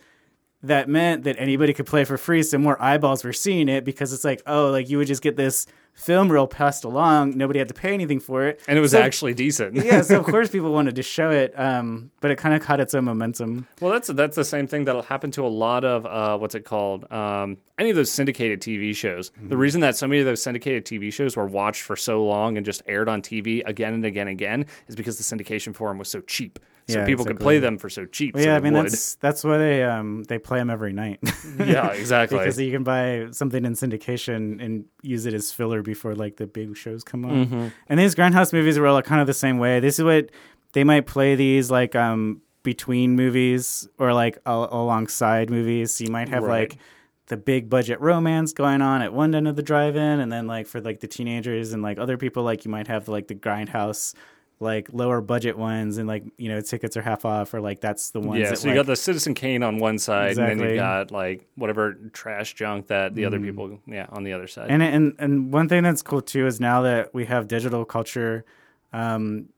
that 0.63 0.89
meant 0.89 1.23
that 1.25 1.37
anybody 1.39 1.73
could 1.73 1.87
play 1.87 2.05
for 2.05 2.19
free 2.19 2.43
so 2.43 2.59
more 2.59 2.81
eyeballs 2.83 3.23
were 3.23 3.33
seeing 3.33 3.69
it 3.69 3.85
because 3.85 4.13
it's 4.13 4.25
like 4.25 4.43
oh 4.47 4.71
like 4.71 4.89
you 4.91 4.99
would 4.99 5.07
just 5.07 5.23
get 5.23 5.37
this 5.37 5.67
film 5.95 6.31
reel 6.31 6.47
passed 6.47 6.85
along, 6.85 7.37
nobody 7.37 7.59
had 7.59 7.67
to 7.67 7.75
pay 7.75 7.93
anything 7.93 8.21
for 8.21 8.47
it, 8.47 8.61
and 8.69 8.79
it 8.79 8.81
was 8.81 8.93
So- 8.93 9.01
actually 9.01 9.35
decent. 9.35 9.75
yeah. 9.75 10.01
So 10.03 10.21
of 10.21 10.27
course 10.35 10.49
people 10.49 10.73
wanted 10.73 10.95
to 10.95 11.03
show 11.03 11.31
it, 11.33 11.53
um, 11.59 12.13
but 12.21 12.31
it 12.31 12.39
kind 12.39 12.55
of 12.55 12.63
caught 12.63 12.79
its 12.79 12.95
own 12.95 13.05
momentum. 13.05 13.67
Well, 13.81 13.91
that's 13.93 14.07
that's 14.07 14.37
the 14.37 14.45
same 14.45 14.69
thing 14.69 14.85
that'll 14.85 15.03
happen 15.03 15.33
to 15.33 15.45
a 15.45 15.49
lot 15.49 15.85
of 15.85 16.07
uh, 16.07 16.39
what's 16.39 16.55
it 16.55 16.65
called? 16.65 17.11
Um, 17.13 17.57
any 17.81 17.91
of 17.91 17.97
those 17.97 18.13
syndicated 18.13 18.61
TV 18.61 18.95
shows. 18.95 19.31
The 19.31 19.41
Mm-hmm. 19.41 19.57
reason 19.57 19.81
that 19.81 19.97
so 19.97 20.07
many 20.07 20.21
of 20.21 20.27
those 20.27 20.41
syndicated 20.41 20.85
TV 20.85 21.13
shows 21.13 21.37
were 21.37 21.47
watched 21.47 21.83
for 21.83 21.97
so 21.97 22.25
long 22.25 22.57
and 22.57 22.65
just 22.65 22.83
aired 22.87 23.09
on 23.09 23.21
TV 23.21 23.63
again 23.67 23.93
and 23.95 24.05
again 24.05 24.29
and 24.29 24.37
again 24.41 24.67
is 24.87 24.95
because 24.95 25.19
the 25.19 25.25
syndication 25.25 25.75
for 25.75 25.89
them 25.89 25.99
was 25.99 26.09
so 26.09 26.21
cheap. 26.21 26.61
So 26.89 27.01
Yeah, 27.01 27.05
people 27.07 27.25
could 27.25 27.33
exactly. 27.33 27.45
play 27.45 27.59
them 27.59 27.77
for 27.79 27.91
so 27.91 28.07
cheap. 28.07 28.35
Well, 28.35 28.43
so 28.45 28.49
yeah, 28.51 28.57
I 28.57 28.61
mean 28.61 28.73
would. 28.73 28.87
that's 28.87 29.15
that's 29.17 29.45
why 29.45 29.59
they 29.59 29.83
um 29.85 30.25
they 30.25 30.39
play 30.39 30.59
them 30.59 30.71
every 30.71 30.93
night. 30.93 31.21
yeah, 31.59 31.89
exactly. 31.93 32.39
because 32.39 32.59
you 32.59 32.73
can 32.73 32.83
buy 32.83 33.27
something 33.31 33.65
in 33.65 33.75
syndication 33.75 34.63
and 34.65 34.85
use 35.03 35.27
it 35.27 35.35
as 35.35 35.53
filler 35.53 35.83
before 35.83 36.15
like 36.15 36.37
the 36.37 36.47
big 36.47 36.77
shows 36.77 37.05
come 37.05 37.25
on. 37.25 37.47
Mm-hmm. 37.47 37.67
And 37.89 38.01
these 38.01 38.15
grindhouse 38.15 38.53
movies 38.53 38.79
were 38.79 38.87
all 38.87 39.03
kind 39.03 39.21
of 39.21 39.27
the 39.27 39.35
same 39.35 39.59
way. 39.59 39.81
This 39.81 39.99
is 39.99 40.05
what 40.05 40.31
they 40.73 40.85
might 40.85 41.07
play 41.07 41.35
these 41.35 41.71
like 41.71 41.95
um 41.95 42.41
between 42.63 43.15
movies 43.17 43.89
or 43.99 44.13
like 44.13 44.39
al- 44.47 44.69
alongside 44.73 45.51
movies. 45.51 45.93
So 45.97 46.05
you 46.05 46.11
might 46.11 46.29
have 46.29 46.43
Right. 46.43 46.71
like 46.71 46.79
the 47.27 47.37
big 47.37 47.69
budget 47.69 48.01
romance 48.01 48.53
going 48.55 48.81
on 48.81 49.03
at 49.03 49.13
one 49.13 49.35
end 49.35 49.47
of 49.47 49.55
the 49.55 49.63
drive-in, 49.63 50.19
and 50.21 50.33
then 50.33 50.47
like 50.47 50.67
for 50.67 50.81
like 50.81 51.01
the 51.01 51.07
teenagers 51.07 51.75
and 51.75 51.83
like 51.83 51.99
other 51.99 52.17
people, 52.17 52.43
like 52.43 52.65
you 52.65 52.71
might 52.71 52.87
have 52.89 53.07
like 53.09 53.29
the 53.29 53.35
grindhouse. 53.35 54.15
Like 54.61 54.89
lower 54.93 55.21
budget 55.21 55.57
ones, 55.57 55.99
and 55.99 56.09
like 56.09 56.25
you 56.37 56.49
know, 56.49 56.61
tickets 56.61 56.97
are 56.97 57.03
half 57.03 57.25
off, 57.25 57.55
or 57.55 57.61
like 57.61 57.81
that's 57.81 58.11
the 58.11 58.19
ones. 58.19 58.41
yeah, 58.41 58.51
that, 58.51 58.59
so 58.59 58.67
you 58.67 58.75
like, 58.75 58.81
got 58.81 58.87
the 58.87 58.97
Citizen 58.97 59.35
Kane 59.35 59.63
on 59.63 59.79
one 59.79 59.99
side, 59.99 60.31
and 60.31 60.39
then 60.39 60.51
Exactly. 60.51 60.71
you 60.75 60.81
got 60.81 61.11
like 61.13 61.47
whatever 61.55 61.95
trash 62.13 62.55
junk 62.55 62.89
that 62.89 63.15
the 63.15 63.25
other 63.25 63.39
people, 63.39 63.79
yeah, 63.87 64.07
on 64.11 64.25
the 64.25 64.33
other 64.33 64.49
side. 64.49 64.69
And 64.71 64.83
and 64.83 65.15
and 65.21 65.53
one 65.53 65.69
thing 65.69 65.85
that's 65.85 66.03
cool 66.03 66.23
too 66.23 66.47
is 66.47 66.59
now 66.59 66.83
that 66.83 67.15
we 67.15 67.27
have 67.27 67.47
digital 67.47 67.85
culture, 67.85 68.45
um, 68.93 69.49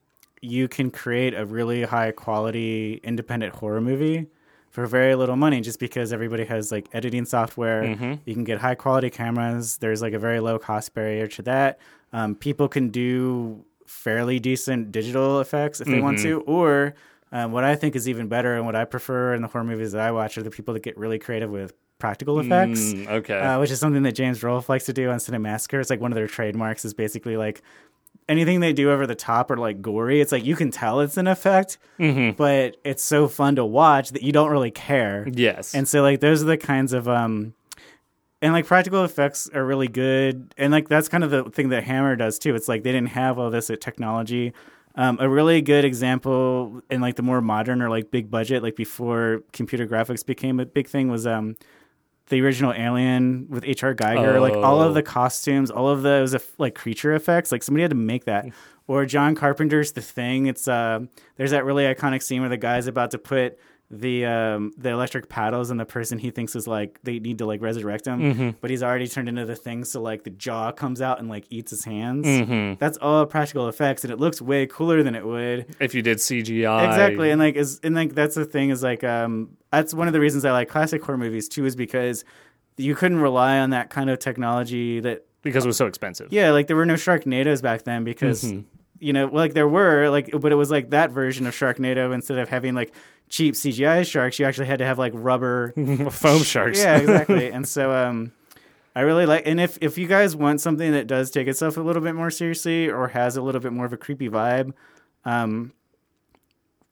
you 0.42 0.68
can 0.68 0.90
create 0.90 1.32
a 1.34 1.46
really 1.46 1.82
high 1.82 2.10
quality 2.10 3.00
independent 3.02 3.54
horror 3.54 3.80
movie 3.80 4.26
for 4.68 4.86
very 4.86 5.14
little 5.14 5.36
money 5.36 5.60
just 5.60 5.80
because 5.80 6.12
everybody 6.12 6.44
has 6.44 6.70
like 6.70 6.88
editing 6.92 7.24
software. 7.24 7.82
Mm-hmm. 7.82 8.14
You 8.24 8.34
can 8.34 8.44
get 8.44 8.58
high 8.58 8.74
quality 8.76 9.10
cameras. 9.10 9.78
There's 9.78 10.00
like 10.02 10.12
a 10.12 10.18
very 10.18 10.40
low 10.40 10.58
cost 10.58 10.94
barrier 10.94 11.26
to 11.26 11.42
that. 11.42 11.78
Um, 12.12 12.34
people 12.34 12.68
can 12.68 12.90
do 12.90 13.64
fairly 13.90 14.38
decent 14.38 14.92
digital 14.92 15.40
effects 15.40 15.80
if 15.80 15.88
they 15.88 16.00
want 16.00 16.18
Mm-hmm. 16.18 16.28
to, 16.28 16.40
or 16.42 16.94
um, 17.32 17.52
what 17.52 17.64
I 17.64 17.76
think 17.76 17.94
is 17.96 18.08
even 18.08 18.28
better 18.28 18.56
and 18.56 18.64
what 18.64 18.74
I 18.76 18.84
prefer 18.84 19.34
in 19.34 19.42
the 19.42 19.48
horror 19.48 19.64
movies 19.64 19.92
that 19.92 20.00
I 20.00 20.10
watch 20.12 20.38
are 20.38 20.42
the 20.42 20.50
people 20.50 20.74
that 20.74 20.82
get 20.82 20.96
really 20.96 21.18
creative 21.18 21.50
with 21.50 21.74
practical 21.98 22.40
effects 22.40 22.80
Mm, 22.94 23.08
okay. 23.08 23.38
uh, 23.38 23.60
which 23.60 23.70
is 23.70 23.78
something 23.78 24.02
that 24.04 24.12
James 24.12 24.42
Rolfe 24.42 24.68
likes 24.68 24.86
to 24.86 24.92
do 24.92 25.10
on 25.10 25.18
Cinemassacre. 25.18 25.80
It's 25.80 25.90
like 25.90 26.00
one 26.00 26.12
of 26.12 26.16
their 26.16 26.26
trademarks 26.28 26.84
is 26.84 26.94
basically 26.94 27.36
like 27.36 27.62
anything 28.28 28.60
they 28.60 28.72
do 28.72 28.90
over 28.90 29.06
the 29.06 29.14
top 29.14 29.50
or 29.50 29.56
like 29.58 29.82
gory. 29.82 30.20
It's 30.20 30.32
like 30.32 30.44
you 30.44 30.56
can 30.56 30.70
tell 30.70 31.00
it's 31.00 31.16
an 31.16 31.26
effect, 31.26 31.76
Mm-hmm. 31.98 32.36
but 32.36 32.76
it's 32.84 33.04
so 33.04 33.28
fun 33.28 33.56
to 33.56 33.64
watch 33.64 34.10
that 34.10 34.22
you 34.22 34.32
don't 34.32 34.50
really 34.50 34.70
care. 34.70 35.26
yes. 35.30 35.74
And 35.74 35.86
so 35.86 36.00
like 36.02 36.20
those 36.20 36.42
are 36.42 36.46
the 36.46 36.56
kinds 36.56 36.92
of 36.94 37.06
um 37.08 37.52
and 38.42 38.52
like 38.52 38.66
practical 38.66 39.04
effects 39.04 39.48
are 39.54 39.64
really 39.64 39.88
good. 39.88 40.54
And 40.56 40.72
like 40.72 40.88
that's 40.88 41.08
kind 41.08 41.24
of 41.24 41.30
the 41.30 41.44
thing 41.44 41.68
that 41.70 41.84
Hammer 41.84 42.16
does 42.16 42.38
too. 42.38 42.54
It's 42.54 42.68
like 42.68 42.82
they 42.82 42.92
didn't 42.92 43.10
have 43.10 43.38
all 43.38 43.50
this 43.50 43.70
technology. 43.80 44.52
Um, 44.96 45.18
a 45.20 45.28
really 45.28 45.62
good 45.62 45.84
example 45.84 46.82
in 46.90 47.00
like 47.00 47.16
the 47.16 47.22
more 47.22 47.40
modern 47.40 47.80
or 47.80 47.88
like 47.90 48.10
big 48.10 48.30
budget, 48.30 48.62
like 48.62 48.76
before 48.76 49.42
computer 49.52 49.86
graphics 49.86 50.24
became 50.26 50.58
a 50.60 50.66
big 50.66 50.88
thing, 50.88 51.08
was 51.08 51.26
um 51.26 51.54
the 52.28 52.40
original 52.40 52.72
Alien 52.72 53.46
with 53.48 53.64
H.R. 53.66 53.92
Giger. 53.94 54.40
Like 54.40 54.54
all 54.54 54.80
Oh. 54.80 54.86
of 54.88 54.94
the 54.94 55.02
costumes, 55.02 55.68
all 55.70 55.88
of 55.88 56.02
those 56.02 56.34
eff- 56.34 56.58
like 56.58 56.74
creature 56.76 57.12
effects, 57.14 57.50
like 57.50 57.62
somebody 57.62 57.82
had 57.82 57.90
to 57.90 57.96
make 57.96 58.24
that. 58.26 58.46
Or 58.86 59.04
John 59.06 59.34
Carpenter's 59.36 59.92
The 59.92 60.00
Thing. 60.00 60.46
It's 60.46 60.66
uh, 60.66 61.00
there's 61.36 61.50
that 61.52 61.64
really 61.64 61.84
iconic 61.84 62.22
scene 62.22 62.40
where 62.40 62.48
the 62.48 62.56
guy's 62.56 62.86
about 62.86 63.10
to 63.12 63.18
put 63.18 63.58
the 63.92 64.24
um 64.24 64.72
the 64.78 64.88
electric 64.90 65.28
paddles 65.28 65.70
and 65.70 65.80
the 65.80 65.84
person 65.84 66.16
he 66.18 66.30
thinks 66.30 66.54
is 66.54 66.68
like 66.68 67.00
they 67.02 67.18
need 67.18 67.38
to 67.38 67.46
like 67.46 67.60
resurrect 67.60 68.06
him, 68.06 68.20
Mm-hmm. 68.20 68.50
but 68.60 68.70
he's 68.70 68.84
already 68.84 69.08
turned 69.08 69.28
into 69.28 69.44
the 69.44 69.56
thing. 69.56 69.84
So 69.84 70.00
like 70.00 70.22
the 70.22 70.30
jaw 70.30 70.70
comes 70.70 71.00
out 71.02 71.18
and 71.18 71.28
like 71.28 71.44
eats 71.50 71.72
his 71.72 71.84
hands. 71.84 72.24
Mm-hmm. 72.24 72.74
That's 72.78 72.98
all 72.98 73.26
practical 73.26 73.68
effects, 73.68 74.04
and 74.04 74.12
it 74.12 74.20
looks 74.20 74.40
way 74.40 74.66
cooler 74.68 75.02
than 75.02 75.16
it 75.16 75.26
would. 75.26 75.74
if 75.80 75.92
you 75.94 76.02
did 76.02 76.18
CGI, 76.18 76.86
Exactly, 76.88 77.30
and 77.32 77.40
like 77.40 77.56
is 77.56 77.80
and 77.82 77.96
like 77.96 78.14
that's 78.14 78.36
the 78.36 78.44
thing 78.44 78.70
is 78.70 78.80
like 78.82 79.02
um 79.02 79.56
that's 79.72 79.92
one 79.92 80.06
of 80.06 80.12
the 80.12 80.20
reasons 80.20 80.44
I 80.44 80.52
like 80.52 80.68
classic 80.68 81.02
horror 81.02 81.18
movies 81.18 81.48
too 81.48 81.66
is 81.66 81.74
because 81.74 82.24
you 82.76 82.94
couldn't 82.94 83.20
rely 83.20 83.58
on 83.58 83.70
that 83.70 83.90
kind 83.90 84.08
of 84.08 84.20
technology 84.20 85.00
that 85.00 85.26
because 85.42 85.64
it 85.64 85.68
was 85.68 85.76
so 85.76 85.86
expensive. 85.86 86.28
yeah 86.32 86.50
like 86.52 86.66
there 86.68 86.76
were 86.76 86.86
no 86.86 86.96
shark 86.96 87.24
Sharknadoes 87.24 87.60
back 87.60 87.82
then 87.82 88.04
because 88.04 88.44
Mm-hmm. 88.44 88.60
you 89.00 89.12
know 89.12 89.26
like 89.26 89.52
there 89.54 89.68
were 89.68 90.08
like 90.10 90.30
but 90.40 90.52
it 90.52 90.54
was 90.54 90.70
like 90.70 90.90
that 90.90 91.10
version 91.10 91.46
of 91.46 91.54
Sharknado 91.54 92.14
instead 92.14 92.38
of 92.38 92.48
having 92.48 92.74
like 92.74 92.94
cheap 93.30 93.54
CGI 93.54 94.06
sharks 94.06 94.38
you 94.38 94.44
actually 94.44 94.66
had 94.66 94.80
to 94.80 94.84
have 94.84 94.98
like 94.98 95.12
rubber 95.14 95.72
Foam 96.10 96.42
sharks. 96.42 96.78
yeah, 96.80 96.96
exactly. 96.98 97.50
and 97.50 97.66
so 97.66 97.90
um 97.92 98.32
I 98.94 99.00
really 99.02 99.24
like 99.24 99.46
and 99.46 99.60
if 99.60 99.78
if 99.80 99.96
you 99.96 100.06
guys 100.08 100.34
want 100.36 100.60
something 100.60 100.92
that 100.92 101.06
does 101.06 101.30
take 101.30 101.46
itself 101.48 101.76
a 101.76 101.80
little 101.80 102.02
bit 102.02 102.14
more 102.14 102.30
seriously 102.30 102.90
or 102.90 103.08
has 103.08 103.36
a 103.36 103.42
little 103.42 103.60
bit 103.60 103.72
more 103.72 103.86
of 103.86 103.92
a 103.92 103.96
creepy 103.96 104.28
vibe, 104.28 104.72
um 105.24 105.72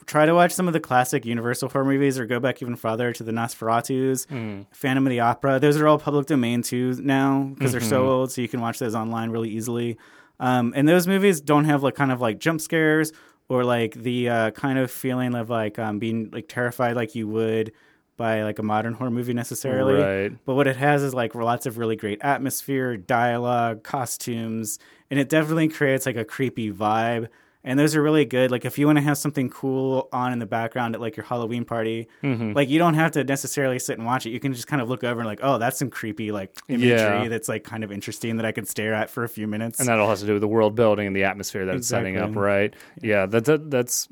try 0.06 0.24
to 0.24 0.32
watch 0.34 0.52
some 0.52 0.66
of 0.66 0.72
the 0.72 0.80
classic 0.80 1.26
Universal 1.26 1.68
horror 1.68 1.84
movies 1.84 2.18
or 2.18 2.24
go 2.24 2.40
back 2.40 2.62
even 2.62 2.76
farther 2.76 3.12
to 3.12 3.22
the 3.22 3.32
Nosferatus, 3.32 4.26
Phantom 4.72 5.06
of 5.06 5.10
the 5.10 5.20
Opera. 5.20 5.60
Those 5.60 5.76
are 5.76 5.86
all 5.86 5.98
public 5.98 6.26
domain 6.26 6.62
too 6.62 6.94
now 7.02 7.50
because 7.54 7.72
they're 7.72 7.80
so 7.82 8.08
old 8.08 8.32
so 8.32 8.40
you 8.40 8.48
can 8.48 8.60
watch 8.62 8.78
those 8.78 8.94
online 8.94 9.30
really 9.30 9.50
easily. 9.50 9.98
Um 10.40 10.72
and 10.76 10.88
those 10.88 11.06
movies 11.08 11.40
don't 11.40 11.64
have 11.64 11.82
like 11.82 11.96
kind 11.96 12.12
of 12.12 12.20
like 12.20 12.38
jump 12.38 12.60
scares 12.60 13.12
or 13.48 13.64
like 13.64 13.94
the 13.94 14.28
uh, 14.28 14.50
kind 14.50 14.78
of 14.78 14.90
feeling 14.90 15.34
of 15.34 15.50
like 15.50 15.78
um, 15.78 15.98
being 15.98 16.30
like 16.32 16.48
terrified 16.48 16.96
like 16.96 17.14
you 17.14 17.26
would 17.28 17.72
by 18.16 18.42
like 18.42 18.58
a 18.58 18.62
modern 18.62 18.92
horror 18.94 19.10
movie 19.10 19.32
necessarily. 19.32 19.94
Right. 19.94 20.32
But 20.44 20.54
what 20.54 20.66
it 20.66 20.76
has 20.76 21.02
is 21.02 21.14
like 21.14 21.34
lots 21.34 21.64
of 21.64 21.78
really 21.78 21.96
great 21.96 22.18
atmosphere, 22.20 22.96
dialogue, 22.96 23.82
costumes, 23.84 24.78
and 25.10 25.18
it 25.18 25.28
definitely 25.28 25.68
creates 25.68 26.04
like 26.04 26.16
a 26.16 26.24
creepy 26.24 26.70
vibe. 26.70 27.28
And 27.68 27.78
those 27.78 27.94
are 27.94 28.02
really 28.02 28.24
good. 28.24 28.50
Like 28.50 28.64
if 28.64 28.78
you 28.78 28.86
want 28.86 28.96
to 28.96 29.02
have 29.02 29.18
something 29.18 29.50
cool 29.50 30.08
on 30.10 30.32
in 30.32 30.38
the 30.38 30.46
background 30.46 30.94
at 30.94 31.00
like 31.02 31.16
your 31.18 31.24
Halloween 31.26 31.64
party, 31.66 32.08
Mm-hmm. 32.22 32.52
like 32.54 32.68
you 32.70 32.78
don't 32.78 32.94
have 32.94 33.10
to 33.12 33.24
necessarily 33.24 33.78
sit 33.78 33.98
and 33.98 34.06
watch 34.06 34.24
it. 34.24 34.30
You 34.30 34.40
can 34.40 34.54
just 34.54 34.66
kind 34.66 34.80
of 34.80 34.88
look 34.88 35.04
over 35.04 35.20
and 35.20 35.26
like, 35.28 35.40
oh, 35.42 35.58
that's 35.58 35.78
some 35.78 35.90
creepy 35.90 36.32
like 36.32 36.56
imagery 36.68 36.88
Yeah. 36.90 37.28
that's 37.28 37.48
like 37.48 37.64
kind 37.64 37.84
of 37.84 37.92
interesting 37.92 38.36
that 38.38 38.46
I 38.46 38.52
could 38.52 38.66
stare 38.66 38.94
at 38.94 39.10
for 39.10 39.22
a 39.22 39.28
few 39.28 39.46
minutes. 39.46 39.80
and 39.80 39.88
that 39.88 39.98
all 39.98 40.08
has 40.08 40.20
to 40.20 40.26
do 40.26 40.32
with 40.32 40.40
the 40.40 40.48
world 40.48 40.74
building 40.74 41.06
and 41.06 41.14
the 41.14 41.24
atmosphere 41.24 41.66
that 41.66 41.76
it's 41.76 41.86
setting 41.88 42.16
up, 42.16 42.34
right? 42.34 42.72
Yeah, 43.02 43.26
that, 43.26 43.44
that 43.44 43.70
that's 43.70 44.08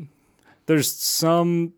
there's 0.66 0.92
some. 0.92 1.72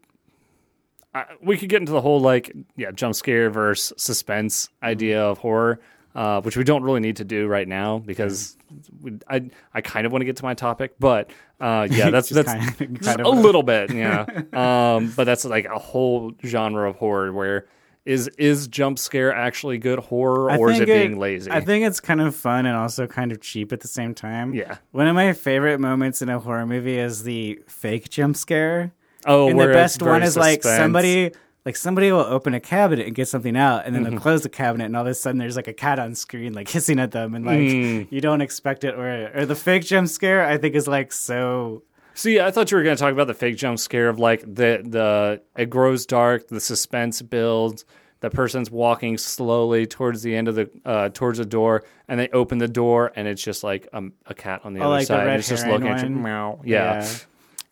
I 1.14 1.24
we 1.40 1.56
could 1.56 1.68
get 1.68 1.80
into 1.80 1.92
the 1.92 2.00
whole 2.00 2.20
like 2.20 2.52
yeah 2.76 2.90
jump 2.90 3.14
scare 3.14 3.50
versus 3.50 3.92
suspense 4.02 4.68
idea 4.82 5.22
of 5.22 5.38
horror, 5.38 5.80
uh, 6.14 6.40
which 6.40 6.56
we 6.56 6.64
don't 6.64 6.82
really 6.82 7.00
need 7.00 7.16
to 7.16 7.24
do 7.24 7.46
right 7.46 7.68
now 7.68 7.98
because 7.98 8.56
we, 9.00 9.18
I 9.28 9.50
I 9.72 9.80
kind 9.80 10.06
of 10.06 10.12
want 10.12 10.22
to 10.22 10.26
get 10.26 10.36
to 10.36 10.44
my 10.44 10.54
topic, 10.54 10.94
but 10.98 11.30
uh, 11.60 11.86
yeah, 11.90 12.10
that's 12.14 12.28
that's 12.28 12.48
kind 12.52 12.68
of- 12.80 13.00
kind 13.00 13.20
a 13.20 13.28
little 13.28 13.62
bit, 13.62 13.92
yeah. 13.92 14.26
um, 14.52 15.12
but 15.16 15.24
that's 15.24 15.44
like 15.44 15.66
a 15.66 15.78
whole 15.78 16.32
genre 16.44 16.88
of 16.88 16.96
horror 16.96 17.32
where. 17.32 17.66
Is 18.04 18.28
is 18.38 18.68
jump 18.68 18.98
scare 18.98 19.34
actually 19.34 19.76
good 19.76 19.98
horror, 19.98 20.56
or 20.56 20.70
is 20.70 20.80
it 20.80 20.86
think 20.86 21.08
being 21.10 21.18
lazy? 21.18 21.50
I 21.50 21.60
think 21.60 21.84
it's 21.84 22.00
kind 22.00 22.22
of 22.22 22.34
fun 22.34 22.64
and 22.64 22.74
also 22.74 23.06
kind 23.06 23.32
of 23.32 23.42
cheap 23.42 23.70
at 23.70 23.80
the 23.80 23.88
same 23.88 24.14
time. 24.14 24.54
Yeah. 24.54 24.78
One 24.92 25.06
of 25.06 25.14
my 25.14 25.34
favorite 25.34 25.78
moments 25.78 26.22
in 26.22 26.30
a 26.30 26.38
horror 26.38 26.64
movie 26.64 26.98
is 26.98 27.24
the 27.24 27.60
fake 27.66 28.08
jump 28.08 28.38
scare. 28.38 28.92
oh, 29.26 29.50
and 29.50 29.60
the 29.60 29.66
best 29.66 30.00
one 30.00 30.22
is 30.22 30.38
like 30.38 30.62
somebody 30.62 31.32
like 31.68 31.76
somebody 31.76 32.10
will 32.10 32.20
open 32.36 32.54
a 32.54 32.60
cabinet 32.60 33.06
and 33.06 33.14
get 33.14 33.28
something 33.28 33.56
out 33.56 33.84
and 33.84 33.94
then 33.94 34.02
Mm-hmm. 34.02 34.12
they'll 34.12 34.20
close 34.26 34.42
the 34.42 34.48
cabinet 34.62 34.86
and 34.86 34.96
all 34.96 35.02
of 35.02 35.08
a 35.08 35.14
sudden 35.14 35.38
there's 35.38 35.56
like 35.56 35.68
a 35.68 35.72
cat 35.86 35.98
on 35.98 36.14
screen 36.14 36.52
like 36.54 36.68
hissing 36.76 36.98
at 36.98 37.10
them 37.12 37.34
and 37.34 37.44
like 37.44 37.58
Mm. 37.60 38.06
you 38.10 38.20
don't 38.20 38.40
expect 38.40 38.84
it 38.84 38.94
or 38.94 39.30
or 39.34 39.44
the 39.46 39.54
fake 39.66 39.84
jump 39.84 40.08
scare 40.08 40.40
I 40.44 40.56
think 40.58 40.74
is 40.74 40.88
like 40.88 41.12
so 41.12 41.82
See, 42.14 42.40
I 42.40 42.50
thought 42.50 42.70
you 42.72 42.76
were 42.78 42.82
going 42.82 42.96
to 42.96 43.00
talk 43.00 43.12
about 43.12 43.28
the 43.28 43.34
fake 43.44 43.56
jump 43.56 43.78
scare 43.78 44.08
of 44.08 44.18
like 44.18 44.40
the 44.42 44.82
the 44.96 45.40
it 45.56 45.70
grows 45.70 46.04
dark, 46.04 46.48
the 46.48 46.58
suspense 46.60 47.22
builds, 47.22 47.84
the 48.20 48.28
person's 48.30 48.72
walking 48.72 49.16
slowly 49.18 49.86
towards 49.86 50.22
the 50.22 50.34
end 50.34 50.48
of 50.48 50.56
the 50.56 50.68
uh, 50.84 51.10
towards 51.10 51.38
the 51.38 51.44
door, 51.46 51.84
and 52.08 52.18
they 52.18 52.28
open 52.30 52.58
the 52.58 52.66
door, 52.66 53.12
and 53.14 53.28
it's 53.28 53.40
just 53.50 53.62
like 53.62 53.86
um, 53.92 54.14
a 54.26 54.34
cat 54.34 54.62
on 54.64 54.72
the 54.74 54.80
Oh, 54.80 54.86
other 54.86 54.94
like 54.98 55.06
side, 55.06 55.28
and 55.28 55.38
it's 55.38 55.48
just 55.48 55.64
looking 55.68 55.86
at 55.86 55.98
you. 56.02 56.12
one? 56.12 56.22
Meow. 56.24 56.60
Yeah. 56.64 57.08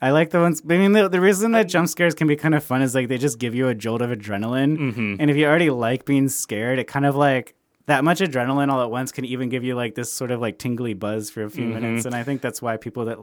I 0.00 0.10
like 0.10 0.30
the 0.30 0.40
ones. 0.40 0.62
I 0.68 0.76
mean, 0.76 0.92
the, 0.92 1.08
the 1.08 1.20
reason 1.20 1.52
that 1.52 1.68
jump 1.68 1.88
scares 1.88 2.14
can 2.14 2.26
be 2.28 2.36
kind 2.36 2.54
of 2.54 2.62
fun 2.62 2.82
is 2.82 2.94
like 2.94 3.08
they 3.08 3.18
just 3.18 3.38
give 3.38 3.54
you 3.54 3.68
a 3.68 3.74
jolt 3.74 4.02
of 4.02 4.10
adrenaline, 4.10 4.76
Mm-hmm. 4.78 5.16
and 5.18 5.30
if 5.30 5.36
you 5.36 5.46
already 5.46 5.70
like 5.70 6.04
being 6.04 6.28
scared, 6.28 6.78
it 6.78 6.86
kind 6.86 7.06
of 7.06 7.16
like 7.16 7.54
that 7.86 8.04
much 8.04 8.18
adrenaline 8.20 8.70
all 8.70 8.82
at 8.82 8.90
once 8.90 9.10
can 9.12 9.24
even 9.24 9.48
give 9.48 9.64
you 9.64 9.74
like 9.74 9.94
this 9.94 10.12
sort 10.12 10.30
of 10.30 10.40
like 10.40 10.58
tingly 10.58 10.92
buzz 10.92 11.30
for 11.30 11.44
a 11.44 11.50
few 11.50 11.64
Mm-hmm. 11.64 11.74
minutes, 11.82 12.04
and 12.06 12.14
I 12.14 12.22
think 12.24 12.40
that's 12.42 12.60
why 12.60 12.76
people 12.76 13.06
that 13.06 13.18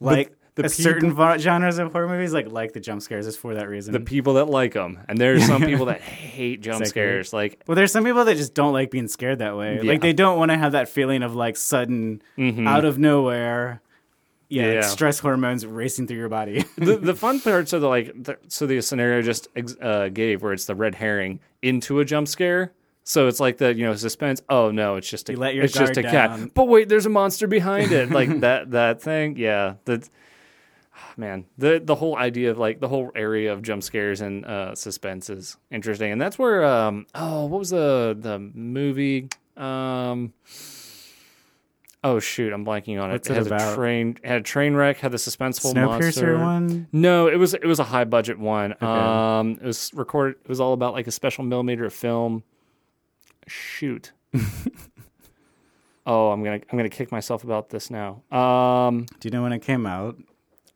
like 0.00 0.34
the 0.56 0.68
certain 0.68 1.14
va- 1.14 1.38
genres 1.38 1.78
of 1.78 1.92
horror 1.92 2.08
movies 2.08 2.32
like 2.34 2.50
like 2.52 2.72
the 2.72 2.80
jump 2.80 3.00
scares 3.00 3.26
is 3.26 3.36
for 3.36 3.54
that 3.54 3.68
reason. 3.68 3.92
the 3.94 4.00
people 4.00 4.34
that 4.34 4.44
like 4.46 4.74
them, 4.74 4.98
and 5.08 5.16
there's 5.16 5.46
some 5.46 5.62
people 5.62 5.86
that 5.86 6.00
hate 6.02 6.60
jump 6.60 6.80
Exactly. 6.82 6.88
scares. 6.90 7.32
Like 7.32 7.62
well, 7.66 7.76
there's 7.76 7.92
some 7.92 8.04
people 8.04 8.24
that 8.26 8.36
just 8.36 8.52
don't 8.52 8.72
like 8.74 8.90
being 8.90 9.08
scared 9.08 9.38
that 9.38 9.56
way. 9.56 9.74
Yeah. 9.74 9.78
Mm-hmm. 9.80 9.88
Like 9.88 10.00
they 10.02 10.12
don't 10.12 10.38
want 10.38 10.50
to 10.50 10.58
have 10.58 10.72
that 10.72 10.88
feeling 10.90 11.22
of 11.22 11.34
like 11.34 11.56
sudden 11.56 12.20
out 12.66 12.84
of 12.84 12.98
nowhere, 12.98 13.80
yeah, 14.50 14.74
like 14.74 14.84
stress 14.84 15.18
hormones 15.20 15.64
racing 15.64 16.06
through 16.06 16.18
your 16.18 16.28
body. 16.28 16.64
the, 16.76 16.96
the 16.98 17.14
fun 17.24 17.40
parts 17.40 17.72
of 17.72 17.80
the 17.80 17.88
like 17.88 18.12
the, 18.24 18.36
so 18.48 18.66
the 18.66 18.80
scenario 18.82 19.22
just 19.22 19.48
ex- 19.56 19.76
uh, 19.80 20.08
gave 20.12 20.42
where 20.42 20.52
it's 20.52 20.66
the 20.66 20.74
red 20.74 20.94
herring 20.96 21.40
into 21.62 22.00
a 22.00 22.04
jump 22.04 22.28
scare 22.28 22.72
so 23.02 23.26
it's 23.28 23.40
like 23.40 23.56
the 23.56 23.74
you 23.74 23.84
know 23.84 23.94
suspense 23.94 24.42
oh 24.50 24.70
no 24.70 24.96
it's 24.96 25.08
just 25.08 25.28
a, 25.30 25.32
You 25.32 25.38
let 25.38 25.54
your 25.54 25.64
it's 25.64 25.72
just 25.72 25.96
a 25.96 26.02
guard 26.02 26.12
cat. 26.12 26.30
down. 26.30 26.50
but 26.54 26.68
wait 26.68 26.88
there's 26.88 27.06
a 27.06 27.10
monster 27.10 27.46
behind 27.46 27.92
it. 27.92 28.10
Like 28.10 28.40
that 28.46 28.70
that 28.72 29.00
thing 29.02 29.36
yeah 29.38 29.74
that 29.86 30.08
man 31.16 31.46
the 31.56 31.80
the 31.82 31.94
whole 31.94 32.16
idea 32.16 32.50
of 32.50 32.58
like 32.58 32.78
the 32.80 32.88
whole 32.88 33.10
area 33.14 33.52
of 33.52 33.62
jump 33.62 33.82
scares 33.82 34.20
and 34.20 34.44
uh 34.44 34.74
suspense 34.74 35.30
is 35.30 35.56
interesting. 35.70 36.12
And 36.12 36.20
that's 36.20 36.38
where 36.38 36.64
um 36.64 37.06
oh 37.14 37.46
what 37.46 37.58
was 37.58 37.70
the 37.70 38.16
the 38.18 38.38
movie? 38.38 39.28
Um 39.56 40.32
Oh 42.02 42.18
shoot, 42.18 42.52
I'm 42.52 42.64
blanking 42.64 43.00
on 43.02 43.10
it. 43.10 43.14
What's 43.14 43.28
it 43.28 43.32
it 43.32 43.36
has 43.36 43.46
about? 43.48 43.72
a 43.72 43.76
train 43.76 44.16
had 44.24 44.38
a 44.38 44.42
train 44.42 44.74
wreck, 44.74 44.98
had 44.98 45.12
the 45.12 45.18
suspenseful 45.18 45.74
monster. 45.74 46.22
Snowpiercer 46.22 46.40
one. 46.40 46.88
No, 46.92 47.26
it 47.28 47.36
was 47.36 47.52
it 47.54 47.64
was 47.66 47.78
a 47.78 47.84
high 47.84 48.04
budget 48.04 48.38
one. 48.38 48.74
Um, 48.82 49.52
it 49.60 49.66
was 49.66 49.90
recorded. 49.94 50.36
It 50.42 50.48
was 50.48 50.60
all 50.60 50.72
about 50.72 50.94
like 50.94 51.06
a 51.06 51.10
special 51.10 51.44
millimeter 51.44 51.84
of 51.84 51.92
film. 51.92 52.42
Shoot. 53.46 54.12
oh, 56.06 56.30
I'm 56.30 56.42
gonna 56.42 56.60
I'm 56.70 56.78
gonna 56.78 56.88
kick 56.88 57.12
myself 57.12 57.44
about 57.44 57.70
this 57.70 57.90
now. 57.90 58.22
Um, 58.30 59.06
Do 59.20 59.28
you 59.28 59.30
know 59.32 59.42
when 59.42 59.52
it 59.52 59.60
came 59.60 59.86
out? 59.86 60.16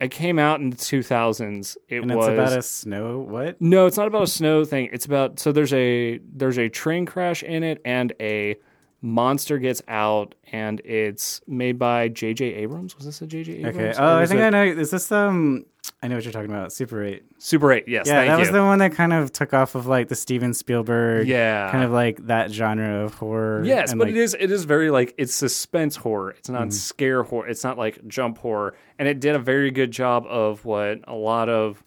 it 0.00 0.10
came 0.10 0.38
out 0.38 0.60
in 0.60 0.70
the 0.70 0.76
2000s. 0.76 1.76
It 1.88 2.02
And 2.02 2.14
was 2.14 2.26
it's 2.28 2.32
about 2.34 2.58
a 2.58 2.62
snow 2.62 3.20
what? 3.20 3.60
no, 3.60 3.86
it's 3.86 3.96
not 3.96 4.08
about 4.08 4.22
a 4.22 4.26
snow 4.26 4.64
thing. 4.64 4.90
It's 4.92 5.06
about 5.06 5.38
so 5.40 5.52
there's 5.52 5.72
a 5.72 6.18
there's 6.34 6.58
a 6.58 6.68
train 6.68 7.06
crash 7.06 7.42
in 7.42 7.62
it 7.62 7.80
and 7.84 8.12
a 8.20 8.56
monster 9.04 9.58
gets 9.58 9.82
out 9.86 10.34
and 10.50 10.80
it's 10.80 11.42
made 11.46 11.78
by 11.78 12.08
J.J. 12.08 12.46
Abrams. 12.54 12.96
Was 12.96 13.04
this 13.04 13.20
a 13.20 13.26
J.J. 13.26 13.58
Abrams? 13.58 13.76
Okay. 13.76 13.94
Oh, 13.98 14.16
I 14.16 14.26
think 14.26 14.40
it 14.40 14.44
I 14.44 14.50
know. 14.50 14.64
Is 14.64 14.90
this 14.90 15.12
um? 15.12 15.66
I 16.02 16.08
know 16.08 16.14
what 16.14 16.24
you're 16.24 16.32
talking 16.32 16.50
about. 16.50 16.72
Super 16.72 17.02
Eight. 17.04 17.24
Super 17.38 17.70
8. 17.70 17.84
Yes, 17.86 18.06
Yeah, 18.06 18.24
that 18.24 18.32
you. 18.34 18.38
was 18.40 18.50
the 18.50 18.62
one 18.62 18.78
that 18.78 18.92
kind 18.94 19.12
of 19.12 19.30
took 19.32 19.52
off 19.52 19.74
of 19.74 19.86
like 19.86 20.08
the 20.08 20.14
Steven 20.14 20.54
Spielberg. 20.54 21.28
Yeah. 21.28 21.70
Kind 21.70 21.84
of 21.84 21.90
like 21.92 22.26
that 22.26 22.50
genre 22.50 23.04
of 23.04 23.12
horror. 23.14 23.62
Yes, 23.64 23.90
but 23.92 24.00
like, 24.06 24.08
it 24.08 24.16
is 24.16 24.34
it 24.38 24.50
is 24.50 24.64
very 24.64 24.90
like 24.90 25.14
it's 25.18 25.34
suspense 25.34 25.96
horror. 25.96 26.30
It's 26.30 26.48
Mm-hmm. 26.48 26.58
not 26.58 26.72
scare 26.72 27.22
horror. 27.22 27.46
It's 27.48 27.62
not 27.64 27.76
like 27.76 28.06
jump 28.08 28.38
horror. 28.38 28.74
And 28.98 29.06
it 29.06 29.20
did 29.20 29.34
a 29.34 29.38
very 29.38 29.70
good 29.70 29.90
job 29.90 30.24
of 30.26 30.64
what 30.64 31.00
a 31.06 31.14
lot 31.14 31.48
of 31.50 31.84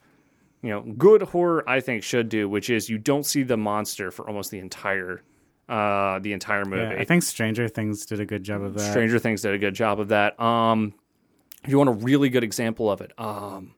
you 0.62 0.70
know, 0.70 0.82
good 0.82 1.22
horror 1.24 1.64
I 1.68 1.80
think 1.80 2.04
should 2.04 2.30
do, 2.30 2.48
which 2.50 2.70
is 2.70 2.90
you 2.90 2.98
don't 3.00 3.26
see 3.26 3.42
the 3.44 3.58
monster 3.58 4.12
for 4.12 4.28
almost 4.28 4.52
the 4.52 4.60
entire 4.60 5.22
uh 5.70 6.20
the 6.20 6.34
entire 6.34 6.66
movie. 6.66 6.82
Yeah, 6.96 7.02
I 7.02 7.04
think 7.04 7.24
Stranger 7.24 7.68
Things 7.68 8.06
did 8.06 8.20
a 8.20 8.26
good 8.26 8.44
job 8.44 8.62
of 8.62 8.74
that. 8.76 8.92
Stranger 8.92 9.20
Things 9.20 9.42
did 9.42 9.54
a 9.54 9.58
good 9.58 9.76
job 9.76 10.00
of 10.00 10.08
that. 10.10 10.40
Um 10.40 10.94
if 11.64 11.70
you 11.72 11.78
want 11.78 11.90
a 11.90 11.94
really 11.94 12.30
good 12.30 12.44
example 12.44 12.90
of 12.92 13.02
it, 13.02 13.12
um 13.20 13.74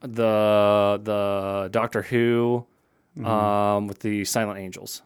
the 0.00 1.00
the 1.02 1.68
Doctor 1.70 2.02
Who 2.02 2.66
Mm-hmm. 3.16 3.26
um 3.26 3.86
with 3.86 4.00
the 4.00 4.24
Silent 4.24 4.58
Angels. 4.58 5.02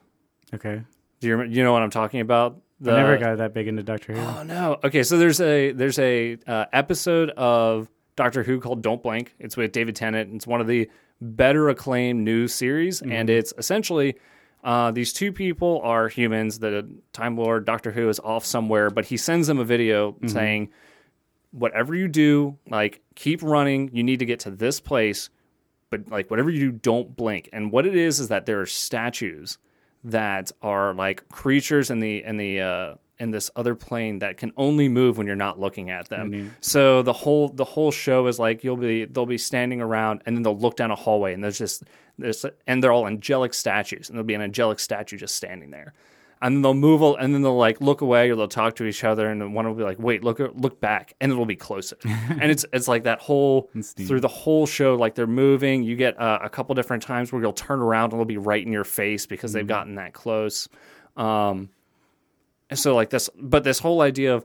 Okay. 0.55 0.83
Do 1.21 1.29
you 1.29 1.43
you 1.43 1.63
know 1.63 1.73
what 1.75 1.83
I'm 1.83 1.91
talking 1.91 2.21
about? 2.21 2.59
The, 2.81 2.93
I 2.93 2.97
never 3.03 3.19
got 3.19 3.37
that 3.39 3.53
big 3.53 3.69
into 3.69 3.83
Doctor 3.83 4.15
Who. 4.15 4.21
Oh 4.21 4.43
no. 4.45 4.79
Okay, 4.83 5.03
so 5.03 5.19
there's 5.19 5.41
a 5.43 5.73
there's 5.73 5.99
a 5.99 6.39
uh, 6.47 6.65
episode 6.73 7.31
of 7.31 7.89
Doctor 8.17 8.43
Who 8.45 8.61
called 8.61 8.81
Don't 8.83 9.03
Blink. 9.03 9.35
It's 9.39 9.57
with 9.59 9.73
David 9.73 9.95
Tennant. 9.95 10.33
It's 10.35 10.47
one 10.47 10.61
of 10.63 10.67
the 10.67 10.89
better 11.21 11.69
acclaimed 11.69 12.25
news 12.25 12.55
series, 12.55 13.03
and 13.03 13.29
it's 13.29 13.53
essentially 13.59 14.17
uh, 14.65 14.91
these 14.91 15.13
two 15.13 15.33
people 15.33 15.81
are 15.85 16.09
humans. 16.09 16.59
The 16.59 16.89
Time 17.13 17.37
Lord 17.37 17.65
Doctor 17.65 17.93
Who 17.93 18.09
is 18.09 18.19
off 18.21 18.45
somewhere, 18.45 18.91
but 18.91 19.07
he 19.07 19.17
sends 19.17 19.47
them 19.47 19.59
a 19.59 19.65
video 19.65 20.17
saying, 20.27 20.71
"Whatever 21.53 21.95
you 21.95 22.09
do, 22.09 22.59
like 22.69 23.01
keep 23.15 23.43
running. 23.43 23.91
You 23.93 24.03
need 24.03 24.19
to 24.19 24.27
get 24.27 24.41
to 24.41 24.51
this 24.51 24.81
place." 24.81 25.31
But 25.91 26.09
like 26.09 26.31
whatever 26.31 26.51
you 26.51 26.71
do, 26.71 26.73
don't 26.73 27.17
blink. 27.17 27.49
And 27.53 27.73
what 27.73 27.87
it 27.87 27.97
is 27.97 28.21
is 28.21 28.29
that 28.29 28.47
there 28.47 28.61
are 28.61 28.67
statues 28.67 29.59
that 30.05 30.53
are 30.61 30.93
like 30.93 31.29
creatures 31.29 31.91
in 31.91 32.01
the 32.01 32.23
in 32.23 32.37
the 32.37 32.61
uh, 32.61 32.95
in 33.21 33.31
this 33.31 33.51
other 33.57 33.75
plane 33.75 34.21
that 34.21 34.37
can 34.37 34.53
only 34.57 34.89
move 34.89 35.19
when 35.19 35.27
you're 35.27 35.37
not 35.37 35.59
looking 35.59 35.91
at 35.91 36.09
them. 36.09 36.31
So 36.61 37.03
the 37.03 37.13
whole 37.13 37.49
the 37.49 37.65
whole 37.65 37.91
show 37.91 38.27
is 38.27 38.39
like 38.39 38.63
you'll 38.65 38.77
be 38.77 39.05
they'll 39.05 39.27
be 39.27 39.39
standing 39.39 39.81
around 39.81 40.23
and 40.27 40.37
then 40.37 40.43
they'll 40.43 40.59
look 40.59 40.77
down 40.77 40.91
a 40.91 40.97
hallway 40.97 41.35
and 41.35 41.43
there's 41.43 41.59
just 41.59 41.85
there's 42.19 42.45
and 42.67 42.83
they're 42.83 42.93
all 42.93 43.07
angelic 43.07 43.55
statues 43.55 44.09
and 44.09 44.17
there'll 44.17 44.27
be 44.27 44.35
an 44.35 44.43
angelic 44.43 44.81
statue 44.81 45.17
just 45.17 45.35
standing 45.35 45.71
there. 45.71 45.95
And 46.41 46.55
then 46.55 46.63
they'll 46.63 46.75
move, 46.75 47.03
and 47.19 47.35
then 47.35 47.43
they'll 47.43 47.57
like 47.57 47.81
look 47.81 48.01
away, 48.01 48.31
or 48.31 48.37
they'll 48.37 48.47
talk 48.47 48.77
to 48.77 48.85
each 48.85 49.03
other, 49.03 49.29
and 49.29 49.55
one 49.55 49.67
will 49.67 49.75
be 49.75 49.83
like, 49.83 49.99
"Wait, 49.99 50.23
look, 50.23 50.39
look 50.39 50.81
back," 50.81 51.15
and 51.21 51.33
it'll 51.33 51.47
be 51.47 51.57
closer. 51.57 51.97
and 52.05 52.45
it's 52.45 52.65
it's 52.73 52.87
like 52.87 53.03
that 53.03 53.19
whole 53.19 53.71
through 54.07 54.21
the 54.21 54.29
whole 54.29 54.65
show, 54.65 54.95
like 54.95 55.17
they're 55.17 55.27
moving. 55.27 55.83
You 55.83 55.97
get 55.97 56.17
uh, 56.21 56.39
a 56.41 56.49
couple 56.49 56.77
different 56.77 57.03
times 57.03 57.33
where 57.33 57.43
you'll 57.43 57.53
turn 57.53 57.81
around 57.81 58.13
and 58.13 58.21
they'll 58.21 58.25
be 58.25 58.37
right 58.37 58.65
in 58.65 58.73
your 58.73 58.85
face 58.85 59.27
because 59.27 59.53
they've 59.53 59.67
gotten 59.67 59.97
that 59.97 60.13
close. 60.13 60.69
Um, 61.17 61.71
and 62.71 62.79
so 62.79 62.95
like 62.95 63.11
this, 63.11 63.31
but 63.39 63.65
this 63.65 63.79
whole 63.79 64.01
idea 64.01 64.35
of 64.35 64.45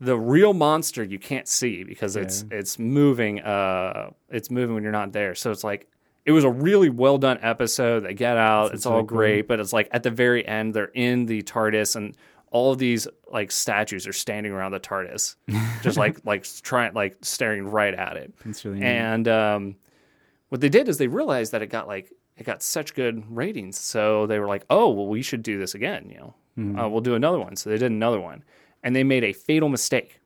the 0.00 0.16
real 0.16 0.54
monster 0.54 1.02
you 1.02 1.18
can't 1.18 1.48
see 1.48 1.82
because 1.84 2.16
it's 2.16 2.44
it's 2.50 2.78
moving. 2.78 3.40
Uh, 3.40 4.10
it's 4.28 4.50
moving 4.50 4.74
when 4.74 4.82
you're 4.82 4.92
not 4.92 5.12
there. 5.12 5.34
So 5.34 5.50
it's 5.50 5.64
like 5.64 5.88
it 6.24 6.32
was 6.32 6.44
a 6.44 6.50
really 6.50 6.90
well 6.90 7.18
done 7.18 7.38
episode. 7.42 8.00
They 8.00 8.14
get 8.14 8.36
out, 8.36 8.74
it's 8.74 8.86
all 8.86 8.98
cool. 8.98 9.04
great, 9.04 9.48
but 9.48 9.60
it's 9.60 9.72
like 9.72 9.88
at 9.90 10.02
the 10.02 10.10
very 10.10 10.46
end 10.46 10.74
they're 10.74 10.86
in 10.94 11.26
the 11.26 11.42
TARDIS 11.42 11.96
and 11.96 12.16
all 12.50 12.72
of 12.72 12.78
these 12.78 13.06
like 13.30 13.50
statues 13.50 14.06
are 14.06 14.12
standing 14.12 14.52
around 14.52 14.72
the 14.72 14.80
TARDIS, 14.80 15.36
just 15.82 15.96
like 15.98 16.20
like 16.24 16.46
trying 16.62 16.94
like 16.94 17.16
staring 17.22 17.66
right 17.66 17.94
at 17.94 18.16
it. 18.16 18.32
That's 18.44 18.64
really. 18.64 18.82
And 18.82 19.26
um, 19.28 19.76
what 20.48 20.60
they 20.60 20.68
did 20.68 20.88
is 20.88 20.98
they 20.98 21.08
realized 21.08 21.52
that 21.52 21.62
it 21.62 21.68
got 21.68 21.88
like 21.88 22.12
it 22.36 22.44
got 22.44 22.62
such 22.62 22.94
good 22.94 23.24
ratings, 23.28 23.78
so 23.78 24.26
they 24.26 24.38
were 24.38 24.46
like, 24.46 24.64
"Oh, 24.70 24.90
well, 24.90 25.08
we 25.08 25.22
should 25.22 25.42
do 25.42 25.58
this 25.58 25.74
again." 25.74 26.08
You 26.08 26.18
know, 26.18 26.34
uh, 26.58 26.88
we'll 26.88 27.00
do 27.00 27.14
another 27.14 27.38
one. 27.38 27.56
So 27.56 27.70
they 27.70 27.78
did 27.78 27.90
another 27.92 28.20
one, 28.20 28.42
and 28.82 28.94
they 28.96 29.04
made 29.04 29.24
a 29.24 29.32
fatal 29.32 29.68
mistake, 29.68 30.20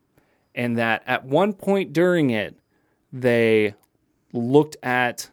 in 0.55 0.73
that 0.75 1.03
at 1.07 1.25
one 1.25 1.53
point 1.53 1.93
during 1.93 2.29
it, 2.31 2.57
they 3.11 3.75
looked 4.33 4.77
at 4.83 5.29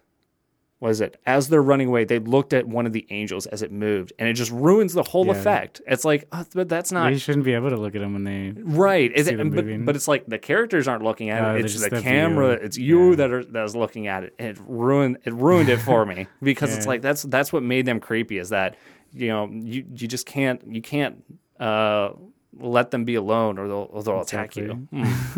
what 0.78 0.90
is 0.92 1.02
it? 1.02 1.20
As 1.26 1.50
they're 1.50 1.62
running 1.62 1.88
away, 1.88 2.04
they 2.04 2.18
looked 2.18 2.54
at 2.54 2.66
one 2.66 2.86
of 2.86 2.94
the 2.94 3.06
angels 3.10 3.44
as 3.44 3.60
it 3.60 3.70
moved, 3.70 4.14
and 4.18 4.26
it 4.30 4.32
just 4.32 4.50
ruins 4.50 4.94
the 4.94 5.02
whole 5.02 5.26
Yeah. 5.26 5.32
effect. 5.32 5.82
It's 5.86 6.06
like, 6.06 6.26
oh, 6.32 6.42
but 6.54 6.70
that's 6.70 6.90
not 6.90 7.12
you 7.12 7.18
shouldn't 7.18 7.44
be 7.44 7.52
able 7.52 7.68
to 7.68 7.76
look 7.76 7.94
at 7.94 8.00
them 8.00 8.14
when 8.14 8.24
they. 8.24 8.54
Right. 8.58 9.12
It, 9.14 9.36
but, 9.54 9.84
but 9.84 9.94
it's 9.94 10.08
like 10.08 10.24
the 10.26 10.38
characters 10.38 10.88
aren't 10.88 11.02
looking 11.04 11.28
at 11.28 11.44
Oh, 11.44 11.54
it. 11.56 11.66
It's 11.66 11.74
just 11.74 11.90
the 11.90 12.00
camera. 12.00 12.52
It's 12.52 12.78
you 12.78 13.10
Yeah. 13.10 13.16
that 13.16 13.30
are 13.30 13.44
that 13.44 13.64
is 13.64 13.76
looking 13.76 14.06
at 14.06 14.24
it. 14.24 14.34
And 14.38 14.48
it 14.56 14.58
ruined 14.66 15.18
it 15.26 15.34
ruined 15.34 15.68
it 15.68 15.80
for 15.80 16.06
me 16.06 16.26
because 16.42 16.74
it's 16.74 16.86
like 16.86 17.02
that's 17.02 17.24
that's 17.24 17.52
what 17.52 17.62
made 17.62 17.84
them 17.84 18.00
creepy. 18.00 18.38
Is 18.38 18.48
that 18.48 18.76
you 19.12 19.28
know 19.28 19.48
you 19.50 19.84
you 19.94 20.08
just 20.08 20.26
can't 20.26 20.62
you 20.66 20.82
can't 20.82 21.22
uh, 21.58 22.10
let 22.58 22.90
them 22.90 23.04
be 23.04 23.14
alone 23.14 23.58
or 23.58 23.68
they'll 23.68 23.88
or 23.90 24.02
they'll 24.02 24.20
attack 24.20 24.56
you. 24.56 24.86
Hmm. 24.90 25.02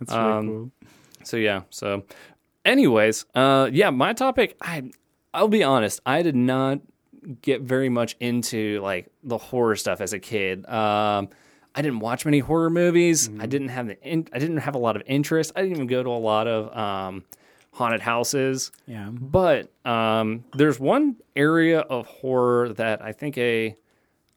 That's 0.00 0.12
really 0.12 0.20
Um, 0.32 0.46
cool. 0.46 0.70
So 1.24 1.36
yeah. 1.36 1.62
So, 1.70 2.04
anyways, 2.64 3.24
uh, 3.34 3.68
yeah, 3.72 3.90
my 3.90 4.12
topic. 4.12 4.56
I 4.60 4.90
I'll 5.34 5.48
be 5.48 5.62
honest. 5.62 6.00
I 6.06 6.22
did 6.22 6.36
not 6.36 6.80
get 7.42 7.60
very 7.62 7.88
much 7.88 8.16
into 8.20 8.80
like 8.82 9.08
the 9.24 9.36
horror 9.38 9.76
stuff 9.76 10.00
as 10.00 10.12
a 10.12 10.18
kid. 10.18 10.64
Um, 10.66 11.28
I 11.74 11.82
didn't 11.82 11.98
watch 11.98 12.24
many 12.24 12.38
horror 12.38 12.70
movies. 12.70 13.28
I 13.38 13.46
didn't 13.46 13.68
have 13.68 13.88
the 13.88 14.00
in, 14.02 14.28
I 14.32 14.38
didn't 14.38 14.58
have 14.58 14.74
a 14.74 14.78
lot 14.78 14.96
of 14.96 15.02
interest. 15.06 15.52
I 15.56 15.60
didn't 15.62 15.76
even 15.76 15.88
go 15.88 16.02
to 16.02 16.08
a 16.08 16.12
lot 16.12 16.46
of 16.46 16.74
um, 16.76 17.24
haunted 17.76 18.00
houses. 18.00 18.72
Yeah. 18.86 19.10
But 19.10 19.70
um, 19.84 20.44
there's 20.54 20.80
one 20.80 21.16
area 21.36 21.80
of 21.80 22.06
horror 22.06 22.72
that 22.74 23.02
I 23.02 23.12
think 23.12 23.36
a 23.38 23.76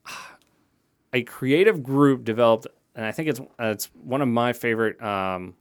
a 1.13 1.23
creative 1.23 1.82
group 1.82 2.23
developed, 2.25 2.67
and 2.95 3.06
I 3.06 3.12
think 3.12 3.30
it's 3.30 3.41
it's 3.58 3.86
one 4.04 4.21
of 4.21 4.28
my 4.28 4.52
favorite 4.54 5.02
um, 5.02 5.56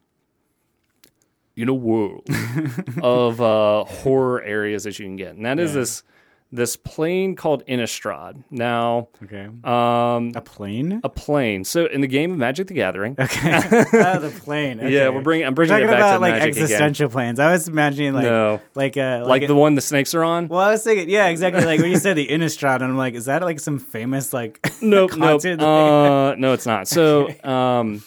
in 1.57 1.69
a 1.69 1.75
world 1.75 2.27
of 3.03 3.41
uh, 3.41 3.85
horror 3.85 4.43
areas 4.43 4.85
that 4.85 4.99
you 4.99 5.05
can 5.07 5.17
get, 5.17 5.35
and 5.37 5.45
that 5.47 5.59
is 5.59 5.71
Yeah. 5.75 5.81
this 5.81 6.03
this 6.51 6.77
plane 6.77 7.37
called 7.37 7.63
Innistrad. 7.67 8.43
Now, 8.51 9.09
Okay. 9.23 9.49
um, 9.65 10.33
a 10.35 10.41
plane. 10.41 11.01
a 11.05 11.09
plane. 11.11 11.63
So 11.65 11.85
in 11.85 12.01
the 12.01 12.07
game 12.07 12.33
of 12.33 12.39
Magic 12.39 12.69
the 12.69 12.75
Gathering, 12.75 13.17
Okay. 13.19 13.55
oh, 13.55 14.19
the 14.19 14.33
plane. 14.43 14.81
Okay. 14.81 14.91
yeah, 14.95 15.11
we're 15.11 15.21
bringing 15.21 15.47
I'm 15.47 15.53
We're 15.53 15.67
bringing 15.67 15.75
talking 15.77 15.89
it 15.89 15.91
back 15.93 15.99
about 16.01 16.13
to 16.15 16.19
like 16.21 16.33
Magic 16.35 16.53
again. 16.53 16.63
existential 16.65 17.09
planes. 17.11 17.39
I 17.39 17.53
was 17.53 17.69
imagining 17.69 18.15
like 18.15 18.25
No. 18.25 18.61
like 18.75 18.97
uh 18.97 19.25
Like 19.27 19.43
a- 19.43 19.47
the 19.47 19.55
one 19.55 19.75
the 19.75 19.83
snakes 19.83 20.15
are 20.15 20.25
on. 20.25 20.49
Well, 20.49 20.61
I 20.61 20.71
was 20.71 20.83
thinking, 20.83 21.11
yeah, 21.11 21.27
exactly. 21.27 21.65
Like 21.67 21.81
when 21.81 21.91
you 21.91 21.99
said 21.99 22.17
the 22.17 22.27
Innistrad, 22.31 22.77
and 22.77 22.85
I'm 22.85 22.97
like, 22.97 23.15
is 23.15 23.27
that 23.27 23.43
like 23.43 23.61
some 23.61 23.79
famous 23.79 24.33
like? 24.33 24.59
Nope, 24.83 25.11
nope. 25.17 25.43
content? 25.43 25.61
Uh, 25.61 26.35
no, 26.37 26.53
it's 26.55 26.65
not. 26.67 26.89
So, 26.89 27.29
um, 27.45 28.03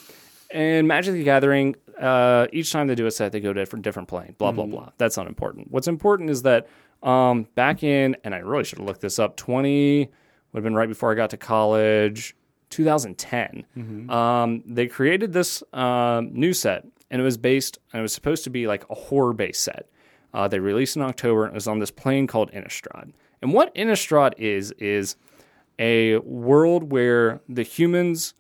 in 0.52 0.88
Magic 0.88 1.14
the 1.14 1.24
Gathering, 1.24 1.76
uh, 2.00 2.48
each 2.52 2.72
time 2.72 2.88
they 2.88 2.96
do 2.96 3.06
a 3.06 3.12
set, 3.12 3.32
they 3.34 3.40
go 3.40 3.54
to 3.54 3.60
a 3.60 3.64
different, 3.64 3.84
different 3.84 4.08
plane. 4.08 4.34
Blah 4.40 4.52
blah 4.52 4.66
blah. 4.66 4.90
That's 4.98 5.16
not 5.16 5.28
important. 5.28 5.70
What's 5.70 5.88
important 5.88 6.30
is 6.32 6.42
that 6.42 6.68
um, 7.04 7.48
back 7.56 7.84
in, 7.84 8.16
and 8.24 8.34
I 8.36 8.40
really 8.40 8.64
should 8.64 8.78
have 8.80 8.88
looked 8.88 9.02
this 9.02 9.20
up. 9.20 9.36
Twenty 9.38 10.10
would 10.52 10.58
have 10.60 10.64
been 10.64 10.76
right 10.76 10.90
before 10.90 11.12
I 11.12 11.16
got 11.16 11.30
to 11.32 11.38
college. 11.38 12.36
2010. 12.70 14.10
Um, 14.10 14.64
they 14.66 14.88
created 14.88 15.34
this 15.34 15.62
um, 15.74 16.30
new 16.34 16.54
set, 16.54 16.86
and 17.10 17.22
it 17.22 17.24
was 17.24 17.38
based, 17.38 17.80
and 17.92 18.00
it 18.00 18.02
was 18.02 18.14
supposed 18.14 18.44
to 18.46 18.50
be 18.50 18.66
like 18.66 18.86
a 18.90 18.96
horror 18.96 19.34
based 19.34 19.64
set. 19.64 19.90
Uh, 20.34 20.48
they 20.48 20.60
released 20.60 20.96
in 20.96 21.02
October, 21.02 21.44
and 21.44 21.52
it 21.52 21.56
was 21.56 21.68
on 21.68 21.80
this 21.80 21.92
plane 21.92 22.28
called 22.28 22.50
Innistrad. 22.54 23.12
And 23.42 23.52
what 23.54 23.76
Innistrad 23.76 24.34
is, 24.38 24.72
is 24.80 25.18
a 25.80 26.18
world 26.20 26.92
where 26.92 27.42
the 27.50 27.64
humans 27.64 28.34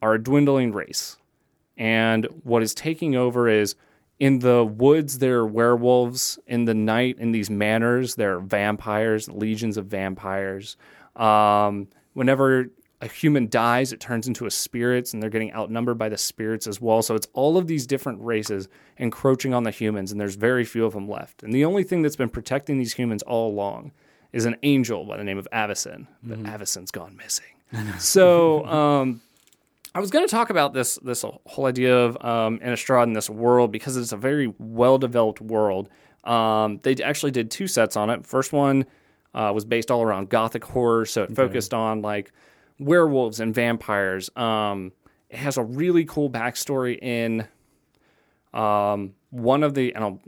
are 0.00 0.14
a 0.14 0.22
dwindling 0.22 0.70
race. 0.72 1.16
And 1.76 2.26
what 2.44 2.62
is 2.62 2.74
taking 2.74 3.16
over 3.16 3.48
is 3.48 3.74
in 4.22 4.38
the 4.38 4.64
woods, 4.64 5.18
there 5.18 5.38
are 5.38 5.46
werewolves. 5.48 6.38
In 6.46 6.64
the 6.64 6.74
night, 6.74 7.16
in 7.18 7.32
these 7.32 7.50
manors, 7.50 8.14
there 8.14 8.36
are 8.36 8.40
vampires, 8.40 9.28
legions 9.28 9.76
of 9.76 9.86
vampires. 9.86 10.76
Um, 11.16 11.88
whenever 12.12 12.66
a 13.00 13.08
human 13.08 13.48
dies, 13.48 13.92
it 13.92 13.98
turns 13.98 14.28
into 14.28 14.46
a 14.46 14.50
spirits, 14.52 15.12
and 15.12 15.20
they're 15.20 15.28
getting 15.28 15.52
outnumbered 15.52 15.98
by 15.98 16.08
the 16.08 16.16
spirits 16.16 16.68
as 16.68 16.80
well. 16.80 17.02
So 17.02 17.16
it's 17.16 17.26
all 17.32 17.56
of 17.58 17.66
these 17.66 17.84
different 17.84 18.22
races 18.22 18.68
encroaching 18.96 19.54
on 19.54 19.64
the 19.64 19.72
humans, 19.72 20.12
and 20.12 20.20
there's 20.20 20.36
very 20.36 20.64
few 20.64 20.84
of 20.84 20.92
them 20.92 21.08
left. 21.08 21.42
And 21.42 21.52
the 21.52 21.64
only 21.64 21.82
thing 21.82 22.02
that's 22.02 22.14
been 22.14 22.30
protecting 22.30 22.78
these 22.78 22.92
humans 22.92 23.24
all 23.24 23.50
along 23.50 23.90
is 24.32 24.44
an 24.44 24.54
angel 24.62 25.04
by 25.04 25.16
the 25.16 25.24
name 25.24 25.36
of 25.36 25.48
Avacyn. 25.52 26.06
But 26.22 26.38
Avacyn's 26.44 26.92
gone 26.92 27.16
missing. 27.16 27.98
so 27.98 28.64
um, 28.66 29.20
I 29.94 30.00
was 30.00 30.10
going 30.10 30.26
to 30.26 30.30
talk 30.30 30.50
about 30.50 30.72
this 30.72 30.98
this 31.02 31.24
whole 31.46 31.66
idea 31.66 31.96
of 31.96 32.16
um, 32.24 32.58
Innistrad 32.60 33.04
in 33.04 33.12
this 33.12 33.28
world 33.28 33.72
because 33.72 33.96
it's 33.96 34.12
a 34.12 34.16
very 34.16 34.52
well 34.58 34.98
developed 34.98 35.40
world. 35.40 35.88
Um, 36.24 36.80
they 36.82 36.94
actually 37.02 37.32
did 37.32 37.50
two 37.50 37.66
sets 37.66 37.96
on 37.96 38.08
it. 38.08 38.24
First 38.26 38.52
one 38.52 38.86
uh, 39.34 39.52
was 39.54 39.64
based 39.64 39.90
all 39.90 40.02
around 40.02 40.28
gothic 40.30 40.64
horror, 40.64 41.04
so 41.04 41.24
it 41.24 41.34
focused 41.34 41.74
on 41.74 42.00
like 42.00 42.32
werewolves 42.78 43.40
and 43.40 43.54
vampires. 43.54 44.30
Um, 44.36 44.92
it 45.28 45.38
has 45.38 45.56
a 45.56 45.62
really 45.62 46.04
cool 46.04 46.30
backstory 46.30 46.98
in 47.02 47.46
um, 48.54 49.14
one 49.30 49.62
of 49.62 49.74
the, 49.74 49.94
and 49.94 50.04
I'll 50.04 50.20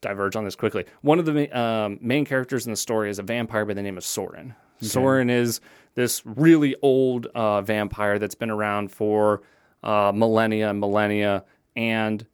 diverge 0.00 0.36
on 0.36 0.44
this 0.44 0.54
quickly. 0.54 0.84
One 1.00 1.18
of 1.18 1.24
the 1.24 1.58
um, 1.58 1.98
main 2.00 2.24
characters 2.24 2.66
in 2.66 2.72
the 2.72 2.76
story 2.76 3.10
is 3.10 3.18
a 3.18 3.22
vampire 3.22 3.64
by 3.64 3.74
the 3.74 3.82
name 3.82 3.96
of 3.96 4.04
Sorin. 4.04 4.54
Sorin 4.80 5.30
is 5.30 5.60
this 5.94 6.22
really 6.24 6.74
old 6.82 7.26
uh, 7.34 7.62
vampire 7.62 8.18
that's 8.18 8.34
been 8.34 8.50
around 8.50 8.90
for 8.92 9.42
uh, 9.82 10.12
millennia 10.14 10.70
and 10.70 10.80
millennia, 10.80 11.44
and 11.76 12.26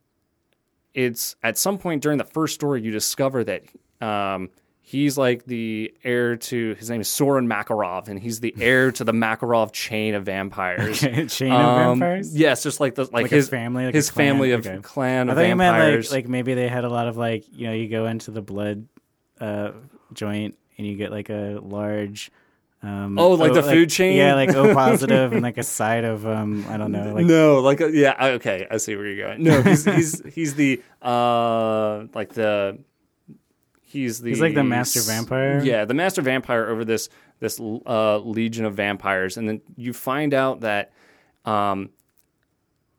it's 0.94 1.36
at 1.42 1.56
some 1.58 1.78
point 1.78 2.02
during 2.02 2.18
the 2.18 2.24
first 2.24 2.54
story 2.54 2.82
you 2.82 2.90
discover 2.90 3.44
that 3.44 3.62
um, 4.00 4.48
he's 4.80 5.16
like 5.16 5.44
the 5.44 5.92
heir 6.02 6.36
to 6.36 6.74
his 6.74 6.90
name 6.90 7.00
is 7.00 7.08
Sorin 7.08 7.46
Markov, 7.46 8.08
and 8.08 8.18
he's 8.18 8.40
the 8.40 8.54
heir 8.60 8.90
to 8.92 9.04
the 9.04 9.12
Markov 9.12 9.72
chain 9.72 10.14
of 10.14 10.24
vampires. 10.24 11.00
Chain 11.28 11.52
of 11.52 11.60
Um, 11.60 11.98
vampires. 12.00 12.36
Yes, 12.36 12.62
just 12.62 12.80
like 12.80 12.94
the 12.94 13.04
like, 13.04 13.12
Like 13.12 13.30
his, 13.30 13.48
family, 13.48 13.84
like 13.86 13.94
his 13.94 14.10
family 14.10 14.52
of 14.52 14.66
Okay. 14.66 14.78
clan 14.82 15.28
I 15.28 15.32
of 15.32 15.38
thought 15.38 15.46
you 15.48 15.56
meant 15.56 16.02
like 16.02 16.10
like 16.10 16.28
maybe 16.28 16.54
they 16.54 16.68
had 16.68 16.84
a 16.84 16.88
lot 16.88 17.06
of 17.08 17.16
like 17.16 17.44
you 17.52 17.66
know 17.66 17.72
you 17.72 17.88
go 17.88 18.06
into 18.06 18.30
the 18.30 18.42
blood 18.42 18.88
uh, 19.40 19.72
joint 20.12 20.56
and 20.76 20.86
you 20.86 20.96
get 20.96 21.10
like 21.10 21.30
a 21.30 21.58
large. 21.62 22.30
Um, 22.82 23.18
Oh, 23.18 23.32
like 23.32 23.52
the 23.52 23.62
food 23.62 23.90
chain? 23.90 24.16
Yeah, 24.16 24.34
like 24.34 24.54
O 24.54 24.72
positive 24.72 25.32
and 25.32 25.42
like 25.42 25.58
a 25.58 25.62
side 25.78 26.04
of 26.04 26.26
um 26.26 26.64
I 26.68 26.78
don't 26.78 26.92
know 26.92 27.12
like 27.12 27.26
no, 27.26 27.60
like 27.60 27.80
yeah, 27.92 28.14
okay, 28.36 28.66
I 28.70 28.78
see 28.78 28.96
where 28.96 29.06
you're 29.06 29.26
going. 29.26 29.42
No, 29.42 29.60
he's 29.62 29.84
he's 29.96 30.22
he's 30.34 30.54
the 30.54 30.82
uh 31.02 32.04
like 32.14 32.32
the 32.32 32.78
he's 33.82 34.20
the 34.20 34.30
He's 34.30 34.40
like 34.40 34.54
the 34.54 34.64
master 34.64 35.00
vampire? 35.00 35.62
Yeah, 35.62 35.84
the 35.84 35.94
master 35.94 36.22
vampire 36.22 36.68
over 36.68 36.84
this 36.84 37.08
this 37.38 37.58
uh, 37.60 38.18
legion 38.18 38.64
of 38.66 38.74
vampires, 38.74 39.36
and 39.36 39.48
then 39.48 39.60
you 39.76 39.92
find 39.92 40.32
out 40.34 40.60
that 40.60 40.92
um 41.44 41.90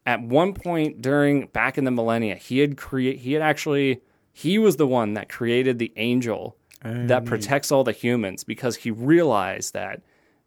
at 0.06 0.22
one 0.22 0.54
point 0.54 1.02
during 1.02 1.48
back 1.48 1.78
in 1.78 1.86
the 1.86 1.92
millennia, 1.92 2.36
he 2.36 2.60
had 2.60 2.78
create 2.78 3.20
he 3.20 3.34
had 3.34 3.42
actually 3.42 4.02
he 4.34 4.58
was 4.60 4.78
the 4.78 4.88
one 4.88 5.14
that 5.16 5.28
created 5.30 5.80
the 5.80 5.92
angel 5.96 6.56
that 6.84 7.26
protects 7.26 7.72
all 7.72 7.84
the 7.84 7.92
humans 7.92 8.44
because 8.44 8.76
he 8.76 8.92
realized 8.92 9.74
that 9.74 10.02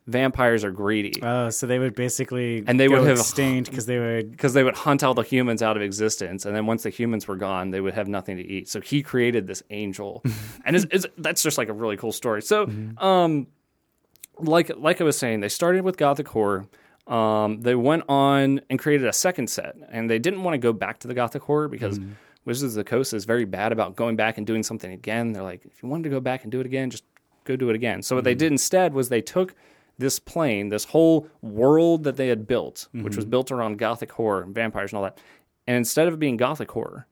vampires 0.06 0.64
are 0.64 0.70
greedy. 0.70 1.22
Oh, 1.22 1.48
so 1.48 1.66
they 1.66 1.78
would 1.78 1.94
basically 1.94 2.62
And 2.66 2.78
they 2.78 2.88
would 2.88 3.06
have- 3.06 3.18
extinct 3.18 3.70
because 3.70 3.86
they 3.86 3.98
would 3.98 4.30
because 4.32 4.52
they 4.52 4.62
would 4.62 4.74
hunt 4.76 5.02
all 5.02 5.14
the 5.14 5.22
humans 5.22 5.62
out 5.62 5.76
of 5.76 5.82
existence, 5.82 6.44
and 6.44 6.54
then 6.54 6.66
once 6.66 6.82
the 6.82 6.90
humans 6.90 7.26
were 7.26 7.36
gone, 7.36 7.70
they 7.70 7.80
would 7.80 7.94
have 7.94 8.08
nothing 8.08 8.36
to 8.36 8.42
eat. 8.46 8.68
So 8.68 8.80
he 8.80 9.02
created 9.02 9.46
this 9.46 9.62
angel, 9.70 10.22
and 10.66 10.76
it's, 10.76 10.86
it's, 10.90 11.06
that's 11.18 11.42
just 11.42 11.56
like 11.56 11.68
a 11.68 11.72
really 11.72 11.96
cool 11.96 12.12
story. 12.12 12.42
So, 12.42 12.68
um, 12.98 13.46
like 14.38 14.70
like 14.76 15.00
I 15.00 15.04
was 15.04 15.16
saying, 15.16 15.40
they 15.40 15.48
started 15.48 15.84
with 15.84 15.96
gothic 15.96 16.28
horror. 16.28 16.66
Um, 17.06 17.60
they 17.60 17.74
went 17.74 18.04
on 18.08 18.60
and 18.70 18.78
created 18.78 19.06
a 19.06 19.12
second 19.12 19.48
set, 19.48 19.76
and 19.90 20.08
they 20.10 20.18
didn't 20.18 20.42
want 20.42 20.54
to 20.54 20.58
go 20.58 20.72
back 20.72 20.98
to 21.00 21.08
the 21.08 21.14
gothic 21.14 21.42
horror 21.42 21.68
because 21.68 22.00
Wizards 22.44 22.74
of 22.76 22.84
the 22.84 22.88
Coast 22.88 23.14
is 23.14 23.24
very 23.24 23.44
bad 23.44 23.72
about 23.72 23.96
going 23.96 24.16
back 24.16 24.38
and 24.38 24.46
doing 24.46 24.62
something 24.62 24.92
again. 24.92 25.32
They're 25.32 25.42
like, 25.42 25.64
if 25.64 25.82
you 25.82 25.88
wanted 25.88 26.04
to 26.04 26.10
go 26.10 26.20
back 26.20 26.42
and 26.42 26.52
do 26.52 26.60
it 26.60 26.66
again, 26.66 26.90
just 26.90 27.04
go 27.44 27.56
do 27.56 27.70
it 27.70 27.76
again. 27.76 28.02
So 28.02 28.14
what 28.14 28.24
they 28.24 28.32
mm-hmm. 28.32 28.38
did 28.38 28.52
instead 28.52 28.92
was 28.94 29.08
they 29.08 29.22
took 29.22 29.54
this 29.98 30.18
plane, 30.18 30.68
this 30.68 30.84
whole 30.84 31.28
world 31.40 32.04
that 32.04 32.16
they 32.16 32.28
had 32.28 32.46
built, 32.46 32.88
which 32.92 33.16
was 33.16 33.24
mm-hmm. 33.24 33.30
built 33.30 33.52
around 33.52 33.78
gothic 33.78 34.12
horror 34.12 34.42
and 34.42 34.54
vampires 34.54 34.92
and 34.92 34.98
all 34.98 35.04
that, 35.04 35.20
and 35.66 35.76
instead 35.76 36.08
of 36.08 36.14
it 36.14 36.18
being 36.18 36.36
gothic 36.36 36.70
horror, 36.70 37.06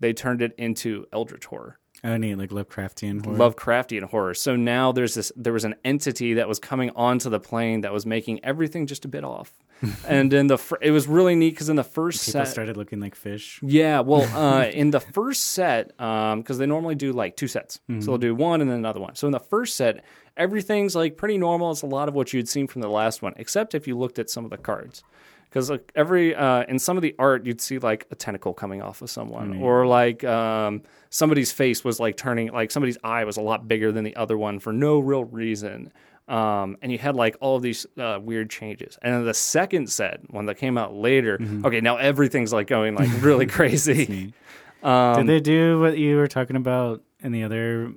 they 0.00 0.12
turned 0.12 0.40
it 0.40 0.54
into 0.56 1.06
eldritch 1.12 1.46
horror. 1.46 1.78
Oh 2.04 2.16
neat 2.16 2.36
like 2.36 2.50
Lovecraftian 2.50 3.24
horror. 3.24 3.36
Lovecraftian 3.36 4.02
horror. 4.04 4.34
So 4.34 4.56
now 4.56 4.92
there's 4.92 5.14
this 5.14 5.32
there 5.36 5.52
was 5.52 5.64
an 5.64 5.74
entity 5.84 6.34
that 6.34 6.48
was 6.48 6.58
coming 6.58 6.90
onto 6.96 7.28
the 7.30 7.40
plane 7.40 7.82
that 7.82 7.92
was 7.92 8.06
making 8.06 8.44
everything 8.44 8.86
just 8.86 9.04
a 9.04 9.08
bit 9.08 9.24
off. 9.24 9.52
and 10.08 10.32
in 10.32 10.48
the 10.48 10.58
fir- 10.58 10.78
it 10.82 10.90
was 10.90 11.06
really 11.06 11.36
neat 11.36 11.50
because 11.50 11.68
in 11.68 11.76
the 11.76 11.84
first 11.84 12.26
People 12.26 12.44
set 12.44 12.48
started 12.48 12.76
looking 12.76 12.98
like 12.98 13.14
fish. 13.14 13.60
yeah, 13.62 14.00
well, 14.00 14.22
uh, 14.36 14.64
in 14.66 14.90
the 14.90 14.98
first 14.98 15.52
set, 15.52 15.96
because 15.96 16.58
they 16.58 16.66
normally 16.66 16.96
do 16.96 17.12
like 17.12 17.36
two 17.36 17.46
sets, 17.46 17.78
so 18.00 18.06
they'll 18.06 18.18
do 18.18 18.34
one 18.34 18.60
and 18.60 18.68
then 18.68 18.78
another 18.78 18.98
one. 18.98 19.14
So 19.14 19.28
in 19.28 19.32
the 19.32 19.38
first 19.38 19.76
set, 19.76 20.04
everything's 20.36 20.96
like 20.96 21.16
pretty 21.16 21.38
normal. 21.38 21.70
It's 21.70 21.82
a 21.82 21.86
lot 21.86 22.08
of 22.08 22.14
what 22.14 22.32
you'd 22.32 22.48
seen 22.48 22.66
from 22.66 22.82
the 22.82 22.88
last 22.88 23.22
one, 23.22 23.34
except 23.36 23.72
if 23.72 23.86
you 23.86 23.96
looked 23.96 24.18
at 24.18 24.28
some 24.30 24.44
of 24.44 24.50
the 24.50 24.56
cards. 24.58 25.04
Because 25.48 25.70
like 25.70 25.90
every 25.94 26.34
uh, 26.34 26.64
in 26.68 26.78
some 26.78 26.96
of 26.96 27.02
the 27.02 27.14
art, 27.18 27.46
you'd 27.46 27.60
see 27.60 27.78
like 27.78 28.06
a 28.10 28.14
tentacle 28.14 28.52
coming 28.52 28.82
off 28.82 29.00
of 29.02 29.10
someone, 29.10 29.52
or 29.62 29.86
like 29.86 30.22
um, 30.24 30.82
somebody's 31.10 31.52
face 31.52 31.82
was 31.84 31.98
like 31.98 32.16
turning, 32.16 32.52
like 32.52 32.70
somebody's 32.70 32.98
eye 33.02 33.24
was 33.24 33.36
a 33.38 33.40
lot 33.40 33.66
bigger 33.66 33.90
than 33.90 34.04
the 34.04 34.14
other 34.16 34.36
one 34.36 34.58
for 34.60 34.72
no 34.72 34.98
real 34.98 35.24
reason. 35.24 35.90
Um, 36.28 36.76
and 36.82 36.92
you 36.92 36.98
had 36.98 37.16
like 37.16 37.38
all 37.40 37.56
of 37.56 37.62
these 37.62 37.86
uh, 37.96 38.18
weird 38.20 38.50
changes. 38.50 38.98
And 39.00 39.14
then 39.14 39.24
the 39.24 39.32
second 39.32 39.90
set, 39.90 40.30
one 40.30 40.44
that 40.46 40.56
came 40.56 40.76
out 40.76 40.94
later, 40.94 41.38
okay, 41.64 41.80
now 41.80 41.96
everything's 41.96 42.52
like 42.52 42.66
going 42.66 42.94
like 42.94 43.08
really 43.22 43.46
crazy. 43.58 44.34
Um, 44.82 45.26
Did 45.26 45.26
they 45.26 45.40
do 45.40 45.80
what 45.80 45.96
you 45.96 46.16
were 46.16 46.28
talking 46.28 46.56
about 46.56 47.02
in 47.20 47.32
the 47.32 47.44
other, 47.44 47.94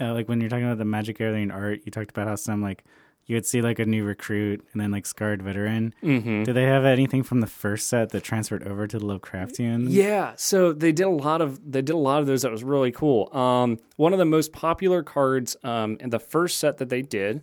uh, 0.00 0.12
like 0.12 0.28
when 0.28 0.40
you're 0.40 0.50
talking 0.50 0.64
about 0.64 0.78
the 0.78 0.84
Magic 0.84 1.18
Gathering 1.18 1.52
art? 1.52 1.82
You 1.84 1.92
talked 1.92 2.10
about 2.10 2.26
how 2.26 2.34
some 2.34 2.60
like 2.60 2.82
you 3.28 3.36
would 3.36 3.46
see 3.46 3.62
like 3.62 3.78
a 3.78 3.84
new 3.86 4.04
recruit 4.04 4.66
and 4.72 4.80
then 4.80 4.90
like 4.90 5.06
scarred 5.06 5.42
veteran. 5.42 5.94
Mm-hmm. 6.02 6.42
Did 6.44 6.54
they 6.54 6.64
have 6.64 6.84
anything 6.84 7.22
from 7.22 7.40
the 7.40 7.46
first 7.46 7.86
set 7.86 8.08
that 8.10 8.24
transferred 8.24 8.66
over 8.66 8.86
to 8.88 8.98
the 8.98 9.04
Lovecraftian? 9.04 9.86
Yeah, 9.90 10.32
so 10.36 10.72
they 10.72 10.90
did 10.92 11.04
a 11.04 11.10
lot 11.10 11.40
of 11.40 11.60
they 11.70 11.82
did 11.82 11.92
a 11.92 11.98
lot 11.98 12.20
of 12.20 12.26
those 12.26 12.42
that 12.42 12.50
was 12.50 12.64
really 12.64 12.90
cool. 12.90 13.32
Um, 13.36 13.78
one 13.96 14.12
of 14.12 14.18
the 14.18 14.24
most 14.24 14.52
popular 14.52 15.02
cards 15.02 15.56
um, 15.62 15.96
in 16.00 16.10
the 16.10 16.18
first 16.18 16.58
set 16.58 16.78
that 16.78 16.88
they 16.88 17.02
did 17.02 17.42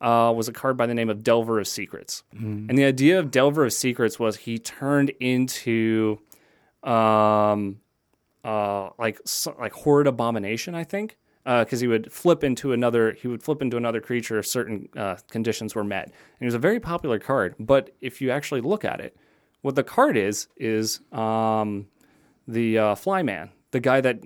uh, 0.00 0.32
was 0.36 0.48
a 0.48 0.52
card 0.52 0.76
by 0.76 0.86
the 0.86 0.94
name 0.94 1.10
of 1.10 1.22
Delver 1.22 1.58
of 1.58 1.66
Secrets, 1.66 2.22
and 2.32 2.78
the 2.78 2.84
idea 2.84 3.18
of 3.18 3.30
Delver 3.30 3.64
of 3.64 3.72
Secrets 3.72 4.18
was 4.18 4.36
he 4.36 4.58
turned 4.58 5.10
into 5.18 6.18
um, 6.82 7.80
uh, 8.44 8.90
like 8.98 9.20
so- 9.24 9.56
like 9.58 9.72
horrid 9.72 10.06
abomination, 10.06 10.74
I 10.74 10.84
think, 10.84 11.16
because 11.44 11.80
he 11.80 11.86
would 11.86 12.10
flip 12.12 12.42
into 12.42 12.72
another 12.72 13.12
he 13.12 13.28
would 13.28 13.42
flip 13.42 13.60
into 13.60 13.76
another 13.76 14.00
creature 14.00 14.38
if 14.38 14.46
certain 14.46 14.88
uh, 14.96 15.16
conditions 15.30 15.74
were 15.74 15.84
met. 15.84 16.06
And 16.06 16.14
it 16.40 16.46
was 16.46 16.54
a 16.54 16.58
very 16.58 16.80
popular 16.80 17.18
card, 17.18 17.54
but 17.58 17.90
if 18.00 18.20
you 18.20 18.30
actually 18.30 18.60
look 18.60 18.84
at 18.84 19.00
it, 19.00 19.16
what 19.62 19.74
the 19.74 19.84
card 19.84 20.16
is 20.16 20.48
is 20.56 21.00
um, 21.12 21.86
the 22.46 22.78
uh, 22.78 22.94
Flyman, 22.94 23.50
the 23.70 23.80
guy 23.80 24.00
that 24.00 24.20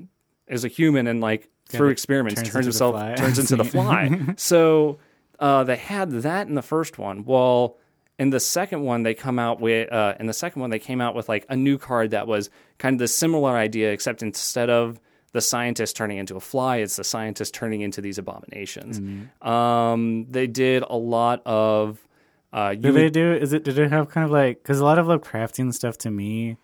is 0.46 0.64
a 0.64 0.68
human 0.68 1.06
and 1.06 1.20
like 1.20 1.48
through 1.68 1.90
experiments 1.90 2.40
turns 2.40 2.52
turns, 2.52 2.66
himself 2.66 3.16
turns 3.16 3.38
into 3.38 3.56
the 3.56 3.64
fly. 3.64 4.10
so 4.36 4.98
uh, 5.38 5.64
they 5.64 5.76
had 5.76 6.10
that 6.10 6.48
in 6.48 6.54
the 6.54 6.62
first 6.62 6.98
one. 6.98 7.24
Well, 7.24 7.76
in 8.18 8.30
the 8.30 8.40
second 8.40 8.82
one, 8.82 9.04
they 9.04 9.14
come 9.14 9.38
out 9.38 9.60
with 9.60 9.92
uh, 9.92 10.14
in 10.18 10.26
the 10.26 10.32
second 10.32 10.60
one 10.60 10.70
they 10.70 10.78
came 10.78 11.00
out 11.00 11.14
with 11.14 11.28
like 11.28 11.46
a 11.48 11.56
new 11.56 11.78
card 11.78 12.10
that 12.10 12.26
was 12.26 12.50
kind 12.78 12.94
of 12.94 12.98
the 12.98 13.08
similar 13.08 13.56
idea, 13.56 13.92
except 13.92 14.22
instead 14.22 14.70
of 14.70 15.00
the 15.38 15.42
scientist 15.42 15.94
turning 15.94 16.18
into 16.18 16.34
a 16.34 16.40
fly, 16.40 16.78
it's 16.78 16.96
the 16.96 17.04
scientist 17.04 17.54
turning 17.54 17.80
into 17.80 18.00
these 18.00 18.18
abominations. 18.18 18.98
Mm-hmm. 18.98 19.48
Um, 19.48 20.26
they 20.28 20.48
did 20.48 20.82
a 20.90 20.96
lot 20.96 21.42
of. 21.46 22.04
Uh, 22.52 22.70
you 22.74 22.82
Did 22.82 22.94
they 22.94 23.10
do? 23.10 23.34
Is 23.34 23.52
it? 23.52 23.62
Did 23.62 23.78
it 23.78 23.92
have 23.92 24.10
kind 24.10 24.24
of 24.24 24.32
like? 24.32 24.60
Because 24.60 24.80
a 24.80 24.84
lot 24.84 24.98
of 24.98 25.06
Lovecraftian 25.06 25.72
stuff 25.72 25.96
to 25.98 26.10
me, 26.10 26.56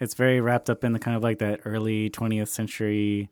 it's 0.00 0.14
very 0.14 0.40
wrapped 0.40 0.68
up 0.68 0.82
in 0.82 0.92
the 0.92 0.98
kind 0.98 1.16
of 1.16 1.22
like 1.22 1.38
that 1.38 1.60
early 1.64 2.10
20th 2.10 2.48
century. 2.48 3.28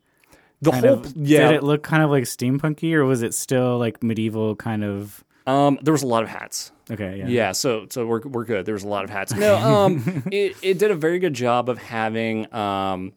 The 0.61 0.71
whole 0.71 0.93
of, 0.93 1.13
yeah. 1.17 1.49
Did 1.49 1.55
it 1.57 1.63
look 1.63 1.83
kind 1.83 2.01
of 2.01 2.09
like 2.09 2.23
steampunky, 2.23 2.93
or 2.93 3.03
was 3.03 3.21
it 3.21 3.33
still 3.33 3.77
like 3.79 4.01
medieval 4.01 4.55
kind 4.55 4.85
of? 4.85 5.25
um, 5.45 5.77
there 5.81 5.91
was 5.91 6.03
a 6.03 6.07
lot 6.07 6.23
of 6.23 6.29
hats. 6.29 6.71
Okay, 6.89 7.17
yeah. 7.17 7.27
Yeah, 7.27 7.51
so 7.51 7.87
so 7.89 8.05
we're 8.05 8.21
we're 8.21 8.45
good. 8.45 8.65
There 8.65 8.73
was 8.75 8.83
a 8.83 8.87
lot 8.87 9.03
of 9.03 9.09
hats. 9.09 9.33
No, 9.33 9.57
um, 9.57 10.23
it 10.31 10.55
it 10.61 10.79
did 10.79 10.91
a 10.91 10.95
very 10.95 11.19
good 11.19 11.33
job 11.33 11.67
of 11.67 11.79
having 11.79 12.53
um 12.53 13.13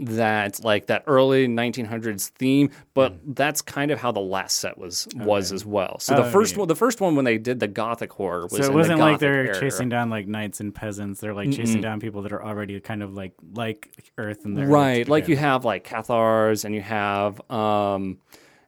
that 0.00 0.62
like 0.64 0.86
that 0.86 1.04
early 1.06 1.46
1900s 1.46 2.28
theme, 2.30 2.70
but 2.94 3.14
that's 3.36 3.62
kind 3.62 3.90
of 3.90 4.00
how 4.00 4.12
the 4.12 4.20
last 4.20 4.58
set 4.58 4.76
was 4.78 5.06
was 5.14 5.52
as 5.52 5.64
well. 5.64 5.98
So 6.00 6.14
the 6.16 6.24
Oh, 6.24 6.30
first 6.30 6.54
neat. 6.54 6.58
one, 6.60 6.68
the 6.68 6.76
first 6.76 7.00
one 7.00 7.16
when 7.16 7.24
they 7.24 7.38
did 7.38 7.60
the 7.60 7.68
gothic 7.68 8.12
horror 8.12 8.42
was 8.42 8.52
So 8.52 8.64
it 8.64 8.72
wasn't 8.72 8.98
the 8.98 9.04
like 9.04 9.20
they're 9.20 9.46
era. 9.46 9.60
chasing 9.60 9.88
down 9.88 10.10
like 10.10 10.26
knights 10.26 10.60
and 10.60 10.74
peasants. 10.74 11.20
They're 11.20 11.34
like 11.34 11.50
chasing 11.52 11.80
down 11.80 12.00
people 12.00 12.22
that 12.22 12.32
are 12.32 12.44
already 12.44 12.78
kind 12.80 13.02
of 13.02 13.14
like 13.14 13.32
like 13.54 13.90
Earth 14.18 14.44
and 14.44 14.56
their 14.56 14.66
right 14.66 15.08
like 15.08 15.28
you 15.28 15.36
have 15.36 15.64
like 15.64 15.84
cathars 15.84 16.64
and 16.64 16.74
you 16.74 16.80
have 16.80 17.40
um 17.50 18.18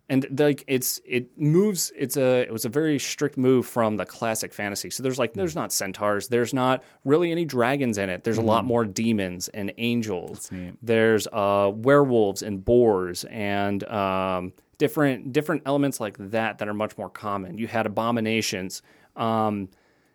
and 0.08 0.38
like 0.38 0.62
it's 0.68 1.00
it 1.04 1.36
moves 1.38 1.90
it's 1.96 2.16
a 2.16 2.42
it 2.42 2.52
was 2.52 2.64
a 2.64 2.68
very 2.68 2.98
strict 2.98 3.36
move 3.36 3.66
from 3.66 3.96
the 3.96 4.06
classic 4.06 4.52
fantasy. 4.54 4.88
So 4.90 5.02
there's 5.02 5.18
like 5.18 5.34
there's 5.34 5.56
not 5.56 5.72
centaurs. 5.72 6.28
There's 6.28 6.54
not 6.54 6.84
really 7.04 7.32
any 7.32 7.44
dragons 7.44 7.98
in 7.98 8.08
it. 8.08 8.22
There's 8.22 8.38
a 8.38 8.42
lot 8.42 8.64
more 8.64 8.84
demons 8.84 9.48
and 9.48 9.72
angels. 9.78 10.50
There's 10.80 11.26
uh 11.28 11.72
werewolves 11.74 12.42
and 12.42 12.64
boars 12.64 13.24
and 13.24 13.82
um 13.88 14.52
different 14.78 15.32
different 15.32 15.62
elements 15.66 15.98
like 15.98 16.16
that 16.18 16.58
that 16.58 16.68
are 16.68 16.74
much 16.74 16.96
more 16.96 17.10
common. 17.10 17.58
You 17.58 17.66
had 17.66 17.86
abominations. 17.86 18.82
Um 19.16 19.68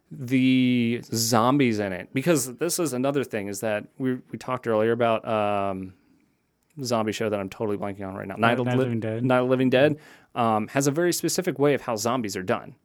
the 0.09 1.01
zombies 1.13 1.79
in 1.79 1.93
it. 1.93 2.09
Because 2.13 2.55
this 2.57 2.79
is 2.79 2.93
another 2.93 3.23
thing 3.23 3.47
is 3.47 3.59
that 3.61 3.87
we 3.97 4.19
we 4.31 4.37
talked 4.37 4.67
earlier 4.67 4.93
about 4.93 5.27
um 5.27 5.93
zombie 6.83 7.11
show 7.11 7.29
that 7.29 7.39
I'm 7.39 7.49
totally 7.49 7.77
blanking 7.77 8.07
on 8.07 8.15
right 8.15 8.27
now. 8.27 8.35
Night, 8.37 8.59
of, 8.59 8.65
Night 8.65 8.73
of 8.73 8.79
Li- 8.79 8.85
Living 8.85 8.99
Dead. 8.99 9.23
Night 9.23 9.39
of 9.39 9.49
Living 9.49 9.69
Dead 9.69 9.97
um, 10.35 10.67
has 10.69 10.87
a 10.87 10.91
very 10.91 11.13
specific 11.13 11.59
way 11.59 11.73
of 11.73 11.81
how 11.81 11.95
zombies 11.95 12.35
are 12.35 12.43
done. 12.43 12.75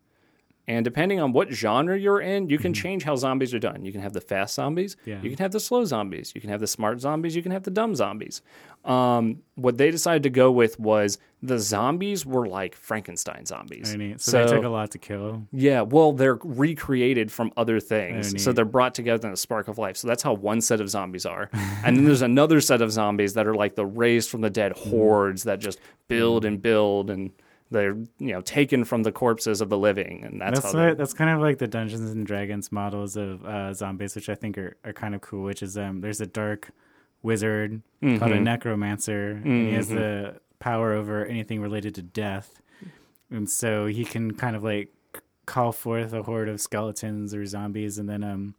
And 0.69 0.85
depending 0.85 1.21
on 1.21 1.33
what 1.33 1.49
genre 1.53 1.97
you're 1.97 2.21
in, 2.21 2.49
you 2.51 2.59
can 2.59 2.75
change 2.75 3.05
how 3.05 3.15
zombies 3.15 3.55
are 3.55 3.61
done. 3.61 3.85
You 3.85 3.93
can 3.93 4.01
have 4.01 4.13
the 4.13 4.21
fast 4.21 4.55
zombies, 4.57 4.97
Mm-hmm. 4.97 5.11
Yeah. 5.11 5.23
you 5.23 5.31
can 5.31 5.39
have 5.39 5.53
the 5.53 5.61
slow 5.61 5.85
zombies, 5.85 6.33
you 6.35 6.41
can 6.41 6.51
have 6.51 6.59
the 6.61 6.67
smart 6.67 7.01
zombies, 7.01 7.37
you 7.37 7.43
can 7.43 7.53
have 7.53 7.63
the 7.63 7.71
dumb 7.71 7.95
zombies. 7.95 8.43
Um, 8.85 9.43
what 9.55 9.79
they 9.79 9.91
decided 9.91 10.23
to 10.25 10.31
go 10.31 10.51
with 10.51 10.79
was 10.81 11.19
the 11.43 11.59
zombies 11.59 12.27
were 12.27 12.47
like 12.49 12.75
Frankenstein 12.75 13.45
zombies. 13.47 13.95
Neat. 13.95 14.21
So, 14.21 14.45
they 14.45 14.53
took 14.53 14.65
a 14.65 14.69
lot 14.69 14.91
to 14.93 14.99
kill. 14.99 15.43
Yeah, 15.53 15.83
well, 15.83 16.13
they're 16.13 16.39
recreated 16.43 17.31
from 17.31 17.53
other 17.57 17.79
things. 17.81 18.43
So 18.43 18.53
they're 18.53 18.65
brought 18.65 18.95
together 18.95 19.27
in 19.29 19.35
a 19.35 19.37
spark 19.37 19.69
of 19.69 19.79
life. 19.79 19.97
So 19.97 20.09
that's 20.09 20.23
how 20.23 20.35
one 20.35 20.61
set 20.61 20.81
of 20.81 20.89
zombies 20.91 21.27
are. 21.27 21.49
and 21.85 21.97
then 21.97 22.05
there's 22.05 22.23
another 22.23 22.61
set 22.61 22.83
of 22.83 22.91
zombies 22.93 23.35
that 23.35 23.47
are 23.47 23.55
like 23.55 23.75
the 23.77 23.87
raised 23.87 24.31
from 24.31 24.41
the 24.41 24.51
dead 24.51 24.73
Mm. 24.77 24.91
hordes 24.91 25.45
that 25.45 25.59
just 25.61 25.79
build 26.09 26.45
and 26.45 26.61
build 26.61 27.09
and 27.11 27.31
they're, 27.71 27.95
you 28.19 28.33
know, 28.33 28.41
taken 28.41 28.85
from 28.85 29.03
the 29.03 29.11
corpses 29.13 29.61
of 29.61 29.69
the 29.69 29.79
living. 29.79 30.23
And 30.25 30.41
that's, 30.41 30.61
That's 30.61 30.73
how 30.73 30.89
what, 30.89 30.99
that's 30.99 31.13
kind 31.15 31.31
of 31.31 31.41
like 31.41 31.59
the 31.59 31.67
Dungeons 31.67 32.11
and 32.11 32.27
Dragons 32.27 32.71
models 32.71 33.17
of 33.17 33.45
uh, 33.45 33.73
zombies, 33.75 34.15
which 34.15 34.29
I 34.29 34.35
think 34.35 34.57
are, 34.59 34.77
are 34.85 34.93
kind 34.93 35.15
of 35.15 35.21
cool. 35.21 35.43
Which 35.45 35.63
is 35.63 35.77
um, 35.77 36.01
there's 36.01 36.21
a 36.21 36.27
dark 36.27 36.71
wizard 37.23 37.83
called 38.01 38.21
Mm-hmm. 38.21 38.33
a 38.33 38.41
necromancer, 38.41 39.31
and 39.31 39.69
he 39.69 39.75
has 39.75 39.89
the 39.89 40.41
power 40.61 40.93
over 40.93 41.25
anything 41.25 41.61
related 41.61 41.95
to 41.97 42.03
death, 42.03 42.61
and 43.31 43.51
so 43.51 43.87
he 43.87 44.05
can 44.05 44.33
kind 44.35 44.55
of 44.55 44.63
like 44.63 44.93
call 45.45 45.73
forth 45.73 46.13
a 46.13 46.23
horde 46.23 46.49
of 46.49 46.61
skeletons 46.61 47.35
or 47.35 47.45
zombies, 47.47 47.99
and 47.99 48.09
then 48.09 48.23
um, 48.23 48.55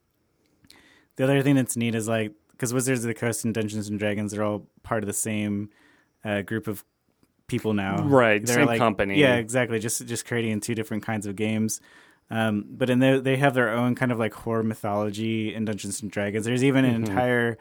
the 1.16 1.24
other 1.24 1.42
thing 1.42 1.56
that's 1.56 1.78
neat 1.78 1.96
is 1.96 2.08
like 2.08 2.34
because 2.52 2.74
Wizards 2.74 3.02
of 3.04 3.08
the 3.08 3.14
Coast 3.14 3.46
and 3.46 3.54
Dungeons 3.54 3.88
and 3.88 3.98
Dragons 4.00 4.34
are 4.34 4.44
all 4.44 4.68
part 4.84 5.04
of 5.04 5.08
the 5.08 5.14
same 5.14 5.70
uh, 6.26 6.42
group 6.42 6.68
of 6.68 6.84
people 7.48 7.74
now. 7.74 8.04
Right, 8.04 8.46
They're 8.46 8.56
same 8.58 8.66
like- 8.68 8.78
company. 8.78 9.20
Yeah, 9.20 9.36
exactly. 9.36 9.80
Just 9.80 10.06
just 10.06 10.26
creating 10.26 10.60
two 10.62 10.76
different 10.76 11.04
kinds 11.04 11.26
of 11.26 11.36
games. 11.36 11.80
Um, 12.30 12.66
but 12.70 12.90
in 12.90 13.00
the, 13.00 13.22
they 13.24 13.38
have 13.38 13.54
their 13.54 13.70
own 13.70 13.96
kind 13.96 14.12
of 14.12 14.20
like 14.20 14.34
horror 14.34 14.62
mythology 14.64 15.54
in 15.56 15.64
Dungeons 15.64 16.02
and 16.02 16.12
Dragons. 16.12 16.46
There's 16.46 16.64
even 16.64 16.84
an 16.84 16.94
Mm-hmm. 17.02 17.12
entire 17.12 17.58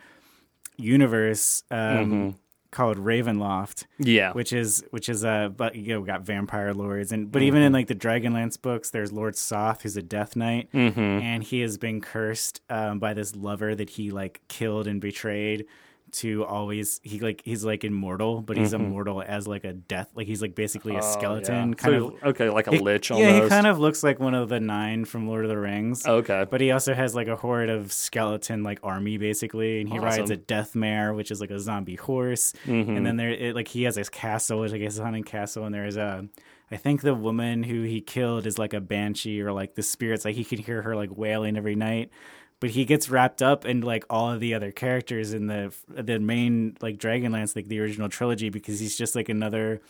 universe 0.76 1.62
um, 1.70 2.34
called 2.70 2.98
Ravenloft, 2.98 3.84
Yeah. 3.98 4.32
which 4.32 4.52
is 4.52 4.84
which 4.90 5.08
is 5.08 5.24
uh, 5.24 5.48
but 5.48 5.76
you 5.76 5.94
know, 5.94 6.00
we 6.00 6.06
got 6.06 6.22
vampire 6.22 6.74
lords 6.74 7.12
and 7.12 7.30
but 7.30 7.42
even 7.42 7.62
in 7.62 7.72
like 7.72 7.86
the 7.86 7.94
Dragonlance 7.94 8.60
books, 8.60 8.90
there's 8.90 9.12
Lord 9.12 9.36
Soth, 9.36 9.82
who's 9.82 9.96
a 9.96 10.02
Death 10.02 10.34
Knight, 10.36 10.68
and 10.74 11.42
he 11.44 11.60
has 11.60 11.78
been 11.78 12.00
cursed 12.00 12.60
um, 12.68 12.98
by 12.98 13.14
this 13.14 13.34
lover 13.36 13.74
that 13.74 13.90
he 13.90 14.10
like 14.10 14.40
killed 14.48 14.86
and 14.86 15.00
betrayed 15.00 15.66
to 16.12 16.44
always 16.44 17.00
he 17.02 17.18
like 17.20 17.42
he's 17.44 17.64
like 17.64 17.84
immortal, 17.84 18.40
but 18.40 18.56
he's 18.56 18.72
immortal 18.72 19.22
as 19.26 19.46
like 19.46 19.64
a 19.64 19.72
death, 19.72 20.08
like 20.14 20.26
he's 20.26 20.40
like 20.40 20.54
basically 20.54 20.96
a 20.96 21.02
skeleton, 21.02 21.70
Yeah. 21.70 21.74
kind 21.74 21.96
So, 22.00 22.06
of. 22.08 22.22
okay, 22.24 22.48
like 22.48 22.66
a 22.68 22.70
he- 22.72 22.78
lich 22.78 23.10
yeah, 23.10 23.42
he 23.42 23.48
kind 23.48 23.66
of 23.66 23.78
looks 23.78 24.02
like 24.02 24.18
one 24.20 24.34
of 24.34 24.48
the 24.48 24.60
nine 24.60 25.04
from 25.04 25.26
Lord 25.28 25.44
of 25.44 25.48
the 25.50 25.58
Rings. 25.58 26.06
Okay. 26.06 26.46
But 26.48 26.60
he 26.60 26.70
also 26.70 26.94
has 26.94 27.14
like 27.14 27.28
a 27.28 27.36
horde 27.36 27.68
of 27.70 27.92
skeleton 27.92 28.62
like 28.62 28.78
army 28.82 29.18
basically, 29.18 29.80
and 29.80 29.88
he 29.88 29.98
rides 29.98 30.30
a 30.30 30.36
death 30.36 30.74
mare, 30.74 31.12
which 31.12 31.30
is 31.30 31.40
like 31.40 31.50
a 31.50 31.58
zombie 31.58 31.96
horse. 31.96 32.52
Mm-hmm. 32.66 32.96
And 32.96 33.04
then 33.06 33.16
there, 33.16 33.30
it, 33.30 33.54
like 33.54 33.68
he 33.68 33.82
has 33.82 33.96
his 33.96 34.08
castle, 34.08 34.60
which 34.60 34.72
I 34.72 34.78
guess 34.78 34.94
is 34.94 34.98
a 35.00 35.04
hunting 35.04 35.24
castle, 35.24 35.64
and 35.64 35.74
there's 35.74 35.96
a, 35.96 36.26
I 36.70 36.76
think 36.76 37.02
the 37.02 37.14
woman 37.14 37.62
who 37.62 37.82
he 37.82 38.00
killed 38.00 38.46
is 38.46 38.58
like 38.58 38.74
a 38.74 38.80
banshee 38.80 39.40
or 39.40 39.52
like 39.52 39.74
the 39.74 39.82
spirits, 39.82 40.24
like 40.24 40.34
he 40.34 40.44
can 40.44 40.58
hear 40.58 40.82
her 40.82 40.96
like 40.96 41.10
wailing 41.16 41.56
every 41.56 41.74
night. 41.76 42.10
But 42.58 42.70
he 42.70 42.84
gets 42.86 43.10
wrapped 43.10 43.42
up 43.42 43.66
in 43.66 43.82
like 43.82 44.04
all 44.08 44.32
of 44.32 44.40
the 44.40 44.54
other 44.54 44.72
characters 44.72 45.34
in 45.34 45.46
the 45.46 45.74
the 45.88 46.18
main 46.18 46.76
like 46.80 46.96
Dragonlance, 46.98 47.54
like 47.54 47.68
the 47.68 47.80
original 47.80 48.08
trilogy, 48.08 48.48
because 48.48 48.80
he's 48.80 48.96
just 48.96 49.14
like 49.14 49.28
another 49.28 49.82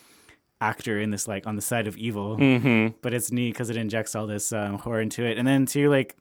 actor 0.60 0.98
in 0.98 1.10
this 1.10 1.28
like 1.28 1.46
on 1.46 1.54
the 1.56 1.62
side 1.62 1.86
of 1.86 1.96
evil. 1.96 2.36
Mm-hmm. 2.36 2.96
But 3.02 3.14
it's 3.14 3.30
neat 3.30 3.52
because 3.52 3.70
it 3.70 3.76
injects 3.76 4.14
all 4.16 4.26
this 4.26 4.52
um, 4.52 4.78
horror 4.78 5.00
into 5.00 5.24
it, 5.24 5.38
and 5.38 5.46
then 5.46 5.66
too 5.66 5.90
like 5.90 6.16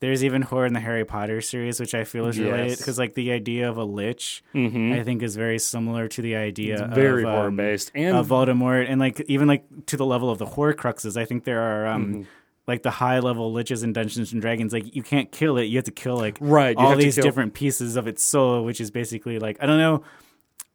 there's 0.00 0.24
even 0.24 0.42
horror 0.42 0.66
in 0.66 0.72
the 0.72 0.80
Harry 0.80 1.04
Potter 1.04 1.40
series, 1.40 1.78
which 1.78 1.94
I 1.94 2.02
feel 2.04 2.26
is 2.26 2.36
related 2.40 2.78
because 2.78 2.98
like 2.98 3.14
the 3.14 3.30
idea 3.30 3.68
of 3.68 3.76
a 3.76 3.84
lich, 3.84 4.42
I 4.54 5.02
think 5.04 5.22
is 5.22 5.36
very 5.36 5.58
similar 5.60 6.08
to 6.08 6.22
the 6.22 6.34
idea 6.36 6.78
Mm-hmm. 6.78 6.94
very 6.94 7.22
of, 7.22 7.28
um, 7.28 7.34
horror 7.34 7.50
based. 7.50 7.92
And 7.94 8.16
of 8.16 8.26
Voldemort, 8.28 8.86
and 8.88 8.98
like 8.98 9.20
even 9.28 9.46
like 9.46 9.64
to 9.86 9.96
the 9.96 10.06
level 10.06 10.30
of 10.30 10.38
the 10.38 10.46
Horcruxes. 10.46 11.16
I 11.20 11.24
think 11.26 11.44
there 11.44 11.60
are 11.60 11.86
um 11.86 12.06
Mm-hmm. 12.06 12.22
Like 12.66 12.82
the 12.82 12.90
high 12.90 13.18
level 13.18 13.52
liches 13.52 13.82
in 13.84 13.92
Dungeons 13.92 14.32
and 14.32 14.40
Dragons. 14.40 14.72
Like 14.72 14.94
you 14.94 15.02
can't 15.02 15.30
kill 15.32 15.58
it; 15.58 15.64
you 15.64 15.76
have 15.78 15.84
to 15.86 15.90
kill 15.90 16.16
like 16.16 16.38
Right, 16.40 16.76
all 16.76 16.96
these 16.96 17.16
kill- 17.16 17.24
different 17.24 17.54
pieces 17.54 17.96
of 17.96 18.06
its 18.06 18.22
soul, 18.22 18.64
which 18.64 18.80
is 18.80 18.90
basically 18.90 19.38
like 19.38 19.56
I 19.62 19.66
don't 19.66 19.78
know. 19.78 20.02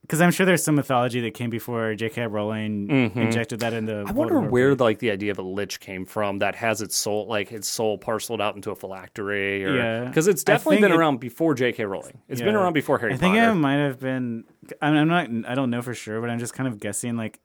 Because 0.01 0.21
I'm 0.21 0.31
sure 0.31 0.45
there's 0.45 0.63
some 0.63 0.75
mythology 0.75 1.19
that 1.21 1.33
came 1.33 1.49
before 1.49 1.93
J.K. 1.93 2.27
Rowling 2.27 2.89
injected 3.13 3.59
that 3.59 3.73
into. 3.73 3.91
Mm-hmm. 3.91 4.07
I 4.07 4.11
wonder 4.13 4.39
where 4.39 4.73
like 4.73 4.99
the 4.99 5.11
idea 5.11 5.31
of 5.31 5.37
a 5.37 5.41
lich 5.41 5.81
came 5.81 6.05
from 6.05 6.39
that 6.39 6.55
has 6.55 6.81
its 6.81 6.95
soul 6.95 7.27
like 7.27 7.51
its 7.51 7.67
soul 7.67 7.97
parceled 7.97 8.39
out 8.39 8.55
into 8.55 8.71
a 8.71 8.75
phylactery 8.75 9.65
or 9.65 9.75
Yeah. 9.75 10.05
because 10.05 10.29
it's 10.29 10.45
definitely 10.45 10.79
been 10.79 10.93
it- 10.93 10.97
around 10.97 11.19
before 11.19 11.55
J.K. 11.55 11.83
Rowling. 11.83 12.19
It's 12.29 12.39
been 12.39 12.55
around 12.55 12.71
before 12.71 12.99
Harry 12.99 13.15
I 13.15 13.17
think 13.17 13.35
Potter. 13.35 13.51
it 13.51 13.55
might 13.55 13.77
have 13.79 13.99
been. 13.99 14.45
I'm, 14.81 14.95
I'm 14.95 15.07
not. 15.09 15.49
I 15.51 15.55
don't 15.55 15.69
know 15.71 15.81
for 15.81 15.93
sure, 15.93 16.21
but 16.21 16.29
I'm 16.29 16.39
just 16.39 16.53
kind 16.53 16.69
of 16.69 16.79
guessing. 16.79 17.17
Like, 17.17 17.41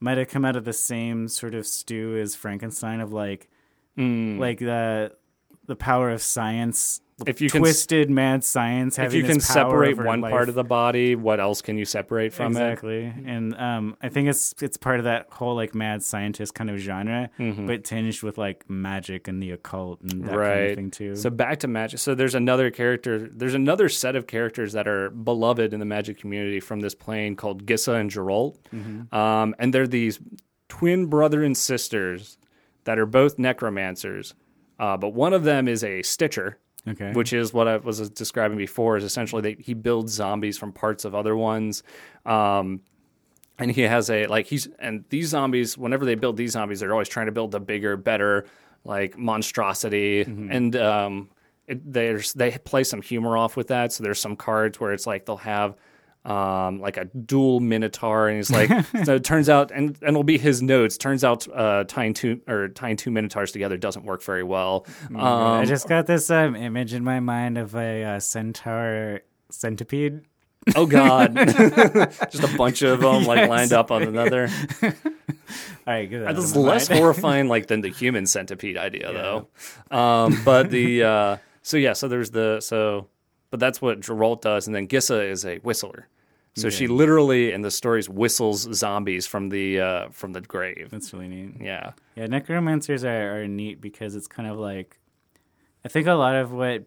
might 0.00 0.16
have 0.16 0.28
come 0.28 0.46
out 0.46 0.56
of 0.56 0.64
the 0.64 0.72
same 0.72 1.28
sort 1.28 1.54
of 1.54 1.66
stew 1.66 2.16
as 2.16 2.34
Frankenstein 2.34 3.00
of 3.02 3.12
like, 3.12 3.50
Hmm. 3.98 4.38
like 4.38 4.58
the 4.60 5.12
the 5.66 5.76
power 5.76 6.10
of 6.10 6.22
science. 6.22 7.00
If 7.26 7.40
you 7.40 7.50
can- 7.50 7.62
twisted 7.62 8.08
mad 8.08 8.44
science, 8.44 8.96
if 8.96 9.12
you 9.12 9.24
can 9.24 9.40
separate 9.40 9.96
one 9.98 10.20
life. 10.20 10.30
part 10.30 10.48
of 10.48 10.54
the 10.54 10.62
body, 10.62 11.16
what 11.16 11.40
else 11.40 11.60
can 11.60 11.76
you 11.76 11.84
separate 11.84 12.32
from 12.32 12.46
it? 12.56 12.60
exactly, 12.60 13.12
and 13.26 13.56
um, 13.56 13.96
I 14.00 14.08
think 14.08 14.28
it's 14.28 14.54
it's 14.62 14.76
part 14.76 15.00
of 15.00 15.04
that 15.04 15.26
whole 15.32 15.56
like 15.56 15.74
mad 15.74 16.04
scientist 16.04 16.54
kind 16.54 16.70
of 16.70 16.78
genre, 16.78 17.28
but 17.36 17.82
tinged 17.82 18.22
with 18.22 18.38
like 18.38 18.70
magic 18.70 19.26
and 19.26 19.42
the 19.42 19.50
occult 19.50 20.00
and 20.02 20.12
that 20.12 20.16
kind 20.16 20.28
Mm-hmm. 20.28 20.36
right. 20.38 20.70
of 20.70 20.76
thing 20.76 20.90
too. 20.92 21.16
So 21.16 21.28
back 21.28 21.58
to 21.58 21.66
magic. 21.66 21.98
So 21.98 22.14
there's 22.14 22.36
another 22.36 22.70
character. 22.70 23.28
There's 23.28 23.54
another 23.54 23.88
set 23.88 24.14
of 24.14 24.28
characters 24.28 24.72
that 24.74 24.86
are 24.86 25.10
beloved 25.10 25.74
in 25.74 25.80
the 25.80 25.86
magic 25.86 26.20
community 26.20 26.60
from 26.60 26.78
this 26.78 26.94
plane 26.94 27.34
called 27.34 27.66
Gisa 27.66 27.98
and 28.00 28.10
Geralf, 28.12 28.56
Mm-hmm. 28.72 29.12
um, 29.12 29.56
and 29.58 29.74
they're 29.74 29.88
these 29.88 30.20
twin 30.68 31.06
brother 31.06 31.42
and 31.42 31.56
sisters 31.56 32.38
that 32.88 32.98
are 32.98 33.04
both 33.04 33.38
necromancers, 33.38 34.34
uh, 34.78 34.96
but 34.96 35.10
one 35.10 35.34
of 35.34 35.44
them 35.44 35.68
is 35.68 35.84
a 35.84 36.00
Stitcher. 36.00 36.58
okay, 36.88 37.12
which 37.12 37.34
is 37.34 37.52
what 37.52 37.68
I 37.68 37.76
was 37.76 38.08
describing 38.08 38.56
before. 38.56 38.96
Is 38.96 39.04
essentially 39.04 39.42
that 39.42 39.60
he 39.60 39.74
builds 39.74 40.14
zombies 40.14 40.56
from 40.56 40.72
parts 40.72 41.04
of 41.04 41.14
other 41.14 41.36
ones, 41.36 41.82
um, 42.24 42.80
and 43.58 43.70
he 43.70 43.82
has 43.82 44.08
a 44.08 44.26
like 44.26 44.46
he's 44.46 44.68
and 44.78 45.04
these 45.10 45.28
zombies. 45.28 45.76
Whenever 45.76 46.06
they 46.06 46.14
build 46.14 46.38
these 46.38 46.52
zombies, 46.52 46.80
they're 46.80 46.94
always 46.94 47.10
trying 47.10 47.26
to 47.26 47.32
build 47.32 47.50
the 47.50 47.60
bigger, 47.60 47.98
better 47.98 48.46
like 48.84 49.18
monstrosity, 49.18 50.22
and 50.22 50.74
um, 50.76 51.28
it, 51.66 51.92
there's 51.92 52.32
they 52.32 52.52
play 52.52 52.84
some 52.84 53.02
humor 53.02 53.36
off 53.36 53.54
with 53.54 53.68
that. 53.68 53.92
So 53.92 54.02
there's 54.02 54.18
some 54.18 54.34
cards 54.34 54.80
where 54.80 54.94
it's 54.94 55.06
like 55.06 55.26
they'll 55.26 55.36
have. 55.36 55.76
Um, 56.28 56.80
like 56.80 56.98
a 56.98 57.06
dual 57.06 57.60
minotaur, 57.60 58.28
and 58.28 58.36
he's 58.36 58.50
like, 58.50 58.68
so 59.04 59.14
it 59.14 59.24
turns 59.24 59.48
out, 59.48 59.70
and 59.70 59.96
and 60.02 60.10
it'll 60.10 60.24
be 60.24 60.36
his 60.36 60.60
notes. 60.60 60.98
Turns 60.98 61.24
out, 61.24 61.48
uh, 61.54 61.84
tying 61.84 62.12
two 62.12 62.42
or 62.46 62.68
tying 62.68 62.96
two 62.96 63.10
minotaurs 63.10 63.50
together 63.50 63.78
doesn't 63.78 64.04
work 64.04 64.22
very 64.22 64.42
well. 64.42 64.84
Um, 65.08 65.16
I 65.16 65.64
just 65.64 65.88
got 65.88 66.06
this 66.06 66.28
um, 66.30 66.54
image 66.54 66.92
in 66.92 67.02
my 67.02 67.20
mind 67.20 67.56
of 67.56 67.74
a 67.74 68.04
uh, 68.04 68.20
centaur 68.20 69.20
centipede. 69.50 70.20
oh 70.76 70.84
god, 70.84 71.34
just 72.30 72.42
a 72.44 72.54
bunch 72.58 72.82
of 72.82 73.00
them 73.00 73.24
like 73.24 73.38
Yes. 73.38 73.48
lined 73.48 73.72
up 73.72 73.90
on 73.90 74.02
another. 74.02 74.50
All 74.82 74.92
right, 75.86 76.10
good. 76.10 76.26
That's 76.28 76.54
less 76.54 76.88
horrifying 76.88 77.48
like 77.48 77.68
than 77.68 77.80
the 77.80 77.88
human 77.88 78.26
centipede 78.26 78.76
idea 78.76 79.10
though. 79.12 79.48
Um, 79.96 80.38
but 80.44 80.68
the 80.70 81.02
uh, 81.04 81.36
so 81.62 81.78
yeah, 81.78 81.94
so 81.94 82.06
there's 82.06 82.32
the 82.32 82.60
so, 82.60 83.06
but 83.50 83.60
that's 83.60 83.80
what 83.80 84.00
Geralf 84.00 84.42
does, 84.42 84.66
and 84.66 84.76
then 84.76 84.86
Gisa 84.86 85.26
is 85.30 85.46
a 85.46 85.56
whistler. 85.60 86.06
So 86.58 86.70
she 86.70 86.86
literally 86.86 87.52
in 87.52 87.62
the 87.62 87.70
stories 87.70 88.08
whistles 88.08 88.68
zombies 88.74 89.26
from 89.26 89.48
the 89.48 89.80
uh, 89.80 90.08
from 90.10 90.32
the 90.32 90.40
grave. 90.40 90.88
That's 90.90 91.12
really 91.12 91.28
neat. 91.28 91.54
Yeah. 91.60 91.92
Yeah, 92.16 92.26
necromancers 92.26 93.04
are, 93.04 93.42
are 93.42 93.48
neat 93.48 93.80
because 93.80 94.14
it's 94.14 94.26
kind 94.26 94.48
of 94.48 94.58
like 94.58 94.98
I 95.84 95.88
think 95.88 96.06
a 96.06 96.14
lot 96.14 96.34
of 96.34 96.52
what 96.52 96.84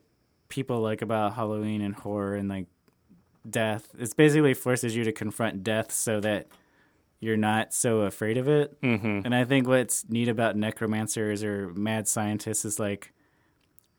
people 0.50 0.82
like 0.82 1.02
about 1.02 1.34
Halloween 1.34 1.82
and 1.82 1.96
horror 1.96 2.36
and 2.36 2.50
like 2.50 2.68
death, 3.50 3.88
it's 3.98 4.14
basically 4.14 4.54
forces 4.54 4.96
you 4.96 5.04
to 5.04 5.12
confront 5.12 5.64
death 5.64 5.92
so 5.92 6.20
that 6.20 6.48
you're 7.20 7.38
not 7.38 7.74
so 7.74 8.02
afraid 8.02 8.38
of 8.38 8.48
it. 8.48 8.80
Mm-hmm. 8.82 9.22
And 9.26 9.34
I 9.34 9.46
think 9.46 9.68
what's 9.68 10.10
neat 10.10 10.28
about 10.28 10.56
necromancers 10.56 11.44
or 11.44 11.70
mad 11.70 12.08
scientists 12.08 12.66
is 12.66 12.80
like 12.80 13.14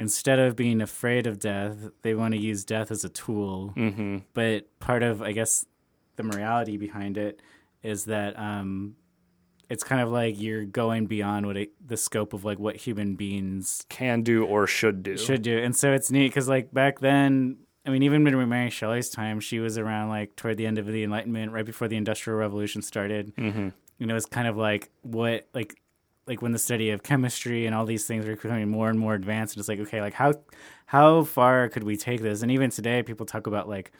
instead 0.02 0.40
of 0.40 0.56
being 0.56 0.82
afraid 0.82 1.28
of 1.28 1.38
death, 1.38 1.76
they 2.02 2.14
want 2.14 2.34
to 2.34 2.40
use 2.40 2.64
death 2.64 2.90
as 2.90 3.04
a 3.04 3.08
tool. 3.08 3.72
Mm-hmm. 3.76 4.18
But 4.34 4.66
part 4.80 5.04
of, 5.04 5.22
I 5.22 5.30
guess, 5.30 5.64
the 6.16 6.24
morality 6.24 6.76
behind 6.76 7.16
it 7.16 7.40
is 7.84 8.06
that 8.06 8.36
um, 8.38 8.96
it's 9.70 9.84
kind 9.84 10.02
of 10.02 10.10
like 10.10 10.40
you're 10.40 10.64
going 10.64 11.06
beyond 11.06 11.46
what 11.46 11.56
it, 11.56 11.70
the 11.86 11.96
scope 11.96 12.32
of 12.32 12.44
like 12.44 12.58
what 12.58 12.74
human 12.76 13.14
beings 13.14 13.86
Can 13.88 14.22
do 14.22 14.44
or 14.44 14.66
should 14.66 15.04
do. 15.04 15.16
should 15.16 15.42
do. 15.42 15.56
And 15.56 15.74
so 15.74 15.92
it's 15.92 16.10
neat 16.10 16.28
because 16.28 16.48
like 16.48 16.74
back 16.74 16.98
then, 16.98 17.58
I 17.86 17.90
mean, 17.90 18.02
even 18.02 18.26
in 18.26 18.48
Mary 18.48 18.70
Shelley's 18.70 19.08
time, 19.08 19.38
she 19.40 19.60
was 19.60 19.78
around 19.78 20.08
like 20.08 20.36
toward 20.36 20.56
the 20.56 20.66
end 20.66 20.78
of 20.78 20.86
the 20.86 21.04
Enlightenment, 21.04 21.52
right 21.52 21.64
before 21.64 21.88
the 21.88 21.96
Industrial 21.96 22.38
Revolution 22.38 22.82
started. 22.82 23.34
Mm-hmm. 23.36 23.68
You 23.98 24.06
know, 24.06 24.16
it's 24.16 24.26
kind 24.26 24.48
of 24.48 24.56
like 24.56 24.90
what 25.02 25.46
like 25.54 25.80
like 26.26 26.40
when 26.42 26.52
the 26.52 26.58
study 26.58 26.90
of 26.90 27.02
chemistry 27.02 27.66
and 27.66 27.74
all 27.74 27.84
these 27.84 28.06
things 28.06 28.26
are 28.26 28.36
becoming 28.36 28.68
more 28.68 28.88
and 28.88 28.98
more 28.98 29.14
advanced. 29.14 29.54
And 29.56 29.60
it's 29.60 29.68
like, 29.68 29.80
okay, 29.80 30.00
like 30.00 30.14
how 30.14 30.34
how 30.86 31.24
far 31.24 31.68
could 31.68 31.82
we 31.84 31.96
take 31.96 32.20
this? 32.22 32.42
And 32.42 32.50
even 32.50 32.70
today, 32.70 33.02
people 33.02 33.26
talk 33.26 33.46
about 33.46 33.68
like 33.68 33.92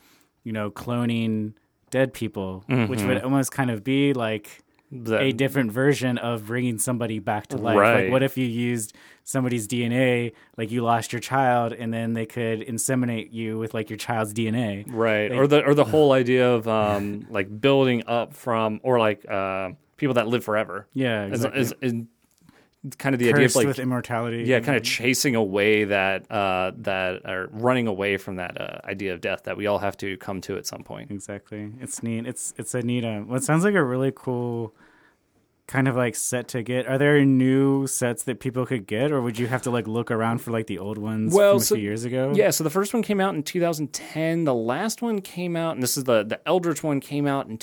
you 0.45 0.53
know 0.53 0.71
cloning 0.71 1.55
dead 1.91 2.13
people, 2.15 2.65
which 2.69 3.03
would 3.03 3.23
almost 3.23 3.53
kind 3.53 3.71
of 3.71 3.85
be 3.85 4.13
like 4.15 4.63
That- 4.91 5.21
a 5.23 5.33
different 5.33 5.73
version 5.73 6.17
of 6.19 6.47
bringing 6.47 6.79
somebody 6.79 7.19
back 7.19 7.49
to 7.49 7.57
life. 7.59 7.77
Right. 7.79 8.03
Like, 8.05 8.13
what 8.13 8.23
if 8.23 8.37
you 8.39 8.47
used 8.47 8.95
somebody's 9.25 9.67
DNA, 9.69 10.33
like 10.57 10.71
you 10.71 10.83
lost 10.83 11.13
your 11.13 11.21
child, 11.21 11.73
and 11.73 11.93
then 11.93 12.13
they 12.15 12.27
could 12.27 12.61
inseminate 12.61 13.33
you 13.33 13.59
with 13.59 13.75
like 13.75 13.91
your 13.91 13.97
child's 13.99 14.33
DNA? 14.33 14.85
right 14.89 15.33
or 15.33 15.47
the 15.47 15.65
or 15.65 15.75
the 15.75 15.85
whole 15.85 16.13
idea 16.13 16.51
of 16.51 16.67
um 16.69 17.27
like 17.31 17.61
building 17.61 18.03
up 18.07 18.33
from 18.35 18.81
or 18.83 18.99
like 18.99 19.29
uh 19.31 19.71
people 19.97 20.15
that 20.15 20.27
live 20.29 20.45
forever 20.45 20.87
Yeah, 20.95 21.27
exactly. 21.27 21.61
Kind 22.99 23.15
of 23.15 23.21
the 23.21 23.33
idea 23.33 23.45
of 23.45 23.55
like 23.55 23.67
with 23.67 23.79
immortality. 23.79 24.43
yeah 24.45 24.59
kind 24.59 24.77
of 24.77 24.83
chasing 24.83 25.37
away 25.37 25.85
that 25.85 26.29
uh 26.33 26.73
that 26.77 27.21
or 27.25 27.49
running 27.53 27.87
away 27.87 28.17
from 28.17 28.37
that 28.37 28.61
uh, 28.61 28.81
idea 28.85 29.13
of 29.15 29.21
death 29.21 29.45
that 29.45 29.57
we 29.57 29.67
all 29.69 29.79
have 29.79 29.97
to 29.97 30.17
come 30.17 30.41
to 30.41 30.57
at 30.57 30.67
some 30.67 30.83
point 30.83 31.11
exactly. 31.11 31.71
It's 31.81 32.03
neat. 32.03 32.27
It's 32.27 32.53
it's 32.59 32.75
a 32.75 32.83
neat. 32.83 33.05
Um, 33.05 33.29
what 33.29 33.45
sounds 33.45 33.63
like 33.65 33.75
a 33.75 33.85
really 33.85 34.13
cool 34.15 34.75
kind 35.69 35.87
of 35.89 35.97
like 35.97 36.15
set 36.17 36.49
to 36.49 36.63
get. 36.63 36.87
Are 36.87 36.99
there 36.99 37.25
new 37.25 37.87
sets 37.87 38.25
that 38.25 38.41
people 38.41 38.67
could 38.67 38.87
get, 38.87 39.13
or 39.13 39.23
would 39.23 39.39
you 39.39 39.47
have 39.47 39.63
to 39.63 39.71
like 39.71 39.87
look 39.87 40.11
around 40.11 40.39
for 40.39 40.51
like 40.51 40.67
the 40.67 40.79
old 40.79 40.99
ones 40.99 41.33
Well, 41.33 41.59
from 41.59 41.77
a 41.77 41.79
few 41.79 41.85
years 41.85 42.05
ago? 42.05 42.33
Yeah, 42.35 42.51
so 42.51 42.65
the 42.65 42.71
first 42.71 42.93
one 42.93 43.03
came 43.03 43.21
out 43.21 43.35
in 43.35 43.43
2010. 43.43 44.45
The 44.45 44.55
last 44.55 45.03
one 45.03 45.21
came 45.21 45.57
out, 45.57 45.75
and 45.75 45.83
this 45.83 45.97
is 45.97 46.05
the 46.05 46.25
the 46.25 46.41
Eldritch 46.47 46.83
one 46.83 47.01
came 47.01 47.27
out 47.27 47.47
in 47.47 47.59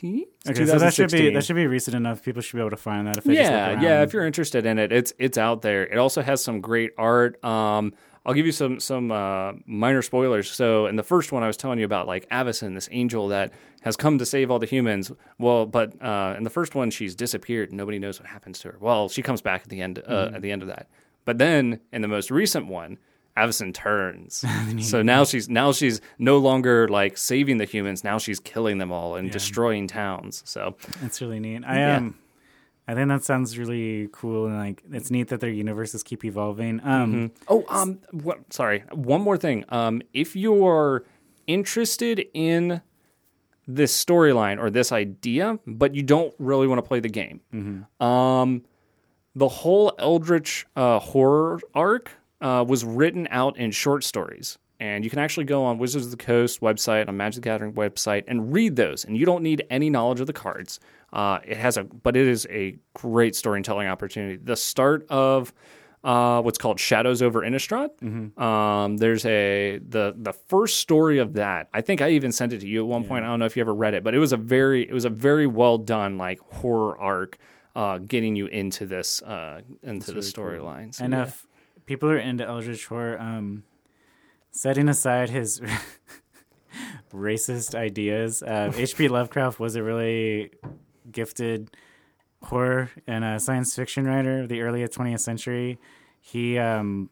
2016. 0.00 0.26
Okay, 0.64 0.66
so 0.70 0.78
that 0.78 0.94
should 0.94 1.10
be 1.10 1.30
that 1.30 1.44
should 1.44 1.56
be 1.56 1.66
recent 1.66 1.96
enough. 1.96 2.22
People 2.22 2.42
should 2.42 2.56
be 2.56 2.60
able 2.60 2.70
to 2.70 2.76
find 2.76 3.06
that 3.06 3.16
if 3.18 3.24
they 3.24 3.34
yeah, 3.34 3.80
yeah. 3.80 4.02
If 4.02 4.12
you're 4.12 4.26
interested 4.26 4.66
in 4.66 4.78
it, 4.78 4.92
it's 4.92 5.12
it's 5.18 5.38
out 5.38 5.62
there. 5.62 5.84
It 5.86 5.98
also 5.98 6.22
has 6.22 6.42
some 6.42 6.60
great 6.60 6.92
art. 6.98 7.42
Um, 7.44 7.92
I'll 8.26 8.34
give 8.34 8.46
you 8.46 8.52
some 8.52 8.80
some 8.80 9.10
uh, 9.12 9.52
minor 9.66 10.00
spoilers. 10.02 10.50
So 10.50 10.86
in 10.86 10.96
the 10.96 11.02
first 11.02 11.30
one, 11.32 11.42
I 11.42 11.46
was 11.46 11.56
telling 11.56 11.78
you 11.78 11.84
about 11.84 12.06
like 12.06 12.28
Avacyn, 12.30 12.74
this 12.74 12.88
angel 12.90 13.28
that 13.28 13.52
has 13.82 13.96
come 13.96 14.16
to 14.18 14.24
save 14.26 14.50
all 14.50 14.58
the 14.58 14.66
humans. 14.66 15.12
Well, 15.38 15.66
but 15.66 16.00
uh, 16.02 16.34
in 16.36 16.44
the 16.44 16.50
first 16.50 16.74
one, 16.74 16.90
she's 16.90 17.14
disappeared. 17.14 17.72
Nobody 17.72 17.98
knows 17.98 18.18
what 18.18 18.28
happens 18.28 18.58
to 18.60 18.68
her. 18.68 18.78
Well, 18.80 19.08
she 19.08 19.20
comes 19.22 19.42
back 19.42 19.62
at 19.62 19.68
the 19.68 19.80
end 19.82 19.98
uh, 19.98 20.02
Mm-hmm. 20.10 20.34
at 20.36 20.42
the 20.42 20.50
end 20.52 20.62
of 20.62 20.68
that. 20.68 20.88
But 21.26 21.38
then 21.38 21.80
in 21.92 22.02
the 22.02 22.08
most 22.08 22.30
recent 22.30 22.66
one. 22.66 22.98
Avacyn 23.36 23.74
turns, 23.74 24.44
so 24.88 25.02
now 25.02 25.24
she's 25.24 25.48
now 25.48 25.72
she's 25.72 26.00
no 26.18 26.38
longer 26.38 26.88
like 26.88 27.16
saving 27.18 27.58
the 27.58 27.64
humans. 27.64 28.04
Now 28.04 28.18
she's 28.18 28.38
killing 28.40 28.78
them 28.78 28.92
all 28.92 29.16
and 29.16 29.30
destroying 29.30 29.88
towns. 29.88 30.42
So 30.46 30.76
It's 31.02 31.20
really 31.20 31.40
neat. 31.40 31.62
I 31.66 31.76
Yeah. 31.78 31.96
um, 31.96 32.18
I 32.86 32.92
think 32.94 33.08
that 33.08 33.24
sounds 33.24 33.58
really 33.58 34.08
cool, 34.12 34.46
and 34.46 34.56
like 34.58 34.82
it's 34.92 35.10
neat 35.10 35.28
that 35.28 35.40
their 35.40 35.50
universes 35.50 36.02
keep 36.02 36.24
evolving. 36.24 36.80
Um, 36.84 37.32
Oh, 37.48 37.64
um, 37.70 37.98
what, 38.12 38.52
sorry. 38.52 38.84
One 38.92 39.22
more 39.22 39.38
thing. 39.38 39.64
Um, 39.70 40.02
if 40.12 40.36
you're 40.36 41.04
interested 41.46 42.26
in 42.34 42.82
this 43.66 44.04
storyline 44.04 44.60
or 44.60 44.68
this 44.70 44.92
idea, 44.92 45.58
but 45.66 45.94
you 45.94 46.02
don't 46.02 46.34
really 46.38 46.66
want 46.66 46.78
to 46.78 46.82
play 46.86 47.00
the 47.00 47.08
game, 47.08 47.40
um, 48.00 48.62
the 49.34 49.48
whole 49.48 49.92
Eldritch 49.98 50.66
uh, 50.76 50.98
horror 50.98 51.60
arc 51.74 52.10
uh, 52.44 52.64
was 52.68 52.84
written 52.84 53.26
out 53.30 53.56
in 53.56 53.70
short 53.72 54.04
stories. 54.04 54.58
And 54.80 55.02
you 55.02 55.08
can 55.08 55.18
actually 55.18 55.44
go 55.46 55.64
on 55.64 55.78
Wizards 55.78 56.04
of 56.04 56.10
the 56.10 56.16
Coast 56.18 56.60
website, 56.60 57.08
on 57.08 57.16
Magic 57.16 57.42
the 57.42 57.48
Gathering 57.48 57.72
website, 57.72 58.24
and 58.26 58.52
read 58.52 58.76
those. 58.76 59.04
And 59.04 59.16
you 59.16 59.24
don't 59.24 59.42
need 59.42 59.64
any 59.70 59.88
knowledge 59.88 60.20
of 60.20 60.26
the 60.26 60.32
cards. 60.32 60.78
Uh, 61.12 61.38
it 61.44 61.56
has 61.56 61.76
a, 61.76 61.84
but 61.84 62.16
it 62.16 62.26
is 62.26 62.46
a 62.50 62.76
great 62.92 63.34
storytelling 63.34 63.88
opportunity. 63.88 64.36
The 64.36 64.56
start 64.56 65.06
of 65.08 65.54
uh, 66.02 66.42
what's 66.42 66.58
called 66.58 66.78
Shadows 66.78 67.22
over 67.22 67.40
Innistrad. 67.40 67.88
Um, 68.38 68.98
there's 68.98 69.24
a 69.24 69.78
the 69.88 70.14
the 70.18 70.34
first 70.34 70.78
story 70.78 71.18
of 71.18 71.34
that. 71.34 71.68
I 71.72 71.80
think 71.80 72.02
I 72.02 72.10
even 72.10 72.30
sent 72.30 72.52
it 72.52 72.60
to 72.60 72.66
you 72.66 72.80
at 72.80 72.86
one 72.86 73.04
point. 73.04 73.24
I 73.24 73.28
don't 73.28 73.38
know 73.38 73.46
if 73.46 73.56
you 73.56 73.62
ever 73.62 73.74
read 73.74 73.94
it, 73.94 74.04
but 74.04 74.14
it 74.14 74.18
was 74.18 74.32
a 74.32 74.36
very 74.36 74.82
it 74.86 74.92
was 74.92 75.06
a 75.06 75.10
very 75.10 75.46
well 75.46 75.78
done 75.78 76.18
like 76.18 76.40
horror 76.52 76.98
arc, 76.98 77.38
uh, 77.74 77.98
getting 77.98 78.36
you 78.36 78.46
into 78.48 78.84
this 78.84 79.22
uh, 79.22 79.62
into 79.82 80.12
the 80.12 80.20
storylines. 80.20 81.00
and 81.00 81.14
if 81.28 81.46
people 81.86 82.10
are 82.10 82.18
into 82.18 82.46
Eldritch 82.46 82.86
horror, 82.86 83.20
um, 83.20 83.64
setting 84.50 84.88
aside 84.88 85.30
his 85.30 85.60
racist 87.12 87.74
ideas, 87.74 88.42
uh, 88.42 88.72
H.P. 88.76 89.08
Lovecraft 89.08 89.60
was 89.60 89.76
a 89.76 89.82
really 89.82 90.50
gifted 91.10 91.70
horror 92.44 92.90
and 93.06 93.24
a 93.24 93.40
science 93.40 93.74
fiction 93.74 94.04
writer 94.04 94.40
of 94.40 94.48
the 94.48 94.60
early 94.62 94.86
20th 94.86 95.20
century. 95.20 95.78
He 96.20 96.58
um, 96.58 97.10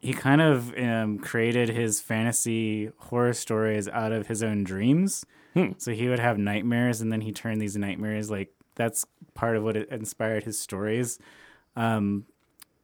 he 0.00 0.12
kind 0.12 0.40
of 0.40 0.76
um, 0.78 1.18
created 1.18 1.68
his 1.68 2.00
fantasy 2.00 2.90
horror 2.98 3.32
stories 3.32 3.88
out 3.88 4.12
of 4.12 4.28
his 4.28 4.42
own 4.42 4.62
dreams. 4.62 5.24
So 5.78 5.92
he 5.92 6.08
would 6.08 6.20
have 6.20 6.38
nightmares, 6.38 7.00
and 7.00 7.12
then 7.12 7.22
he 7.22 7.32
turned 7.32 7.60
these 7.60 7.76
nightmares 7.76 8.30
like 8.30 8.52
that's 8.76 9.04
part 9.34 9.56
of 9.56 9.64
what 9.64 9.76
inspired 9.76 10.44
his 10.44 10.60
stories. 10.60 11.18
Um, 11.74 12.26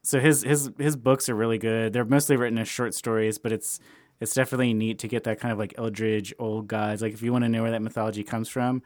so 0.04 0.20
his 0.20 0.42
his 0.42 0.70
his 0.78 0.96
books 0.96 1.28
are 1.28 1.34
really 1.34 1.58
good. 1.58 1.92
They're 1.92 2.04
mostly 2.04 2.36
written 2.36 2.58
as 2.58 2.68
short 2.68 2.94
stories, 2.94 3.38
but 3.38 3.50
it's 3.52 3.80
it's 4.20 4.34
definitely 4.34 4.72
neat 4.74 4.98
to 5.00 5.08
get 5.08 5.24
that 5.24 5.40
kind 5.40 5.50
of 5.52 5.58
like 5.58 5.74
eldritch 5.76 6.32
old 6.38 6.68
gods. 6.68 7.02
Like 7.02 7.12
if 7.14 7.22
you 7.22 7.32
want 7.32 7.44
to 7.44 7.48
know 7.48 7.62
where 7.62 7.70
that 7.72 7.82
mythology 7.82 8.22
comes 8.22 8.48
from. 8.48 8.82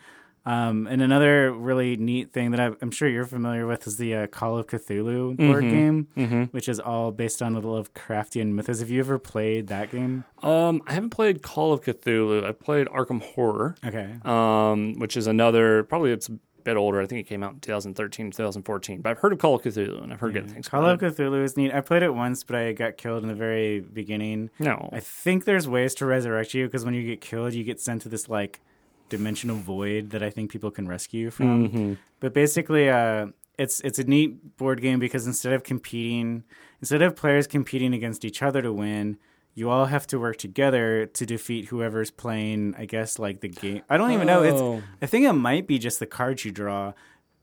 Um, 0.47 0.87
and 0.87 1.03
another 1.03 1.53
really 1.53 1.97
neat 1.99 2.33
thing 2.33 2.53
that 2.53 2.61
I, 2.61 2.71
I'm 2.81 2.91
sure 2.91 3.07
you're 3.07 3.27
familiar 3.27 3.67
with 3.67 3.87
is 3.87 3.99
the 3.99 4.15
uh, 4.15 4.27
Call 4.29 4.57
of 4.57 4.67
Cthulhu 4.67 5.37
board 5.37 5.65
game, 5.69 6.49
which 6.53 6.71
is 6.71 6.81
all 6.81 7.13
based 7.13 7.43
on 7.43 7.53
the 7.53 7.61
Lovecraftian 7.61 8.53
mythos. 8.53 8.81
Have 8.81 8.89
you 8.89 9.01
ever 9.01 9.19
played 9.19 9.67
that 9.67 9.91
game? 9.91 10.25
um, 10.43 10.81
I 10.87 10.95
haven't 10.95 11.11
played 11.11 11.43
Call 11.43 11.75
of 11.75 11.83
Cthulhu. 11.83 12.45
I've 12.45 12.61
played 12.61 12.87
Arkham 12.87 13.21
Horror, 13.21 13.75
Okay. 13.85 14.15
um, 14.25 14.95
which 14.99 15.19
is 15.19 15.27
another 15.27 15.83
probably 15.83 16.13
it's 16.13 16.31
bit 16.69 16.77
older. 16.77 17.01
I 17.01 17.07
think 17.07 17.21
it 17.21 17.29
came 17.29 17.43
out 17.43 17.55
in 17.55 17.61
2013, 17.61 18.31
2014. 18.31 19.01
But 19.01 19.11
I've 19.11 19.19
heard 19.19 19.33
of 19.33 19.39
Call 19.39 19.55
of 19.55 19.63
Cthulhu 19.63 20.03
and 20.03 20.13
I've 20.13 20.21
heard 20.21 20.35
good 20.35 20.51
things. 20.51 20.69
Call 20.69 20.85
of 20.85 21.01
Cthulhu 21.01 21.43
is 21.43 21.57
neat. 21.57 21.73
I 21.73 21.81
played 21.81 22.03
it 22.03 22.15
once, 22.15 22.45
but 22.45 22.57
I 22.57 22.73
got 22.73 22.97
killed 22.97 23.23
in 23.23 23.29
the 23.29 23.35
very 23.35 23.81
beginning. 23.81 24.51
No, 24.59 24.91
I 24.93 25.01
think 25.01 25.45
there's 25.45 25.67
ways 25.67 25.95
to 25.97 26.07
resurrect 26.07 26.55
you 26.55 26.67
because 26.67 26.85
when 26.85 26.95
you 26.95 27.05
get 27.05 27.21
killed, 27.21 27.55
you 27.55 27.65
get 27.65 27.81
sent 27.81 28.03
to 28.03 28.09
this 28.09 28.29
like 28.29 28.61
dimensional 29.09 29.57
void 29.57 30.11
that 30.11 30.23
I 30.23 30.31
think 30.31 30.51
people 30.51 30.71
can 30.71 30.87
rescue 30.87 31.23
you 31.23 31.31
from. 31.31 31.99
But 32.21 32.35
basically, 32.35 32.91
uh, 32.91 33.29
it's 33.59 33.81
it's 33.81 33.99
a 33.99 34.05
neat 34.05 34.57
board 34.59 34.81
game 34.83 34.99
because 34.99 35.27
instead 35.27 35.53
of 35.53 35.63
competing, 35.65 36.45
instead 36.81 37.03
of 37.03 37.17
players 37.17 37.47
competing 37.47 37.95
against 37.95 38.25
each 38.25 38.43
other 38.43 38.61
to 38.63 38.73
win, 38.73 39.17
you 39.59 39.69
all 39.71 39.87
have 39.87 40.07
to 40.09 40.19
work 40.19 40.37
together 40.37 41.07
to 41.07 41.27
defeat 41.27 41.67
whoever's 41.67 42.11
playing. 42.11 42.75
I 42.79 42.85
guess 42.87 43.19
like 43.19 43.41
the 43.41 43.49
game. 43.49 43.83
I 43.91 43.97
don't 43.97 44.13
even 44.13 44.27
know. 44.27 44.41
Oh. 44.45 44.75
It's 44.77 44.85
I 45.03 45.07
think 45.07 45.27
it 45.27 45.33
might 45.33 45.67
be 45.67 45.79
just 45.79 45.99
the 45.99 46.07
cards 46.07 46.45
you 46.45 46.53
draw. 46.53 46.93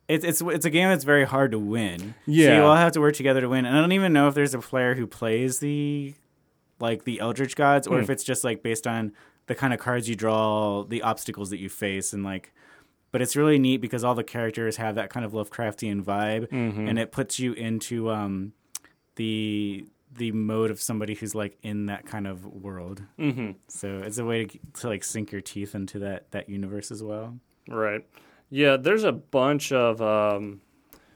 It's 0.08 0.24
it's 0.24 0.42
it's 0.42 0.66
a 0.66 0.70
game 0.70 0.90
that's 0.90 1.04
very 1.04 1.26
hard 1.26 1.52
to 1.52 1.60
win. 1.60 2.00
so 2.00 2.14
Yeah. 2.28 2.58
you 2.58 2.64
all 2.64 2.76
have 2.76 2.92
to 2.94 3.02
work 3.02 3.16
together 3.16 3.42
to 3.42 3.50
win. 3.50 3.66
And 3.66 3.76
I 3.76 3.82
don't 3.82 3.92
even 3.92 4.14
know 4.14 4.28
if 4.28 4.36
there's 4.36 4.54
a 4.54 4.60
player 4.60 4.96
who 4.96 5.08
plays 5.08 5.60
the 5.60 6.14
like 6.80 7.04
the 7.06 7.20
Eldritch 7.20 7.56
gods, 7.56 7.88
or 7.88 8.00
if 8.00 8.10
it's 8.10 8.24
just 8.24 8.44
like 8.44 8.62
based 8.64 8.86
on 8.88 9.12
the 9.48 9.56
kind 9.56 9.74
of 9.74 9.80
cards 9.80 10.08
you 10.10 10.16
draw, 10.16 10.84
the 10.84 11.02
obstacles 11.02 11.50
that 11.50 11.60
you 11.60 11.70
face, 11.70 12.14
and 12.14 12.24
like. 12.24 12.54
But 13.12 13.22
it's 13.22 13.36
really 13.38 13.58
neat 13.58 13.78
because 13.78 14.04
all 14.04 14.14
the 14.14 14.26
characters 14.26 14.76
have 14.76 14.96
that 14.96 15.10
kind 15.10 15.26
of 15.26 15.32
Lovecraftian 15.32 16.04
vibe, 16.04 16.52
and 16.52 17.00
it 17.00 17.12
puts 17.14 17.40
you 17.40 17.54
into 17.54 18.10
um, 18.12 18.52
the 19.16 19.86
the 20.18 20.32
mode 20.32 20.72
of 20.72 20.82
somebody 20.82 21.14
who's 21.16 21.36
like 21.36 21.58
in 21.62 21.88
that 21.88 22.06
kind 22.06 22.28
of 22.28 22.46
world. 22.46 23.02
hmm 23.18 23.52
So 23.68 23.98
it's 23.98 24.18
a 24.18 24.26
way 24.26 24.46
to 24.46 24.60
to 24.82 24.88
like 24.88 25.04
sink 25.04 25.32
your 25.32 25.42
teeth 25.42 25.76
into 25.76 26.00
that 26.00 26.32
that 26.32 26.50
universe 26.50 26.92
as 26.92 27.04
well. 27.04 27.38
Right. 27.68 28.06
Yeah, 28.50 28.78
there's 28.78 29.04
a 29.04 29.12
bunch 29.12 29.72
of 29.72 30.02
um, 30.02 30.62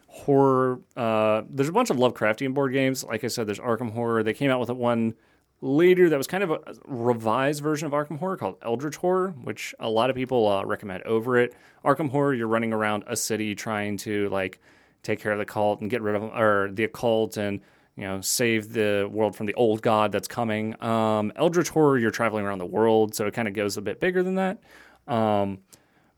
horror. 0.08 0.80
Uh, 0.98 1.44
there's 1.50 1.70
a 1.70 1.74
bunch 1.74 1.90
of 1.90 1.98
Lovecraftian 1.98 2.54
board 2.54 2.74
games. 2.74 3.04
Like 3.04 3.24
I 3.24 3.28
said, 3.28 3.48
there's 3.48 3.60
Arkham 3.60 3.92
Horror. 3.92 4.24
They 4.24 4.34
came 4.34 4.50
out 4.52 4.60
with 4.60 4.70
one 4.72 5.14
later 5.62 6.10
that 6.10 6.18
was 6.18 6.28
kind 6.28 6.44
of 6.44 6.52
a 6.52 6.60
revised 6.86 7.62
version 7.62 7.86
of 7.86 7.92
Arkham 7.94 8.18
Horror 8.18 8.38
called 8.38 8.56
Eldritch 8.62 8.96
Horror, 8.96 9.32
which 9.44 9.76
a 9.80 9.90
lot 9.90 10.10
of 10.10 10.16
people 10.16 10.48
uh, 10.48 10.64
recommend 10.66 11.04
over 11.04 11.38
it. 11.38 11.54
Arkham 11.86 12.10
Horror, 12.10 12.34
you're 12.34 12.48
running 12.48 12.74
around 12.74 13.04
a 13.08 13.16
city 13.16 13.54
trying 13.56 13.98
to 13.98 14.28
like 14.30 14.60
take 15.04 15.20
care 15.20 15.32
of 15.32 15.38
the 15.40 15.46
cult 15.46 15.82
and 15.82 15.90
get 15.90 16.02
rid 16.02 16.16
of 16.16 16.24
or 16.24 16.70
the 16.74 16.84
occult 16.86 17.38
and 17.38 17.62
you 18.00 18.06
know 18.06 18.22
save 18.22 18.72
the 18.74 19.08
world 19.12 19.36
from 19.36 19.46
the 19.46 19.54
old 19.56 19.82
god 19.82 20.12
that's 20.12 20.28
coming. 20.28 20.82
Um, 20.82 21.34
Eldritch 21.36 21.70
Horror, 21.70 21.98
you're 21.98 22.12
traveling 22.12 22.46
around 22.46 22.60
the 22.60 22.66
world, 22.66 23.14
so 23.14 23.28
it 23.28 23.34
kind 23.34 23.48
of 23.48 23.54
goes 23.54 23.76
a 23.78 23.82
bit 23.82 24.00
bigger 24.00 24.24
than 24.24 24.36
that. 24.36 24.60
Um, 25.08 25.60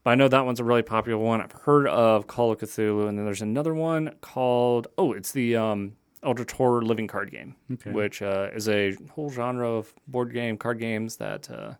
but 0.03 0.11
I 0.11 0.15
know 0.15 0.27
that 0.27 0.45
one's 0.45 0.59
a 0.59 0.63
really 0.63 0.81
popular 0.83 1.17
one. 1.17 1.41
I've 1.41 1.51
heard 1.51 1.87
of 1.87 2.27
Call 2.27 2.51
of 2.51 2.59
Cthulhu, 2.59 3.07
and 3.07 3.17
then 3.17 3.25
there's 3.25 3.41
another 3.41 3.73
one 3.73 4.13
called 4.21 4.87
oh, 4.97 5.13
it's 5.13 5.31
the 5.31 5.55
um, 5.55 5.93
Eldritch 6.23 6.51
Horror 6.51 6.83
Living 6.83 7.07
Card 7.07 7.31
Game, 7.31 7.55
Okay. 7.73 7.91
which 7.91 8.21
uh, 8.21 8.49
is 8.53 8.69
a 8.69 8.95
whole 9.11 9.29
genre 9.31 9.67
of 9.69 9.93
board 10.07 10.33
game 10.33 10.57
card 10.57 10.79
games 10.79 11.17
that 11.17 11.49
uh, 11.49 11.73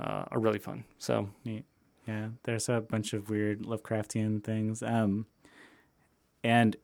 uh, 0.00 0.24
are 0.30 0.38
really 0.40 0.58
fun. 0.58 0.84
So 0.98 1.28
Yeah, 2.06 2.28
there's 2.44 2.68
a 2.68 2.80
bunch 2.80 3.12
of 3.14 3.30
weird 3.30 3.60
Lovecraftian 3.62 4.42
things. 4.44 4.82
Um, 4.82 5.26
and 6.44 6.76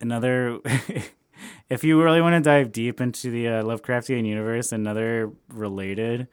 another, 0.00 0.58
if 1.68 1.84
you 1.84 2.02
really 2.02 2.20
want 2.20 2.34
to 2.34 2.40
dive 2.48 2.72
deep 2.72 3.00
into 3.00 3.30
the 3.30 3.48
uh, 3.48 3.62
Lovecraftian 3.62 4.26
universe, 4.26 4.72
another 4.72 5.30
related 5.48 6.28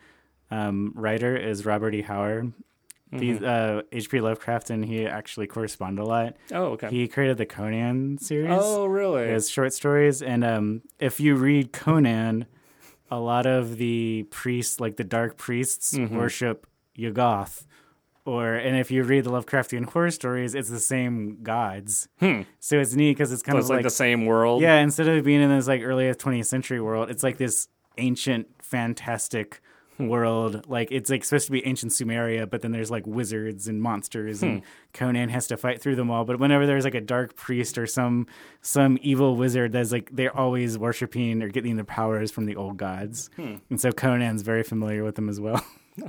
um, 0.52 0.92
writer 0.96 1.36
is 1.36 1.66
Robert 1.66 1.94
E. 1.96 2.02
Howard. 2.02 2.54
He's 3.16 3.40
uh, 3.44 3.84
H.P. 3.92 4.22
Lovecraft, 4.22 4.72
and 4.72 4.84
he 4.84 5.06
actually 5.06 5.46
corresponded 5.46 6.04
a 6.04 6.08
lot. 6.08 6.36
oh 6.52 6.64
okay. 6.74 6.90
He 6.90 7.08
created 7.08 7.38
the 7.38 7.46
Conan 7.46 8.18
series. 8.18 8.50
oh 8.60 8.88
really? 8.88 9.28
His 9.28 9.50
short 9.52 9.72
stories, 9.72 10.24
and 10.24 10.44
um, 10.44 10.82
if 11.00 11.20
you 11.20 11.36
read 11.36 11.72
Conan, 11.74 12.48
a 13.12 13.20
lot 13.20 13.46
of 13.46 13.78
the 13.78 14.26
priests, 14.32 14.80
like 14.80 14.98
the 14.98 15.04
dark 15.04 15.38
priests, 15.38 15.94
Mm-hmm. 15.94 16.18
worship 16.18 16.66
Yuggoth. 16.98 17.66
Or 18.26 18.54
and 18.56 18.78
if 18.78 18.90
you 18.90 19.04
read 19.04 19.26
the 19.26 19.32
Lovecraftian 19.32 19.86
horror 19.90 20.10
stories, 20.12 20.56
it's 20.56 20.70
the 20.70 20.80
same 20.80 21.40
gods. 21.44 22.08
So 22.60 22.80
it's 22.80 22.96
neat 22.96 23.12
because 23.18 23.32
it's 23.34 23.44
kind 23.44 23.56
So 23.56 23.58
of 23.58 23.64
it's 23.64 23.70
like, 23.70 23.78
like, 23.78 23.84
the 23.84 23.90
same 23.90 24.26
world. 24.26 24.62
yeah. 24.62 24.80
Instead 24.80 25.08
of 25.10 25.24
being 25.26 25.42
in 25.42 25.50
this 25.50 25.68
like 25.68 25.82
early 25.84 26.06
20th 26.06 26.46
century 26.46 26.80
world, 26.80 27.10
it's 27.10 27.22
like 27.24 27.38
this 27.38 27.68
ancient, 27.98 28.48
fantastic 28.62 29.60
Hmm. 29.98 30.08
world. 30.08 30.66
Like 30.68 30.88
it's 30.92 31.12
like 31.12 31.24
supposed 31.24 31.46
to 31.46 31.52
be 31.52 31.64
ancient 31.68 31.92
Sumeria, 31.92 32.50
but 32.50 32.62
then 32.62 32.72
there's 32.72 32.90
like 32.90 33.06
wizards 33.06 33.68
and 33.68 33.80
monsters, 33.80 34.42
and 34.42 34.62
Hmm. 34.62 34.66
Conan 34.94 35.30
has 35.30 35.46
to 35.50 35.58
fight 35.58 35.82
through 35.82 35.98
them 35.98 36.10
all. 36.10 36.26
But 36.26 36.40
whenever 36.40 36.66
there's 36.66 36.84
like 36.84 36.96
a 36.96 37.02
dark 37.02 37.36
priest 37.36 37.78
or 37.78 37.86
some 37.86 38.26
some 38.62 38.98
evil 39.04 39.36
wizard, 39.36 39.72
that's 39.74 39.92
like 39.92 40.10
they're 40.12 40.36
always 40.36 40.80
worshiping 40.80 41.44
or 41.44 41.50
getting 41.50 41.76
their 41.76 41.86
powers 41.86 42.32
from 42.32 42.46
the 42.46 42.56
old 42.56 42.78
gods, 42.78 43.30
Hmm. 43.36 43.56
and 43.70 43.80
so 43.80 43.92
Conan's 43.92 44.42
very 44.42 44.64
familiar 44.64 45.04
with 45.04 45.14
them 45.14 45.30
as 45.30 45.40
well. 45.40 45.64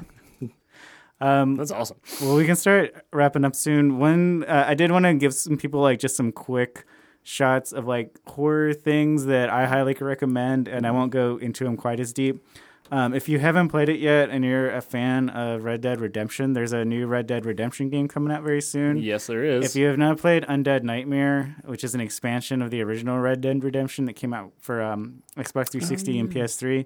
That's 1.20 1.70
awesome. 1.70 1.98
Well, 2.20 2.36
we 2.36 2.46
can 2.46 2.56
start 2.56 2.94
wrapping 3.12 3.44
up 3.44 3.54
soon. 3.54 3.98
One, 3.98 4.44
uh, 4.44 4.64
I 4.66 4.74
did 4.74 4.90
want 4.90 5.04
to 5.04 5.14
give 5.14 5.34
some 5.34 5.56
people 5.56 5.80
like 5.80 5.98
just 5.98 6.16
some 6.16 6.32
quick 6.32 6.84
shots 7.22 7.72
of 7.72 7.86
like 7.86 8.18
horror 8.26 8.74
things 8.74 9.24
that 9.26 9.48
I 9.48 9.66
highly 9.66 9.94
recommend, 9.98 10.68
and 10.68 10.86
I 10.86 10.90
won't 10.90 11.10
go 11.10 11.36
into 11.38 11.64
them 11.64 11.76
quite 11.76 12.00
as 12.00 12.12
deep. 12.12 12.44
Um, 12.90 13.14
if 13.14 13.30
you 13.30 13.38
haven't 13.38 13.70
played 13.70 13.88
it 13.88 13.98
yet 13.98 14.28
and 14.28 14.44
you're 14.44 14.70
a 14.70 14.82
fan 14.82 15.30
of 15.30 15.64
Red 15.64 15.80
Dead 15.80 16.00
Redemption, 16.00 16.52
there's 16.52 16.74
a 16.74 16.84
new 16.84 17.06
Red 17.06 17.26
Dead 17.26 17.46
Redemption 17.46 17.88
game 17.88 18.08
coming 18.08 18.30
out 18.32 18.42
very 18.42 18.60
soon. 18.60 18.98
Yes, 18.98 19.26
there 19.26 19.42
is. 19.42 19.64
If 19.64 19.74
you 19.74 19.86
have 19.86 19.96
not 19.96 20.18
played 20.18 20.44
Undead 20.44 20.82
Nightmare, 20.82 21.56
which 21.64 21.82
is 21.82 21.94
an 21.94 22.00
expansion 22.02 22.60
of 22.60 22.70
the 22.70 22.82
original 22.82 23.18
Red 23.18 23.40
Dead 23.40 23.64
Redemption 23.64 24.04
that 24.04 24.12
came 24.12 24.34
out 24.34 24.52
for 24.60 24.82
um, 24.82 25.22
Xbox 25.36 25.70
360 25.70 26.18
and 26.18 26.30
PS3, 26.30 26.84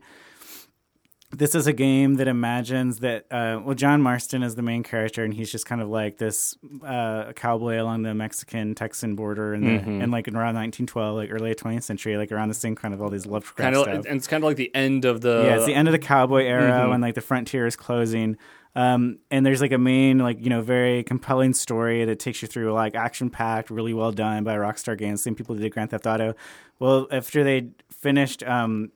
this 1.30 1.54
is 1.54 1.66
a 1.66 1.72
game 1.74 2.14
that 2.14 2.26
imagines 2.26 3.00
that 3.00 3.26
uh, 3.30 3.60
well 3.62 3.74
john 3.74 4.00
marston 4.00 4.42
is 4.42 4.54
the 4.54 4.62
main 4.62 4.82
character 4.82 5.24
and 5.24 5.34
he's 5.34 5.52
just 5.52 5.66
kind 5.66 5.82
of 5.82 5.88
like 5.88 6.16
this 6.16 6.56
uh, 6.86 7.32
cowboy 7.34 7.80
along 7.82 8.02
the 8.02 8.14
mexican 8.14 8.74
texan 8.74 9.14
border 9.14 9.52
and 9.54 9.64
Mm-hmm. 9.64 10.00
and 10.02 10.10
like 10.10 10.26
in 10.26 10.34
around 10.36 10.54
1912 10.54 11.16
like 11.16 11.30
early 11.30 11.54
20th 11.54 11.82
century 11.82 12.16
like 12.16 12.32
around 12.32 12.48
the 12.48 12.54
same 12.54 12.74
kind 12.74 12.94
of 12.94 13.02
all 13.02 13.10
these 13.10 13.26
lovecraft 13.26 13.58
kind 13.58 13.76
of, 13.76 13.82
stuff 13.82 14.06
and 14.06 14.16
it's 14.16 14.26
kind 14.26 14.42
of 14.42 14.48
like 14.48 14.56
the 14.56 14.74
end 14.74 15.04
of 15.04 15.20
the. 15.20 15.42
yeah, 15.44 15.56
it's 15.56 15.66
the 15.66 15.74
end 15.74 15.86
of 15.88 15.92
the 15.92 15.98
cowboy 15.98 16.44
era 16.44 16.70
Mm-hmm. 16.72 16.90
when 16.90 17.00
like 17.02 17.14
the 17.14 17.20
frontier 17.20 17.66
is 17.66 17.76
closing. 17.76 18.36
Um, 18.74 19.18
and 19.30 19.44
there's 19.44 19.60
like 19.60 19.72
a 19.72 19.78
main, 19.78 20.18
like, 20.18 20.40
you 20.40 20.50
know, 20.50 20.60
very 20.62 21.02
compelling 21.02 21.52
story 21.52 22.04
that 22.04 22.20
takes 22.20 22.42
you 22.42 22.48
through 22.48 22.72
like 22.72 22.94
action 22.94 23.28
packed, 23.28 23.70
really 23.70 23.92
well 23.92 24.12
done 24.12 24.44
by 24.44 24.54
Rockstar 24.56 24.96
Games, 24.96 25.22
same 25.22 25.34
people 25.34 25.54
that 25.56 25.62
did 25.62 25.72
Grand 25.72 25.90
Theft 25.90 26.06
Auto. 26.06 26.34
Well, 26.78 27.08
after 27.10 27.42
they 27.42 27.70
finished 27.90 28.44
um, 28.44 28.92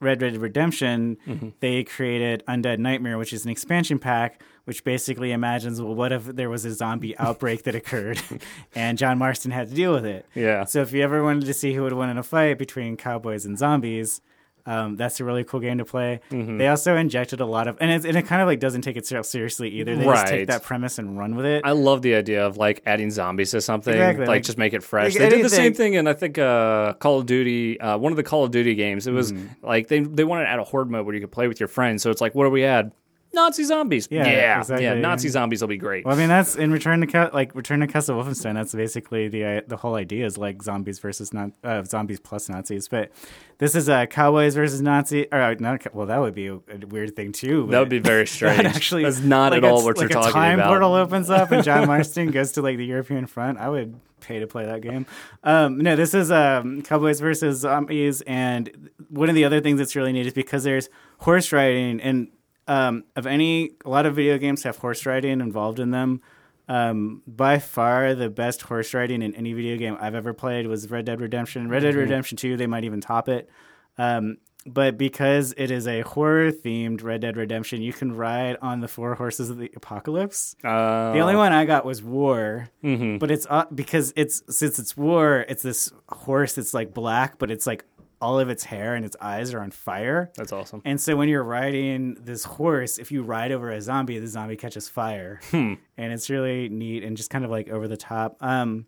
Red 0.00 0.18
Dead 0.20 0.36
Redemption, 0.36 1.16
Mm-hmm. 1.26 1.48
they 1.60 1.84
created 1.84 2.42
Undead 2.48 2.78
Nightmare, 2.78 3.18
which 3.18 3.32
is 3.32 3.44
an 3.44 3.50
expansion 3.50 3.98
pack, 3.98 4.40
which 4.64 4.84
basically 4.84 5.32
imagines, 5.32 5.80
well, 5.80 5.94
what 5.94 6.12
if 6.12 6.24
there 6.24 6.48
was 6.50 6.64
a 6.64 6.72
zombie 6.72 7.16
outbreak 7.18 7.64
that 7.64 7.74
occurred 7.74 8.20
and 8.74 8.98
John 8.98 9.18
Marston 9.18 9.50
had 9.50 9.68
to 9.70 9.74
deal 9.74 9.92
with 9.92 10.04
it? 10.06 10.26
Yeah. 10.34 10.64
So 10.64 10.82
if 10.82 10.92
you 10.92 11.02
ever 11.02 11.22
wanted 11.24 11.46
to 11.46 11.54
see 11.54 11.74
who 11.74 11.82
would 11.82 11.92
win 11.94 12.10
in 12.10 12.18
a 12.18 12.22
fight 12.22 12.58
between 12.58 12.96
cowboys 12.96 13.44
and 13.44 13.58
zombies, 13.58 14.20
um, 14.68 14.96
that's 14.96 15.18
a 15.20 15.24
really 15.24 15.44
cool 15.44 15.60
game 15.60 15.78
to 15.78 15.84
play. 15.84 16.20
Mm-hmm. 16.30 16.58
They 16.58 16.68
also 16.68 16.96
injected 16.96 17.40
a 17.40 17.46
lot 17.46 17.66
of, 17.68 17.78
and, 17.80 17.90
and 17.90 18.16
it 18.16 18.26
kind 18.26 18.42
of 18.42 18.46
like 18.48 18.60
doesn't 18.60 18.82
take 18.82 18.96
itself 18.96 19.26
seriously 19.26 19.70
either. 19.70 19.96
They 19.96 20.04
just 20.04 20.26
take 20.26 20.46
that 20.48 20.62
premise 20.62 20.98
and 20.98 21.18
run 21.18 21.34
with 21.36 21.46
it. 21.46 21.62
I 21.64 21.72
love 21.72 22.02
the 22.02 22.14
idea 22.14 22.46
of 22.46 22.56
like 22.56 22.82
adding 22.86 23.10
zombies 23.10 23.52
to 23.52 23.60
something, 23.60 23.94
Exactly, 23.94 24.20
like, 24.26 24.28
like- 24.28 24.42
just 24.44 24.58
make 24.58 24.74
it 24.74 24.82
fresh. 24.82 25.14
like 25.14 25.30
they 25.30 25.36
did 25.36 25.44
the 25.44 25.48
same 25.50 25.74
thing 25.74 25.94
in 25.94 26.06
I 26.06 26.12
think 26.12 26.38
uh, 26.38 26.92
Call 26.94 27.18
of 27.20 27.26
Duty, 27.26 27.80
uh, 27.80 27.96
one 27.98 28.12
of 28.12 28.16
the 28.16 28.22
Call 28.22 28.44
of 28.44 28.50
Duty 28.50 28.74
games. 28.74 29.06
It 29.06 29.12
was 29.12 29.32
Mm-hmm. 29.32 29.66
like 29.66 29.88
they 29.88 30.00
they 30.00 30.24
wanted 30.24 30.44
to 30.44 30.50
add 30.50 30.58
a 30.58 30.64
horde 30.64 30.90
mode 30.90 31.04
where 31.06 31.14
you 31.14 31.20
could 31.20 31.32
play 31.32 31.48
with 31.48 31.58
your 31.60 31.68
friends. 31.68 32.02
So 32.02 32.10
it's 32.10 32.20
like, 32.20 32.34
what 32.34 32.44
do 32.44 32.50
we 32.50 32.64
add? 32.64 32.92
Nazi 33.32 33.64
zombies. 33.64 34.08
Yeah, 34.10 34.26
yeah, 34.26 34.58
exactly. 34.60 34.84
yeah. 34.84 34.94
Nazi 34.94 35.28
zombies 35.28 35.60
will 35.60 35.68
be 35.68 35.76
great. 35.76 36.04
well, 36.04 36.14
I 36.14 36.18
mean, 36.18 36.28
that's 36.28 36.56
in 36.56 36.72
Return 36.72 37.00
to 37.02 37.06
Ca- 37.06 37.30
like 37.32 37.54
Return 37.54 37.80
to 37.80 37.86
Castle 37.86 38.20
Wolfenstein. 38.22 38.54
That's 38.54 38.74
basically 38.74 39.28
the 39.28 39.44
uh, 39.44 39.60
the 39.66 39.76
whole 39.76 39.96
idea 39.96 40.24
is 40.24 40.38
like 40.38 40.62
zombies 40.62 40.98
versus 40.98 41.32
not 41.34 41.50
uh, 41.62 41.82
zombies 41.84 42.20
plus 42.20 42.48
Nazis. 42.48 42.88
But 42.88 43.10
this 43.58 43.74
is 43.74 43.88
uh, 43.88 44.06
cowboys 44.06 44.54
versus 44.54 44.80
Nazi. 44.80 45.26
Or 45.30 45.40
uh, 45.40 45.54
not, 45.60 45.94
well, 45.94 46.06
that 46.06 46.18
would 46.20 46.34
be 46.34 46.46
a, 46.46 46.54
a 46.54 46.86
weird 46.88 47.14
thing 47.16 47.32
too. 47.32 47.66
that 47.70 47.78
would 47.80 47.88
be 47.90 47.98
very 47.98 48.26
strange. 48.36 48.56
That 48.62 48.66
actually, 48.74 49.04
that's 49.04 49.20
not 49.20 49.52
like 49.52 49.62
at 49.62 49.68
all 49.70 49.84
what 49.84 49.98
like 49.98 50.08
you're 50.10 50.18
a 50.18 50.22
talking 50.22 50.32
time 50.32 50.58
about. 50.60 50.68
portal 50.70 50.94
opens 50.94 51.28
up 51.28 51.50
and 51.52 51.62
John 51.62 51.86
Marston 51.86 52.30
goes 52.30 52.52
to 52.52 52.62
like 52.62 52.78
the 52.78 52.86
European 52.86 53.26
front. 53.26 53.58
I 53.58 53.68
would 53.68 54.00
pay 54.20 54.40
to 54.40 54.46
play 54.46 54.64
that 54.64 54.80
game. 54.80 55.06
Um, 55.44 55.78
no, 55.78 55.94
this 55.96 56.14
is 56.14 56.30
um, 56.32 56.82
Cowboys 56.82 57.20
versus 57.20 57.60
Zombies, 57.60 58.20
and 58.22 58.90
one 59.10 59.28
of 59.28 59.34
the 59.36 59.44
other 59.44 59.60
things 59.60 59.78
that's 59.78 59.94
really 59.94 60.12
neat 60.12 60.26
is 60.26 60.32
because 60.32 60.64
there's 60.64 60.88
horse 61.18 61.52
riding, 61.52 62.00
and 62.00 62.28
um, 62.68 63.04
of 63.16 63.26
any, 63.26 63.72
a 63.84 63.90
lot 63.90 64.06
of 64.06 64.14
video 64.14 64.38
games 64.38 64.62
have 64.62 64.76
horse 64.76 65.04
riding 65.06 65.40
involved 65.40 65.80
in 65.80 65.90
them. 65.90 66.20
Um, 66.68 67.22
by 67.26 67.58
far, 67.58 68.14
the 68.14 68.28
best 68.28 68.62
horse 68.62 68.92
riding 68.92 69.22
in 69.22 69.34
any 69.34 69.54
video 69.54 69.76
game 69.78 69.96
I've 70.00 70.14
ever 70.14 70.34
played 70.34 70.66
was 70.66 70.90
Red 70.90 71.06
Dead 71.06 71.20
Redemption. 71.20 71.68
Red 71.70 71.80
Dead 71.80 71.94
Redemption 71.94 72.36
Two, 72.36 72.56
they 72.58 72.66
might 72.66 72.84
even 72.84 73.00
top 73.00 73.28
it. 73.28 73.48
Um, 73.96 74.36
but 74.66 74.98
because 74.98 75.54
it 75.56 75.70
is 75.70 75.86
a 75.86 76.02
horror 76.02 76.52
themed 76.52 77.02
Red 77.02 77.22
Dead 77.22 77.38
Redemption, 77.38 77.80
you 77.80 77.94
can 77.94 78.14
ride 78.14 78.58
on 78.60 78.80
the 78.80 78.88
four 78.88 79.14
horses 79.14 79.48
of 79.48 79.56
the 79.56 79.70
apocalypse. 79.74 80.56
Uh, 80.62 81.12
The 81.14 81.20
only 81.20 81.36
one 81.36 81.52
I 81.54 81.64
got 81.64 81.86
was 81.86 82.02
War, 82.02 82.68
Mm-hmm. 82.84 83.16
but 83.16 83.30
it's 83.30 83.46
uh, 83.48 83.64
because 83.74 84.12
it's 84.14 84.42
since 84.54 84.78
it's 84.78 84.94
War, 84.94 85.46
it's 85.48 85.62
this 85.62 85.90
horse 86.10 86.52
that's 86.52 86.74
like 86.74 86.92
black, 86.92 87.38
but 87.38 87.50
it's 87.50 87.66
like 87.66 87.86
all 88.20 88.40
of 88.40 88.48
its 88.48 88.64
hair 88.64 88.94
and 88.94 89.04
its 89.04 89.16
eyes 89.20 89.54
are 89.54 89.60
on 89.60 89.70
fire. 89.70 90.30
that's 90.36 90.52
awesome. 90.52 90.82
And 90.84 91.00
so 91.00 91.16
when 91.16 91.28
you're 91.28 91.44
riding 91.44 92.14
this 92.20 92.44
horse, 92.44 92.98
if 92.98 93.12
you 93.12 93.22
ride 93.22 93.52
over 93.52 93.70
a 93.70 93.80
zombie, 93.80 94.18
the 94.18 94.26
zombie 94.26 94.56
catches 94.56 94.88
fire, 94.88 95.40
Hmm. 95.50 95.74
and 95.96 96.12
it's 96.12 96.28
really 96.28 96.68
neat 96.68 97.04
and 97.04 97.16
just 97.16 97.30
kind 97.30 97.44
of 97.44 97.50
like 97.50 97.68
over 97.68 97.86
the 97.86 97.96
top. 97.96 98.36
Um, 98.42 98.86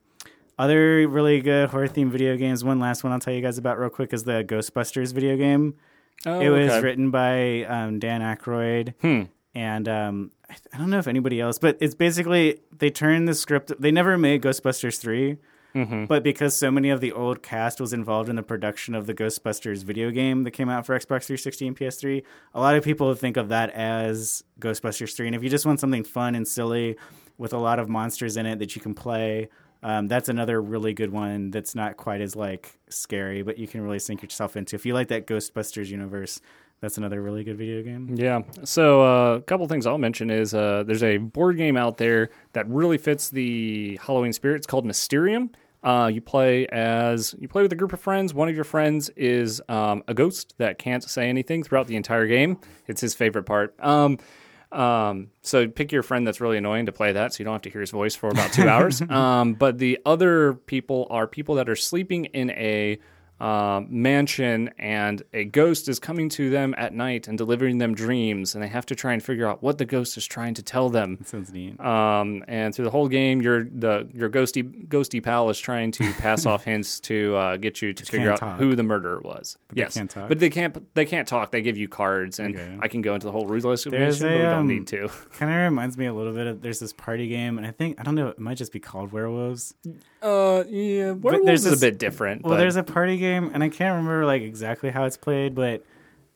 other 0.58 1.08
really 1.08 1.40
good 1.40 1.70
horror 1.70 1.88
themed 1.88 2.10
video 2.10 2.36
games. 2.36 2.62
One 2.64 2.80
last 2.80 3.02
one 3.04 3.12
I'll 3.12 3.20
tell 3.20 3.32
you 3.32 3.40
guys 3.40 3.56
about 3.56 3.78
real 3.78 3.88
quick 3.90 4.12
is 4.12 4.24
the 4.24 4.44
Ghostbusters 4.44 5.12
video 5.14 5.36
game. 5.36 5.74
Oh, 6.26 6.38
it 6.40 6.50
was 6.50 6.70
okay. 6.70 6.82
written 6.82 7.10
by 7.10 7.64
um, 7.64 7.98
Dan 7.98 8.20
Aykroyd, 8.20 8.94
Hmm. 9.00 9.22
and 9.54 9.88
um, 9.88 10.32
I, 10.50 10.56
I 10.74 10.78
don't 10.78 10.90
know 10.90 10.98
if 10.98 11.06
anybody 11.08 11.40
else, 11.40 11.58
but 11.58 11.78
it's 11.80 11.94
basically 11.94 12.58
they 12.76 12.90
turned 12.90 13.26
the 13.26 13.34
script. 13.34 13.72
They 13.80 13.90
never 13.90 14.18
made 14.18 14.42
Ghostbusters 14.42 14.98
3 15.00 15.38
Mm-hmm. 15.74 16.06
but 16.06 16.22
because 16.24 16.56
so 16.56 16.70
many 16.70 16.90
of 16.90 17.00
the 17.00 17.12
old 17.12 17.42
cast 17.42 17.80
was 17.80 17.92
involved 17.92 18.28
in 18.28 18.36
the 18.36 18.42
production 18.42 18.94
of 18.94 19.06
the 19.06 19.14
Ghostbusters 19.14 19.84
video 19.84 20.10
game 20.10 20.42
that 20.42 20.50
came 20.50 20.68
out 20.68 20.84
for 20.84 20.98
Xbox 20.98 21.24
360 21.26 21.66
and 21.68 21.76
PS3, 21.76 22.22
a 22.54 22.60
lot 22.60 22.74
of 22.74 22.82
people 22.82 23.14
think 23.14 23.36
of 23.36 23.48
that 23.50 23.70
as 23.70 24.42
Ghostbusters 24.58 25.14
3. 25.14 25.28
And 25.28 25.36
if 25.36 25.42
you 25.42 25.48
just 25.48 25.66
want 25.66 25.78
something 25.78 26.02
fun 26.02 26.34
and 26.34 26.46
silly 26.46 26.96
with 27.40 27.54
a 27.54 27.58
lot 27.58 27.78
of 27.78 27.88
monsters 27.88 28.36
in 28.36 28.44
it 28.44 28.58
that 28.58 28.76
you 28.76 28.82
can 28.82 28.94
play. 28.94 29.48
Um, 29.82 30.08
that's 30.08 30.28
another 30.28 30.60
really 30.60 30.92
good 30.92 31.10
one 31.10 31.50
that's 31.50 31.74
not 31.74 31.96
quite 31.96 32.20
as 32.20 32.36
like 32.36 32.78
scary, 32.90 33.40
but 33.42 33.56
you 33.56 33.66
can 33.66 33.80
really 33.80 33.98
sink 33.98 34.22
yourself 34.22 34.58
into. 34.58 34.76
If 34.76 34.84
you 34.84 34.92
like 34.92 35.08
that 35.08 35.26
Ghostbusters 35.26 35.86
universe, 35.86 36.42
that's 36.80 36.96
another 36.98 37.20
really 37.20 37.44
good 37.44 37.58
video 37.58 37.82
game. 37.82 38.14
Yeah. 38.14 38.42
So 38.64 39.02
uh, 39.02 39.36
a 39.36 39.42
couple 39.42 39.66
things 39.68 39.86
I'll 39.86 39.98
mention 39.98 40.30
is 40.30 40.54
uh, 40.54 40.84
there's 40.86 41.02
a 41.02 41.18
board 41.18 41.56
game 41.56 41.76
out 41.76 41.98
there 41.98 42.30
that 42.52 42.68
really 42.68 42.98
fits 42.98 43.28
the 43.30 43.98
Halloween 44.02 44.32
spirit. 44.32 44.56
It's 44.56 44.66
called 44.66 44.86
Mysterium. 44.86 45.50
Uh, 45.82 46.10
you 46.12 46.20
play 46.20 46.66
as 46.66 47.34
you 47.38 47.48
play 47.48 47.62
with 47.62 47.72
a 47.72 47.76
group 47.76 47.92
of 47.92 48.00
friends. 48.00 48.34
One 48.34 48.48
of 48.48 48.54
your 48.54 48.64
friends 48.64 49.08
is 49.10 49.62
um, 49.68 50.02
a 50.08 50.14
ghost 50.14 50.54
that 50.58 50.78
can't 50.78 51.02
say 51.02 51.28
anything 51.28 51.62
throughout 51.62 51.86
the 51.86 51.96
entire 51.96 52.26
game. 52.26 52.58
It's 52.86 53.00
his 53.00 53.14
favorite 53.14 53.44
part. 53.44 53.74
Um, 53.80 54.18
um, 54.72 55.28
so 55.42 55.68
pick 55.68 55.90
your 55.90 56.02
friend 56.02 56.26
that's 56.26 56.40
really 56.40 56.58
annoying 56.58 56.86
to 56.86 56.92
play 56.92 57.12
that, 57.12 57.32
so 57.32 57.40
you 57.40 57.44
don't 57.44 57.54
have 57.54 57.62
to 57.62 57.70
hear 57.70 57.80
his 57.80 57.90
voice 57.90 58.14
for 58.14 58.28
about 58.28 58.52
two 58.52 58.68
hours. 58.68 59.02
Um, 59.02 59.54
but 59.54 59.78
the 59.78 59.98
other 60.04 60.54
people 60.54 61.06
are 61.10 61.26
people 61.26 61.56
that 61.56 61.68
are 61.68 61.76
sleeping 61.76 62.26
in 62.26 62.50
a 62.50 62.98
uh, 63.40 63.80
mansion, 63.88 64.70
and 64.78 65.22
a 65.32 65.44
ghost 65.44 65.88
is 65.88 65.98
coming 65.98 66.28
to 66.30 66.50
them 66.50 66.74
at 66.76 66.92
night 66.94 67.26
and 67.28 67.38
delivering 67.38 67.78
them 67.78 67.94
dreams, 67.94 68.54
and 68.54 68.62
they 68.62 68.68
have 68.68 68.86
to 68.86 68.94
try 68.94 69.12
and 69.12 69.22
figure 69.22 69.46
out 69.46 69.62
what 69.62 69.78
the 69.78 69.84
ghost 69.84 70.16
is 70.16 70.26
trying 70.26 70.54
to 70.54 70.62
tell 70.62 70.90
them. 70.90 71.16
That 71.16 71.28
sounds 71.28 71.52
neat. 71.52 71.80
Um, 71.80 72.44
and 72.48 72.74
through 72.74 72.84
the 72.84 72.90
whole 72.90 73.08
game, 73.08 73.40
your 73.40 73.64
the 73.64 74.08
your 74.12 74.28
ghosty 74.28 74.86
ghosty 74.88 75.22
pal 75.22 75.48
is 75.50 75.58
trying 75.58 75.90
to 75.92 76.12
pass 76.14 76.46
off 76.46 76.64
hints 76.70 77.00
to 77.00 77.34
uh, 77.36 77.56
get 77.56 77.80
you 77.82 77.92
to 77.92 78.04
figure 78.04 78.32
out 78.32 78.38
talk. 78.40 78.58
who 78.58 78.74
the 78.76 78.82
murderer 78.82 79.20
was. 79.20 79.56
they 79.72 79.80
yes, 79.82 79.94
can't 79.94 80.10
talk? 80.10 80.28
but 80.28 80.38
they 80.38 80.50
can't. 80.50 80.94
They 80.94 81.04
can't 81.06 81.26
talk. 81.26 81.50
They 81.50 81.62
give 81.62 81.76
you 81.78 81.88
cards, 81.88 82.38
and 82.38 82.54
Okay. 82.56 82.78
I 82.80 82.88
can 82.88 83.00
go 83.00 83.14
into 83.14 83.26
the 83.26 83.32
whole 83.32 83.46
ruthless 83.46 83.84
There's 83.84 84.16
explanation, 84.16 84.26
but 84.28 84.44
we 84.44 84.50
don't 84.50 84.60
um, 84.60 84.66
need 84.68 84.86
to. 84.88 85.08
kind 85.38 85.50
of 85.52 85.56
reminds 85.58 85.96
me 85.96 86.06
a 86.06 86.12
little 86.12 86.32
bit 86.32 86.46
of 86.46 86.60
there's 86.62 86.80
this 86.80 86.92
party 86.92 87.28
game, 87.28 87.56
and 87.58 87.66
I 87.66 87.70
think 87.70 87.98
I 87.98 88.02
don't 88.02 88.14
know, 88.16 88.28
it 88.28 88.38
might 88.38 88.56
just 88.56 88.72
be 88.72 88.80
called 88.80 89.12
Werewolves. 89.12 89.74
Uh, 90.22 90.64
yeah, 90.68 91.12
werewolves 91.12 91.46
there's 91.46 91.64
is 91.66 91.82
a 91.82 91.86
bit 91.86 91.98
different. 91.98 92.42
Well, 92.42 92.54
but 92.54 92.58
there's 92.58 92.76
a 92.76 92.82
party 92.82 93.16
game, 93.16 93.29
and 93.30 93.62
I 93.62 93.68
can't 93.68 93.96
remember 93.96 94.24
like 94.26 94.42
exactly 94.42 94.90
how 94.90 95.04
it's 95.04 95.16
played, 95.16 95.54
but 95.54 95.84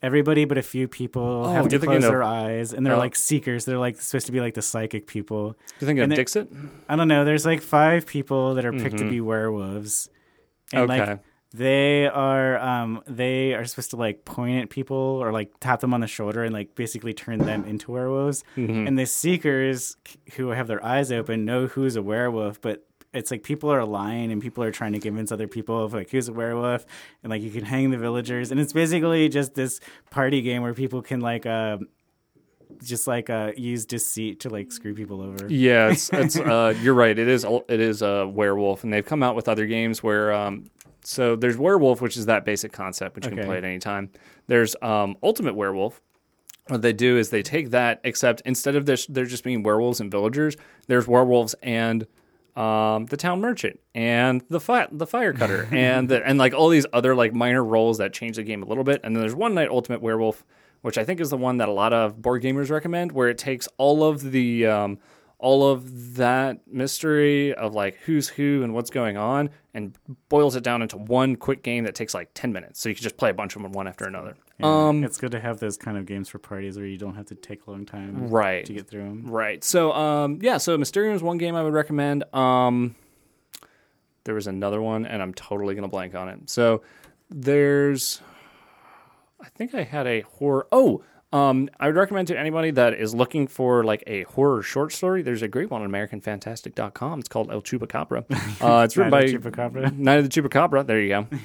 everybody 0.01 0.45
but 0.45 0.57
a 0.57 0.61
few 0.61 0.87
people 0.87 1.43
Oh, 1.47 1.51
have 1.53 1.67
to 1.69 1.79
close 1.79 2.03
of- 2.03 2.11
their 2.11 2.23
eyes, 2.23 2.73
and 2.73 2.85
they're 2.85 2.93
Oh. 2.95 2.99
like 2.99 3.15
seekers. 3.15 3.65
They're 3.65 3.77
like 3.79 3.99
supposed 3.99 4.25
to 4.27 4.31
be 4.31 4.39
like 4.39 4.53
the 4.53 4.61
psychic 4.61 5.07
people. 5.07 5.51
Do 5.51 5.57
you 5.79 5.87
think 5.87 5.99
of 5.99 6.09
Dixit? 6.09 6.51
I 6.89 6.95
don't 6.95 7.07
know. 7.07 7.25
There's 7.25 7.45
like 7.45 7.61
five 7.61 8.05
people 8.05 8.55
that 8.55 8.65
are 8.65 8.73
picked 8.73 8.97
to 8.97 9.09
be 9.09 9.21
werewolves, 9.21 10.09
and 10.73 10.89
Mm-hmm. 10.89 10.91
Okay. 11.01 11.11
like 11.11 11.19
they 11.53 12.05
are 12.07 12.59
um 12.59 13.01
they 13.07 13.53
are 13.53 13.63
supposed 13.63 13.91
to 13.91 13.95
like 13.95 14.25
point 14.25 14.61
at 14.63 14.69
people 14.69 14.97
or 14.97 15.31
like 15.31 15.51
tap 15.61 15.79
them 15.79 15.93
on 15.93 16.01
the 16.01 16.07
shoulder 16.07 16.43
and 16.43 16.53
like 16.53 16.75
basically 16.75 17.13
turn 17.13 17.39
them 17.39 17.63
into 17.63 17.91
werewolves. 17.91 18.43
Mm-hmm. 18.57 18.87
And 18.87 18.99
the 18.99 19.05
seekers 19.05 19.95
who 20.35 20.49
have 20.49 20.67
their 20.67 20.83
eyes 20.83 21.11
open 21.13 21.45
know 21.45 21.67
who's 21.67 21.95
a 21.95 22.01
werewolf, 22.03 22.59
but 22.59 22.85
it's 23.15 23.31
like 23.31 23.43
people 23.43 23.71
are 23.71 23.83
lying 23.85 24.31
and 24.31 24.41
people 24.41 24.63
are 24.63 24.71
trying 24.71 24.93
to 24.93 24.99
convince 24.99 25.31
other 25.31 25.47
people 25.47 25.83
of 25.83 25.93
like 25.93 26.09
who's 26.09 26.27
a 26.27 26.33
werewolf 26.33 26.85
and 27.23 27.29
like 27.31 27.41
you 27.41 27.49
can 27.51 27.63
hang 27.65 27.89
the 27.91 27.97
villagers 27.97 28.51
and 28.51 28.59
it's 28.59 28.73
basically 28.73 29.29
just 29.29 29.55
this 29.55 29.79
party 30.11 30.41
game 30.41 30.61
where 30.61 30.73
people 30.73 31.01
can 31.01 31.21
like 31.21 31.45
uh 31.45 31.77
just 32.83 33.07
like 33.07 33.29
uh 33.29 33.51
use 33.55 33.85
deceit 33.85 34.41
to 34.41 34.49
like 34.49 34.71
screw 34.71 34.93
people 34.93 35.21
over. 35.21 35.47
Yeah, 35.49 35.91
it's, 35.91 36.09
it's 36.13 36.37
uh, 36.37 36.73
you're 36.81 36.93
right. 36.93 37.17
It 37.17 37.27
is 37.27 37.45
it 37.69 37.79
is 37.79 38.01
a 38.01 38.27
werewolf, 38.27 38.83
and 38.83 38.91
they've 38.91 39.05
come 39.05 39.23
out 39.23 39.35
with 39.35 39.47
other 39.47 39.65
games 39.65 40.03
where 40.03 40.33
um, 40.33 40.65
so 41.03 41.35
there's 41.35 41.57
werewolf, 41.57 42.01
which 42.01 42.17
is 42.17 42.25
that 42.25 42.43
basic 42.45 42.71
concept, 42.73 43.15
which 43.15 43.25
you 43.25 43.31
Okay. 43.31 43.41
can 43.41 43.47
play 43.47 43.57
at 43.57 43.63
any 43.63 43.79
time. 43.79 44.09
There's 44.47 44.75
um, 44.81 45.15
ultimate 45.23 45.55
werewolf. 45.55 46.01
What 46.67 46.81
they 46.81 46.93
do 46.93 47.17
is 47.17 47.29
they 47.29 47.43
take 47.43 47.69
that, 47.69 48.01
except 48.03 48.41
instead 48.43 48.75
of 48.75 48.87
this, 48.87 49.05
there 49.05 49.25
just 49.25 49.43
being 49.43 49.61
werewolves 49.61 50.01
and 50.01 50.09
villagers, 50.09 50.57
there's 50.87 51.07
werewolves 51.07 51.53
and 51.61 52.07
um, 52.55 53.05
the 53.07 53.17
town 53.17 53.41
merchant 53.41 53.79
and 53.93 54.43
the 54.49 54.59
fi- 54.59 54.87
the 54.91 55.07
fire 55.07 55.33
cutter 55.33 55.67
and 55.71 56.09
the, 56.09 56.25
and 56.25 56.37
like 56.39 56.53
all 56.53 56.69
these 56.69 56.85
other 56.93 57.15
like 57.15 57.33
minor 57.33 57.63
roles 57.63 57.97
that 57.97 58.13
change 58.13 58.37
the 58.37 58.43
game 58.43 58.63
a 58.63 58.65
little 58.65 58.83
bit. 58.83 59.01
And 59.03 59.15
then 59.15 59.21
there's 59.21 59.35
one 59.35 59.53
night 59.53 59.69
ultimate 59.69 60.01
werewolf, 60.01 60.45
which 60.81 60.97
I 60.97 61.03
think 61.03 61.19
is 61.19 61.29
the 61.29 61.37
one 61.37 61.57
that 61.57 61.67
a 61.69 61.73
lot 61.73 61.93
of 61.93 62.21
board 62.21 62.43
gamers 62.43 62.69
recommend, 62.69 63.11
where 63.11 63.27
it 63.27 63.37
takes 63.37 63.67
all 63.77 64.03
of 64.03 64.31
the 64.31 64.67
um, 64.67 64.99
all 65.45 65.69
of 65.69 66.15
that 66.15 66.57
mystery 66.67 67.53
of 67.53 67.75
like 67.75 67.95
who's 68.05 68.27
who 68.27 68.63
and 68.63 68.73
what's 68.73 68.89
going 68.89 69.15
on 69.15 69.47
and 69.75 69.95
boils 70.27 70.55
it 70.55 70.63
down 70.63 70.81
into 70.81 70.97
one 70.97 71.35
quick 71.35 71.61
game 71.61 71.83
that 71.83 71.93
takes 71.93 72.15
like 72.15 72.31
10 72.33 72.51
minutes. 72.51 72.79
So 72.79 72.89
you 72.89 72.95
can 72.95 73.03
just 73.03 73.15
play 73.17 73.29
a 73.29 73.33
bunch 73.33 73.55
of 73.55 73.61
them 73.61 73.71
one 73.71 73.87
after 73.87 74.05
another. 74.05 74.35
Yeah, 74.59 74.87
Um, 74.87 75.03
it's 75.03 75.19
good 75.19 75.29
to 75.33 75.39
have 75.39 75.59
those 75.59 75.77
kind 75.77 75.97
of 75.99 76.07
games 76.07 76.29
for 76.29 76.39
parties 76.39 76.77
where 76.77 76.87
you 76.87 76.97
don't 76.97 77.13
have 77.13 77.27
to 77.27 77.35
take 77.35 77.67
a 77.67 77.71
long 77.71 77.85
time 77.85 78.29
Right. 78.29 78.65
to 78.65 78.73
get 78.73 78.87
through 78.87 79.03
them. 79.03 79.27
Right. 79.27 79.63
So, 79.63 79.91
um, 79.91 80.39
yeah. 80.41 80.57
So, 80.57 80.75
Mysterium 80.79 81.13
is 81.15 81.21
one 81.21 81.37
game 81.37 81.53
I 81.55 81.61
would 81.61 81.73
recommend. 81.73 82.23
Um, 82.33 82.95
there 84.23 84.33
was 84.33 84.47
another 84.47 84.81
one, 84.81 85.05
and 85.05 85.21
I'm 85.21 85.33
totally 85.35 85.75
gonna 85.75 85.89
blank 85.89 86.15
on 86.15 86.27
it. 86.29 86.49
So, 86.49 86.81
there's, 87.29 88.19
I 89.45 89.49
think 89.55 89.75
I 89.75 89.83
had 89.83 90.07
a 90.07 90.21
horror. 90.21 90.67
Oh, 90.71 91.03
um, 91.31 91.69
I 91.79 91.87
would 91.87 91.95
recommend 91.95 92.29
to 92.29 92.39
anybody 92.39 92.71
that 92.71 92.93
is 92.93 93.13
looking 93.13 93.45
for 93.47 93.83
like 93.83 94.03
a 94.07 94.23
horror 94.23 94.63
short 94.63 94.91
story. 94.91 95.21
There's 95.21 95.41
a 95.41 95.47
great 95.47 95.69
one 95.69 95.81
on 95.81 95.89
AmericanFantastic.com. 95.89 97.19
It's 97.19 97.29
called 97.29 97.51
El 97.51 97.61
Chupacabra. 97.61 98.25
Uh, 98.61 98.83
it's 98.83 98.95
written 98.95 99.11
by 99.11 99.19
Night 99.21 99.35
of 99.35 99.43
the 99.43 99.51
Chupacabra. 99.51 99.97
Night 99.97 100.19
of 100.19 100.29
the 100.29 100.41
Chupacabra. 100.41 100.87
There 100.87 100.99
you 100.99 101.09
go. 101.09 101.27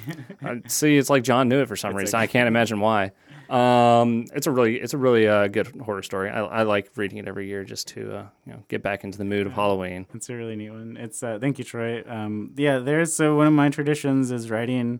Uh, 0.43 0.55
see, 0.67 0.97
it's 0.97 1.09
like 1.09 1.23
John 1.23 1.49
knew 1.49 1.61
it 1.61 1.67
for 1.67 1.75
some 1.75 1.93
reason. 1.93 2.19
I 2.19 2.25
can't 2.25 2.47
imagine 2.47 2.79
why. 2.79 3.11
Um, 3.47 4.25
it's 4.33 4.47
a 4.47 4.51
really, 4.51 4.77
it's 4.77 4.95
a 4.95 4.97
really 4.97 5.27
uh, 5.27 5.47
good 5.49 5.67
horror 5.81 6.01
story. 6.01 6.31
I, 6.31 6.39
I 6.39 6.63
like 6.63 6.89
reading 6.95 7.19
it 7.19 7.27
every 7.27 7.47
year 7.47 7.63
just 7.63 7.89
to 7.89 8.15
uh, 8.15 8.25
you 8.47 8.53
know 8.53 8.63
get 8.69 8.81
back 8.81 9.03
into 9.03 9.19
the 9.19 9.25
mood 9.25 9.45
of 9.45 9.53
Halloween. 9.53 10.07
It's 10.15 10.31
a 10.31 10.35
really 10.35 10.55
neat 10.55 10.71
one. 10.71 10.97
It's 10.97 11.21
uh, 11.21 11.37
thank 11.39 11.59
you, 11.59 11.63
Troy. 11.63 12.03
Um, 12.07 12.53
yeah, 12.55 12.79
there's 12.79 13.13
so 13.13 13.35
one 13.35 13.45
of 13.45 13.53
my 13.53 13.69
traditions 13.69 14.31
is 14.31 14.49
writing 14.49 14.99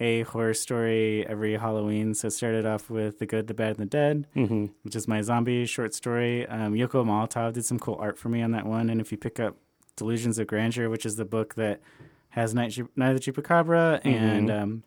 a 0.00 0.22
horror 0.22 0.54
story 0.54 1.26
every 1.26 1.56
Halloween. 1.56 2.14
So 2.14 2.28
it 2.28 2.32
started 2.32 2.64
off 2.66 2.88
with 2.90 3.18
The 3.18 3.26
Good, 3.26 3.46
the 3.46 3.54
Bad, 3.54 3.70
and 3.70 3.78
the 3.78 3.86
Dead, 3.86 4.26
Mm-hmm. 4.36 4.66
which 4.82 4.94
is 4.96 5.08
my 5.08 5.20
zombie 5.22 5.66
short 5.66 5.94
story. 5.94 6.46
Um, 6.46 6.72
Yoko 6.74 7.04
Molotov 7.04 7.52
did 7.54 7.64
some 7.64 7.78
cool 7.78 7.96
art 8.00 8.18
for 8.18 8.28
me 8.28 8.42
on 8.42 8.52
that 8.52 8.66
one. 8.66 8.90
And 8.90 9.00
if 9.00 9.10
you 9.12 9.18
pick 9.18 9.40
up 9.40 9.56
Delusions 9.96 10.38
of 10.38 10.46
Grandeur, 10.46 10.88
which 10.88 11.04
is 11.04 11.16
the 11.16 11.24
book 11.24 11.54
that 11.56 11.80
has 12.30 12.54
Night, 12.54 12.78
Night 12.96 13.10
of 13.16 13.20
the 13.20 13.32
Chupacabra 13.32 14.00
and 14.04 14.50
um, 14.50 14.82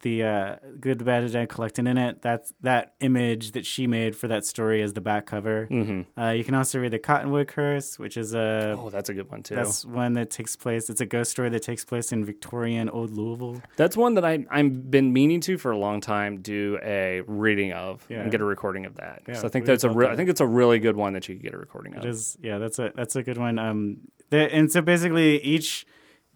the 0.00 0.22
uh, 0.22 0.56
Good, 0.80 0.98
the 0.98 1.04
Bad, 1.04 1.22
and 1.22 1.28
the 1.28 1.32
Dead 1.32 1.48
collected 1.48 1.86
in 1.88 1.98
it, 1.98 2.22
that's 2.22 2.52
that 2.60 2.94
image 3.00 3.52
that 3.52 3.66
she 3.66 3.86
made 3.86 4.14
for 4.14 4.28
that 4.28 4.44
story 4.44 4.80
is 4.80 4.92
the 4.92 5.00
back 5.00 5.26
cover. 5.26 5.66
Mm-hmm. 5.70 6.20
Uh, 6.20 6.30
you 6.30 6.44
can 6.44 6.54
also 6.54 6.78
read 6.78 6.92
The 6.92 6.98
Cottonwood 7.00 7.48
Curse, 7.48 7.98
which 7.98 8.16
is 8.16 8.34
a 8.34 8.76
Oh, 8.78 8.90
that's 8.90 9.08
a 9.08 9.14
good 9.14 9.30
one 9.30 9.42
too. 9.42 9.56
that's 9.56 9.84
one 9.84 10.12
that 10.12 10.30
takes 10.30 10.54
place. 10.56 10.88
It's 10.88 11.00
a 11.00 11.06
ghost 11.06 11.30
story 11.32 11.48
that 11.50 11.62
takes 11.62 11.84
place 11.84 12.12
in 12.12 12.24
Victorian 12.24 12.88
Old 12.88 13.10
Louisville. 13.10 13.60
That's 13.76 13.96
one 13.96 14.14
that 14.14 14.24
I 14.24 14.44
I've 14.50 14.90
been 14.90 15.12
meaning 15.12 15.40
to 15.42 15.58
for 15.58 15.72
a 15.72 15.76
long 15.78 16.00
time 16.00 16.42
do 16.42 16.78
a 16.82 17.22
reading 17.26 17.72
of 17.72 18.06
Yeah. 18.08 18.20
and 18.20 18.30
get 18.30 18.40
a 18.40 18.44
recording 18.44 18.86
of 18.86 18.94
that. 18.96 19.22
Yeah, 19.26 19.34
so 19.34 19.46
I 19.46 19.50
think 19.50 19.66
that's 19.66 19.84
a 19.84 19.90
re- 19.90 20.06
that. 20.06 20.12
I 20.12 20.16
think 20.16 20.28
it's 20.30 20.40
a 20.40 20.46
really 20.46 20.78
good 20.78 20.96
one 20.96 21.12
that 21.14 21.28
you 21.28 21.34
could 21.34 21.42
get 21.42 21.54
a 21.54 21.58
recording 21.58 21.94
of. 21.96 22.04
It 22.04 22.08
is, 22.08 22.38
yeah, 22.40 22.58
that's 22.58 22.78
a 22.78 22.92
that's 22.94 23.16
a 23.16 23.22
good 23.22 23.38
one. 23.38 23.58
Um, 23.58 23.98
the, 24.30 24.38
and 24.54 24.70
so 24.70 24.80
basically 24.80 25.42
each 25.42 25.86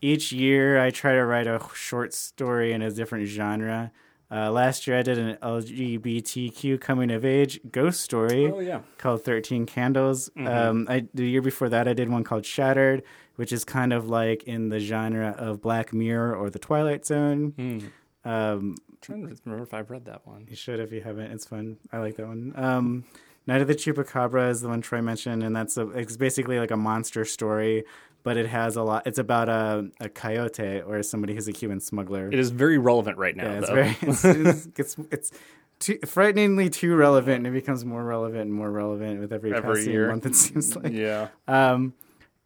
each 0.02 0.32
year 0.32 0.78
I 0.78 0.90
try 0.90 1.12
to 1.12 1.24
write 1.24 1.46
a 1.46 1.60
short 1.74 2.12
story 2.12 2.72
in 2.72 2.82
a 2.82 2.90
different 2.90 3.26
genre. 3.28 3.92
Uh, 4.30 4.50
last 4.50 4.86
year 4.86 4.98
I 4.98 5.02
did 5.02 5.18
an 5.18 5.36
LGBTQ 5.42 6.80
coming 6.80 7.10
of 7.10 7.24
age 7.24 7.60
ghost 7.70 8.00
story 8.00 8.46
Oh 8.50 8.60
yeah. 8.60 8.80
called 8.98 9.24
13 9.24 9.66
Candles. 9.66 10.30
Um, 10.36 10.86
I, 10.88 11.06
the 11.14 11.26
year 11.28 11.42
before 11.42 11.68
that, 11.68 11.86
I 11.86 11.92
did 11.92 12.08
one 12.08 12.24
called 12.24 12.44
Shattered, 12.46 13.02
which 13.36 13.52
is 13.52 13.64
kind 13.64 13.92
of 13.92 14.08
like 14.08 14.42
in 14.44 14.68
the 14.70 14.80
genre 14.80 15.34
of 15.38 15.60
Black 15.60 15.92
Mirror 15.92 16.34
or 16.36 16.50
The 16.50 16.58
Twilight 16.58 17.04
Zone. 17.06 17.52
Mm. 17.58 17.82
Um, 18.24 18.74
I'm 18.88 18.98
trying 19.00 19.26
to 19.28 19.36
remember 19.44 19.64
if 19.64 19.74
I've 19.74 19.90
read 19.90 20.04
that 20.06 20.26
one. 20.26 20.46
you 20.48 20.56
should 20.56 20.80
if 20.80 20.92
you 20.92 21.00
haven't. 21.02 21.30
It's 21.32 21.44
fun. 21.46 21.76
I 21.92 21.98
like 21.98 22.16
that 22.16 22.26
one. 22.26 22.52
Um, 22.56 23.04
Night 23.44 23.60
of 23.60 23.66
the 23.66 23.74
Chupacabra 23.74 24.50
is 24.50 24.60
the 24.60 24.68
one 24.68 24.80
Troy 24.80 25.02
mentioned, 25.02 25.42
and 25.42 25.54
that's 25.54 25.76
a, 25.76 25.88
it's 25.90 26.16
basically 26.16 26.60
like 26.60 26.70
a 26.70 26.76
monster 26.76 27.24
story, 27.24 27.82
but 28.22 28.36
it 28.36 28.46
has 28.46 28.76
a 28.76 28.82
lot. 28.82 29.06
It's 29.06 29.18
about 29.18 29.48
a, 29.48 29.88
a 30.00 30.08
coyote 30.08 30.82
or 30.82 31.02
somebody 31.02 31.34
who's 31.34 31.48
a 31.48 31.52
human 31.52 31.80
smuggler. 31.80 32.28
It 32.28 32.38
is 32.38 32.50
very 32.50 32.78
relevant 32.78 33.18
right 33.18 33.36
now. 33.36 33.44
yeah, 33.44 33.58
it's 33.58 33.68
though. 33.68 33.74
very 33.74 33.96
it's, 34.02 34.24
it's, 34.24 34.68
it's, 34.78 34.96
it's 35.10 35.30
too, 35.78 35.98
frighteningly 36.06 36.70
too 36.70 36.94
relevant, 36.94 37.38
and 37.38 37.46
it 37.46 37.50
becomes 37.50 37.84
more 37.84 38.04
relevant 38.04 38.42
and 38.42 38.52
more 38.54 38.70
relevant 38.70 39.20
with 39.20 39.32
every, 39.32 39.52
Every 39.54 39.74
passing 39.76 39.92
year. 39.92 40.08
month. 40.08 40.26
It 40.26 40.36
seems 40.36 40.76
like. 40.76 40.92
yeah. 40.92 41.28
Um, 41.48 41.94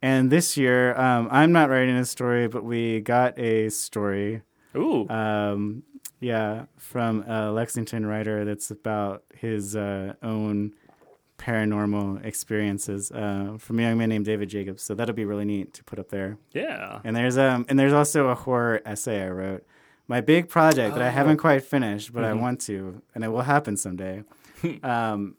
and 0.01 0.29
this 0.31 0.57
year, 0.57 0.95
um, 0.99 1.27
I'm 1.31 1.51
not 1.51 1.69
writing 1.69 1.95
a 1.95 2.05
story, 2.05 2.47
but 2.47 2.63
we 2.63 2.99
got 3.01 3.37
a 3.39 3.69
story. 3.69 4.41
Ooh. 4.75 5.07
Um, 5.09 5.83
Yeah, 6.19 6.65
from 6.77 7.23
a 7.27 7.51
Lexington 7.51 8.05
writer 8.07 8.43
that's 8.45 8.71
about 8.71 9.23
his 9.35 9.75
uh, 9.75 10.13
own 10.23 10.73
paranormal 11.37 12.23
experiences 12.25 13.11
uh, 13.11 13.57
from 13.59 13.79
a 13.79 13.83
young 13.83 13.97
man 13.97 14.09
named 14.09 14.25
David 14.25 14.49
Jacobs. 14.49 14.83
So 14.83 14.95
that'll 14.95 15.15
be 15.15 15.25
really 15.25 15.45
neat 15.45 15.73
to 15.75 15.83
put 15.83 15.99
up 15.99 16.09
there. 16.09 16.37
Yeah. 16.53 16.99
And 17.03 17.15
there's 17.15 17.37
um 17.37 17.65
and 17.69 17.77
there's 17.79 17.93
also 17.93 18.27
a 18.29 18.35
horror 18.35 18.81
essay 18.85 19.23
I 19.23 19.29
wrote. 19.29 19.63
My 20.07 20.21
big 20.21 20.47
project 20.47 20.95
that 20.95 21.03
I 21.03 21.09
haven't 21.09 21.37
quite 21.37 21.63
finished, 21.63 22.13
but 22.13 22.23
I 22.23 22.31
want 22.33 22.61
to, 22.61 23.01
and 23.13 23.25
it 23.25 23.27
will 23.27 23.41
happen 23.41 23.75
someday. 23.75 24.23
um, 24.83 25.35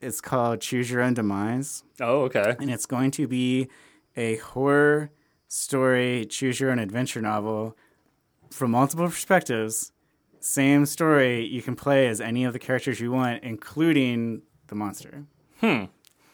it's 0.00 0.20
called 0.20 0.60
Choose 0.60 0.90
Your 0.90 1.02
Own 1.02 1.14
Demise, 1.14 1.84
Oh, 2.00 2.22
okay. 2.22 2.56
and 2.58 2.68
it's 2.68 2.84
going 2.86 3.12
to 3.12 3.28
be 3.28 3.68
a 4.16 4.36
horror 4.38 5.12
story, 5.46 6.26
choose 6.28 6.58
your 6.58 6.70
own 6.72 6.80
adventure 6.80 7.20
novel 7.20 7.76
from 8.50 8.72
multiple 8.72 9.06
perspectives. 9.06 9.92
Same 10.40 10.84
story, 10.84 11.44
you 11.46 11.62
can 11.62 11.76
play 11.76 12.08
as 12.08 12.20
any 12.20 12.44
of 12.44 12.52
the 12.52 12.58
characters 12.58 12.98
you 12.98 13.12
want, 13.12 13.44
including 13.44 14.42
the 14.70 14.74
monster. 14.76 15.24
Hmm. 15.60 15.84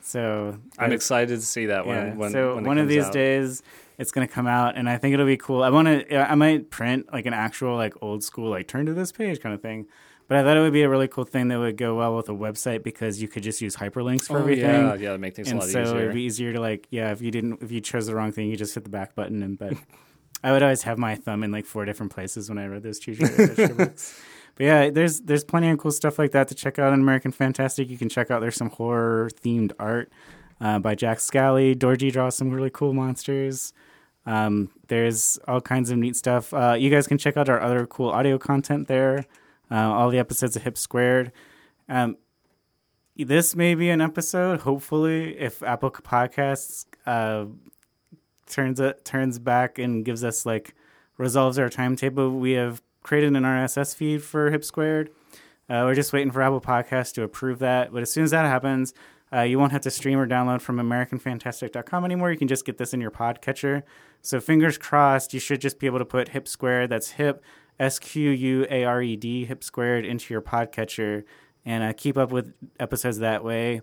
So 0.00 0.58
I'm 0.78 0.92
excited 0.92 1.40
to 1.40 1.44
see 1.44 1.66
that 1.66 1.84
when 1.84 1.96
yeah. 1.96 2.14
when 2.14 2.30
so 2.30 2.54
when 2.54 2.64
one 2.64 2.78
of 2.78 2.86
these 2.88 3.06
out. 3.06 3.12
days 3.12 3.62
it's 3.98 4.12
gonna 4.12 4.28
come 4.28 4.46
out, 4.46 4.76
and 4.76 4.88
I 4.88 4.98
think 4.98 5.14
it'll 5.14 5.26
be 5.26 5.36
cool. 5.36 5.62
I 5.64 5.70
want 5.70 5.88
to. 5.88 6.16
I 6.30 6.36
might 6.36 6.70
print 6.70 7.12
like 7.12 7.26
an 7.26 7.34
actual 7.34 7.74
like 7.76 7.94
old 8.02 8.22
school 8.22 8.50
like 8.50 8.68
turn 8.68 8.86
to 8.86 8.94
this 8.94 9.10
page 9.10 9.40
kind 9.40 9.54
of 9.54 9.60
thing. 9.60 9.86
But 10.28 10.38
I 10.38 10.42
thought 10.42 10.56
it 10.56 10.60
would 10.60 10.72
be 10.72 10.82
a 10.82 10.88
really 10.88 11.06
cool 11.06 11.24
thing 11.24 11.48
that 11.48 11.58
would 11.58 11.76
go 11.76 11.94
well 11.96 12.16
with 12.16 12.28
a 12.28 12.32
website 12.32 12.82
because 12.82 13.22
you 13.22 13.28
could 13.28 13.44
just 13.44 13.60
use 13.60 13.76
hyperlinks 13.76 14.26
for 14.26 14.36
Oh, 14.38 14.40
everything. 14.40 14.64
Yeah, 14.64 14.94
yeah, 14.94 15.16
make 15.16 15.36
things 15.36 15.50
and 15.50 15.60
a 15.60 15.62
lot 15.62 15.70
so 15.70 15.82
easier. 15.82 15.98
it'd 16.00 16.14
be 16.14 16.22
easier 16.22 16.52
to 16.52 16.60
like 16.60 16.88
yeah 16.90 17.12
if 17.12 17.22
you 17.22 17.30
didn't 17.30 17.62
if 17.62 17.70
you 17.70 17.80
chose 17.80 18.06
the 18.06 18.14
wrong 18.16 18.32
thing 18.32 18.48
you 18.48 18.56
just 18.56 18.74
hit 18.74 18.82
the 18.82 18.90
back 18.90 19.14
button 19.14 19.42
and 19.42 19.56
but 19.56 19.74
I 20.42 20.50
would 20.52 20.62
always 20.64 20.82
have 20.82 20.98
my 20.98 21.14
thumb 21.14 21.44
in 21.44 21.52
like 21.52 21.64
four 21.64 21.84
different 21.84 22.12
places 22.12 22.48
when 22.48 22.58
I 22.58 22.66
read 22.66 22.82
those 22.82 23.06
your 23.06 23.16
books. 23.74 24.20
But 24.56 24.64
yeah, 24.64 24.90
there's 24.90 25.20
there's 25.20 25.44
plenty 25.44 25.68
of 25.70 25.78
cool 25.78 25.90
stuff 25.90 26.18
like 26.18 26.32
that 26.32 26.48
to 26.48 26.54
check 26.54 26.78
out 26.78 26.92
in 26.92 27.00
American 27.00 27.30
Fantastic. 27.30 27.88
You 27.90 27.98
can 27.98 28.08
check 28.08 28.30
out 28.30 28.40
there's 28.40 28.56
some 28.56 28.70
horror 28.70 29.30
themed 29.30 29.72
art 29.78 30.10
uh, 30.60 30.78
by 30.78 30.94
Jack 30.94 31.20
Scally. 31.20 31.74
Dorji 31.74 32.10
draws 32.10 32.36
some 32.36 32.50
really 32.50 32.70
cool 32.70 32.92
monsters. 32.92 33.72
Um, 34.24 34.70
there's 34.88 35.38
all 35.46 35.60
kinds 35.60 35.90
of 35.90 35.98
neat 35.98 36.16
stuff. 36.16 36.52
Uh, 36.52 36.74
you 36.78 36.90
guys 36.90 37.06
can 37.06 37.18
check 37.18 37.36
out 37.36 37.48
our 37.48 37.60
other 37.60 37.86
cool 37.86 38.10
audio 38.10 38.38
content 38.38 38.88
there. 38.88 39.26
Uh, 39.70 39.76
all 39.76 40.10
the 40.10 40.18
episodes 40.18 40.56
of 40.56 40.62
Hip 40.62 40.78
Squared. 40.78 41.32
Um, 41.88 42.16
this 43.16 43.54
may 43.54 43.74
be 43.74 43.90
an 43.90 44.00
episode. 44.00 44.60
Hopefully, 44.60 45.38
if 45.38 45.62
Apple 45.62 45.90
Podcasts 45.90 46.86
uh, 47.06 47.46
turns 48.46 48.80
it 48.80 49.04
turns 49.04 49.38
back 49.38 49.78
and 49.78 50.04
gives 50.04 50.24
us 50.24 50.46
like 50.46 50.74
resolves 51.18 51.58
our 51.58 51.68
timetable, 51.68 52.30
we 52.30 52.52
have 52.52 52.82
created 53.06 53.36
an 53.36 53.44
RSS 53.44 53.94
feed 53.94 54.20
for 54.20 54.50
Hip 54.50 54.64
Squared. 54.64 55.10
Uh, 55.70 55.82
we're 55.84 55.94
just 55.94 56.12
waiting 56.12 56.32
for 56.32 56.42
Apple 56.42 56.60
Podcasts 56.60 57.12
to 57.14 57.22
approve 57.22 57.60
that. 57.60 57.92
But 57.92 58.02
as 58.02 58.10
soon 58.10 58.24
as 58.24 58.32
that 58.32 58.44
happens, 58.44 58.94
uh, 59.32 59.42
you 59.42 59.60
won't 59.60 59.70
have 59.70 59.82
to 59.82 59.92
stream 59.92 60.18
or 60.18 60.26
download 60.26 60.60
from 60.60 60.78
AmericanFantastic.com 60.78 62.04
anymore. 62.04 62.32
You 62.32 62.36
can 62.36 62.48
just 62.48 62.66
get 62.66 62.78
this 62.78 62.92
in 62.92 63.00
your 63.00 63.12
podcatcher. 63.12 63.84
So 64.22 64.40
fingers 64.40 64.76
crossed, 64.76 65.32
you 65.32 65.38
should 65.38 65.60
just 65.60 65.78
be 65.78 65.86
able 65.86 66.00
to 66.00 66.04
put 66.04 66.30
Hip 66.30 66.48
Squared. 66.48 66.90
That's 66.90 67.12
Hip 67.12 67.44
S 67.78 68.00
Q 68.00 68.30
U 68.30 68.66
A 68.70 68.82
R 68.82 69.00
E 69.00 69.14
D 69.14 69.44
Hip 69.44 69.62
Squared 69.62 70.04
into 70.04 70.34
your 70.34 70.42
podcatcher 70.42 71.22
and 71.64 71.84
uh, 71.84 71.92
keep 71.92 72.16
up 72.16 72.32
with 72.32 72.54
episodes 72.80 73.18
that 73.18 73.44
way. 73.44 73.82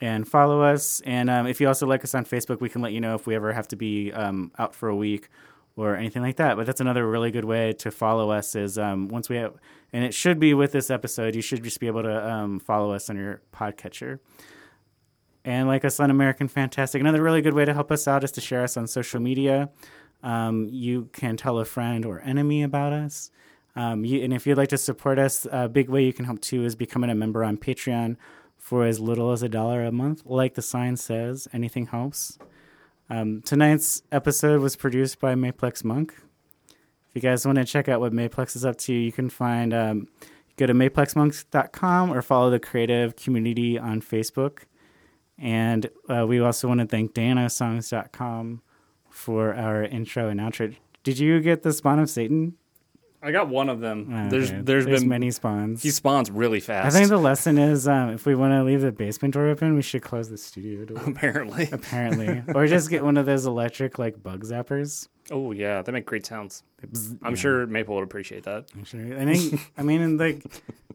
And 0.00 0.26
follow 0.26 0.62
us. 0.62 1.00
And 1.02 1.28
um, 1.30 1.46
if 1.46 1.60
you 1.60 1.68
also 1.68 1.86
like 1.86 2.02
us 2.02 2.14
on 2.14 2.24
Facebook, 2.24 2.60
we 2.60 2.68
can 2.68 2.80
let 2.80 2.92
you 2.92 3.00
know 3.00 3.14
if 3.14 3.26
we 3.26 3.36
ever 3.36 3.52
have 3.52 3.68
to 3.68 3.76
be 3.76 4.12
um, 4.12 4.50
out 4.58 4.74
for 4.74 4.88
a 4.88 4.96
week 4.96 5.28
or 5.76 5.96
anything 5.96 6.22
like 6.22 6.36
that. 6.36 6.56
But 6.56 6.66
that's 6.66 6.80
another 6.80 7.08
really 7.08 7.30
good 7.30 7.44
way 7.44 7.72
to 7.74 7.90
follow 7.90 8.30
us. 8.30 8.54
Is 8.54 8.78
um, 8.78 9.08
once 9.08 9.28
we 9.28 9.36
have, 9.36 9.54
and 9.92 10.04
it 10.04 10.14
should 10.14 10.38
be 10.38 10.54
with 10.54 10.72
this 10.72 10.90
episode. 10.90 11.34
You 11.34 11.42
should 11.42 11.62
just 11.62 11.80
be 11.80 11.86
able 11.86 12.02
to 12.02 12.30
um, 12.30 12.60
follow 12.60 12.92
us 12.92 13.10
on 13.10 13.16
your 13.16 13.42
podcatcher. 13.52 14.18
And 15.44 15.66
like 15.66 15.84
us 15.84 15.98
on 15.98 16.10
American 16.10 16.46
Fantastic, 16.46 17.00
another 17.00 17.20
really 17.20 17.42
good 17.42 17.54
way 17.54 17.64
to 17.64 17.74
help 17.74 17.90
us 17.90 18.06
out 18.06 18.22
is 18.22 18.30
to 18.32 18.40
share 18.40 18.62
us 18.62 18.76
on 18.76 18.86
social 18.86 19.20
media. 19.20 19.70
Um, 20.22 20.68
you 20.70 21.08
can 21.12 21.36
tell 21.36 21.58
a 21.58 21.64
friend 21.64 22.04
or 22.04 22.20
enemy 22.20 22.62
about 22.62 22.92
us. 22.92 23.30
Um, 23.74 24.04
you, 24.04 24.22
and 24.22 24.32
if 24.32 24.46
you'd 24.46 24.58
like 24.58 24.68
to 24.68 24.78
support 24.78 25.18
us, 25.18 25.46
a 25.50 25.68
big 25.68 25.88
way 25.88 26.04
you 26.04 26.12
can 26.12 26.26
help 26.26 26.40
too 26.40 26.64
is 26.64 26.76
becoming 26.76 27.10
a 27.10 27.14
member 27.14 27.42
on 27.42 27.56
Patreon 27.56 28.16
for 28.56 28.84
as 28.84 29.00
little 29.00 29.32
as 29.32 29.42
a 29.42 29.48
dollar 29.48 29.82
a 29.82 29.90
month. 29.90 30.22
Like 30.24 30.54
the 30.54 30.62
sign 30.62 30.96
says, 30.96 31.48
anything 31.52 31.86
helps. 31.86 32.38
Um, 33.12 33.42
tonight's 33.42 34.02
episode 34.10 34.62
was 34.62 34.74
produced 34.74 35.20
by 35.20 35.34
Maplex 35.34 35.84
Monk. 35.84 36.14
If 36.70 37.14
you 37.14 37.20
guys 37.20 37.44
want 37.44 37.58
to 37.58 37.64
check 37.66 37.86
out 37.86 38.00
what 38.00 38.14
Maplex 38.14 38.56
is 38.56 38.64
up 38.64 38.78
to, 38.78 38.94
you 38.94 39.12
can 39.12 39.28
find 39.28 39.74
um, 39.74 40.08
go 40.56 40.64
to 40.64 40.72
maplexmonks.com 40.72 42.10
or 42.10 42.22
follow 42.22 42.48
the 42.48 42.58
creative 42.58 43.14
community 43.14 43.78
on 43.78 44.00
Facebook. 44.00 44.60
And 45.36 45.90
uh, 46.08 46.24
we 46.26 46.40
also 46.40 46.68
want 46.68 46.80
to 46.80 46.86
thank 46.86 47.12
danosongs.com 47.12 48.62
for 49.10 49.54
our 49.56 49.84
intro 49.84 50.30
and 50.30 50.40
outro. 50.40 50.74
Did 51.04 51.18
you 51.18 51.38
get 51.40 51.64
the 51.64 51.74
spawn 51.74 51.98
of 51.98 52.08
Satan? 52.08 52.54
I 53.24 53.30
got 53.30 53.48
one 53.48 53.68
of 53.68 53.78
them. 53.78 54.12
Oh, 54.12 54.28
there's 54.30 54.50
okay. 54.50 54.62
there's 54.62 54.84
been 54.84 55.08
many 55.08 55.30
spawns. 55.30 55.82
he 55.82 55.90
spawns 55.90 56.28
really 56.28 56.58
fast. 56.58 56.94
I 56.94 56.98
think 56.98 57.08
the 57.08 57.18
lesson 57.18 57.56
is 57.56 57.86
um, 57.86 58.10
if 58.10 58.26
we 58.26 58.34
want 58.34 58.52
to 58.52 58.64
leave 58.64 58.80
the 58.80 58.90
basement 58.90 59.34
door 59.34 59.46
open, 59.46 59.76
we 59.76 59.82
should 59.82 60.02
close 60.02 60.28
the 60.28 60.36
studio 60.36 60.84
door. 60.84 61.00
apparently. 61.06 61.68
apparently, 61.70 62.42
or 62.54 62.66
just 62.66 62.90
get 62.90 63.04
one 63.04 63.16
of 63.16 63.24
those 63.24 63.46
electric 63.46 63.96
like 63.98 64.20
bug 64.20 64.44
zappers. 64.44 65.08
Oh 65.30 65.52
yeah, 65.52 65.82
they 65.82 65.92
make 65.92 66.04
great 66.04 66.26
sounds. 66.26 66.64
Bzz, 66.84 67.18
I'm 67.22 67.34
yeah, 67.34 67.40
sure 67.40 67.66
Maple 67.68 67.94
would 67.94 68.04
appreciate 68.04 68.42
that. 68.42 68.66
I'm 68.74 68.84
sure. 68.84 69.00
I 69.00 69.32
think. 69.32 69.72
I 69.78 69.82
mean, 69.82 70.16
like 70.16 70.42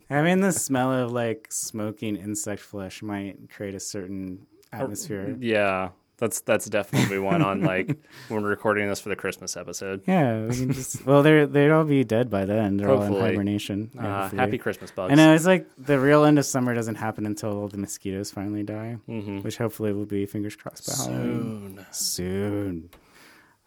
having 0.09 0.41
the 0.41 0.51
smell 0.51 0.91
of 0.91 1.13
like 1.13 1.47
smoking 1.49 2.17
insect 2.17 2.61
flesh 2.61 3.01
might 3.01 3.49
create 3.49 3.73
a 3.73 3.79
certain 3.79 4.45
atmosphere. 4.73 5.37
Yeah, 5.39 5.89
that's 6.17 6.41
that's 6.41 6.65
definitely 6.67 7.19
one 7.19 7.41
on 7.41 7.61
like 7.61 7.87
when 8.27 8.43
we're 8.43 8.49
recording 8.49 8.87
this 8.89 8.99
for 8.99 9.09
the 9.09 9.15
Christmas 9.15 9.55
episode. 9.55 10.01
Yeah, 10.07 10.45
we 10.45 10.55
can 10.55 10.73
just. 10.73 11.05
Well, 11.05 11.23
they're 11.23 11.45
they'd 11.47 11.69
all 11.71 11.83
be 11.83 12.03
dead 12.03 12.29
by 12.29 12.45
then. 12.45 12.77
They're 12.77 12.89
all 12.89 13.01
in 13.03 13.07
Hopefully. 13.09 13.31
hibernation. 13.31 13.91
Yeah, 13.95 14.23
Uh, 14.25 14.29
happy 14.29 14.57
Christmas 14.57 14.91
bugs. 14.91 15.11
And 15.11 15.19
it's 15.21 15.45
like 15.45 15.67
the 15.77 15.99
real 15.99 16.23
end 16.25 16.39
of 16.39 16.45
summer 16.45 16.73
doesn't 16.73 16.95
happen 16.95 17.25
until 17.25 17.57
all 17.57 17.67
the 17.67 17.77
mosquitoes 17.77 18.31
finally 18.31 18.63
die, 18.63 18.97
Mhm. 19.07 19.43
which 19.43 19.57
hopefully 19.57 19.93
will 19.93 20.05
be 20.05 20.25
fingers 20.25 20.55
crossed 20.55 20.87
by 20.87 20.93
Halloween. 21.11 21.85
Soon. 21.91 21.91
soon. 21.91 22.89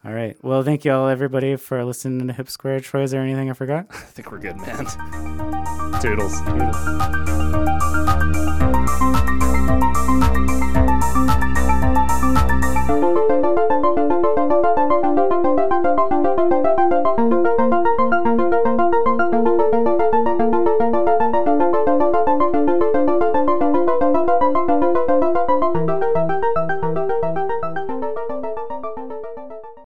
All 0.04 0.12
right. 0.14 0.34
Well, 0.42 0.62
thank 0.62 0.86
you 0.86 0.92
all, 0.92 1.08
everybody, 1.08 1.56
for 1.56 1.84
listening 1.84 2.26
to 2.26 2.32
Hip 2.32 2.48
Square. 2.48 2.80
Troy, 2.80 3.02
is 3.02 3.10
there 3.10 3.20
anything 3.20 3.50
I 3.50 3.52
forgot? 3.52 3.86
I 3.90 3.96
think 3.96 4.32
we're 4.32 4.38
good, 4.38 4.56
man. 4.56 4.86
Toodles. 6.00 6.40
Thank 13.70 14.10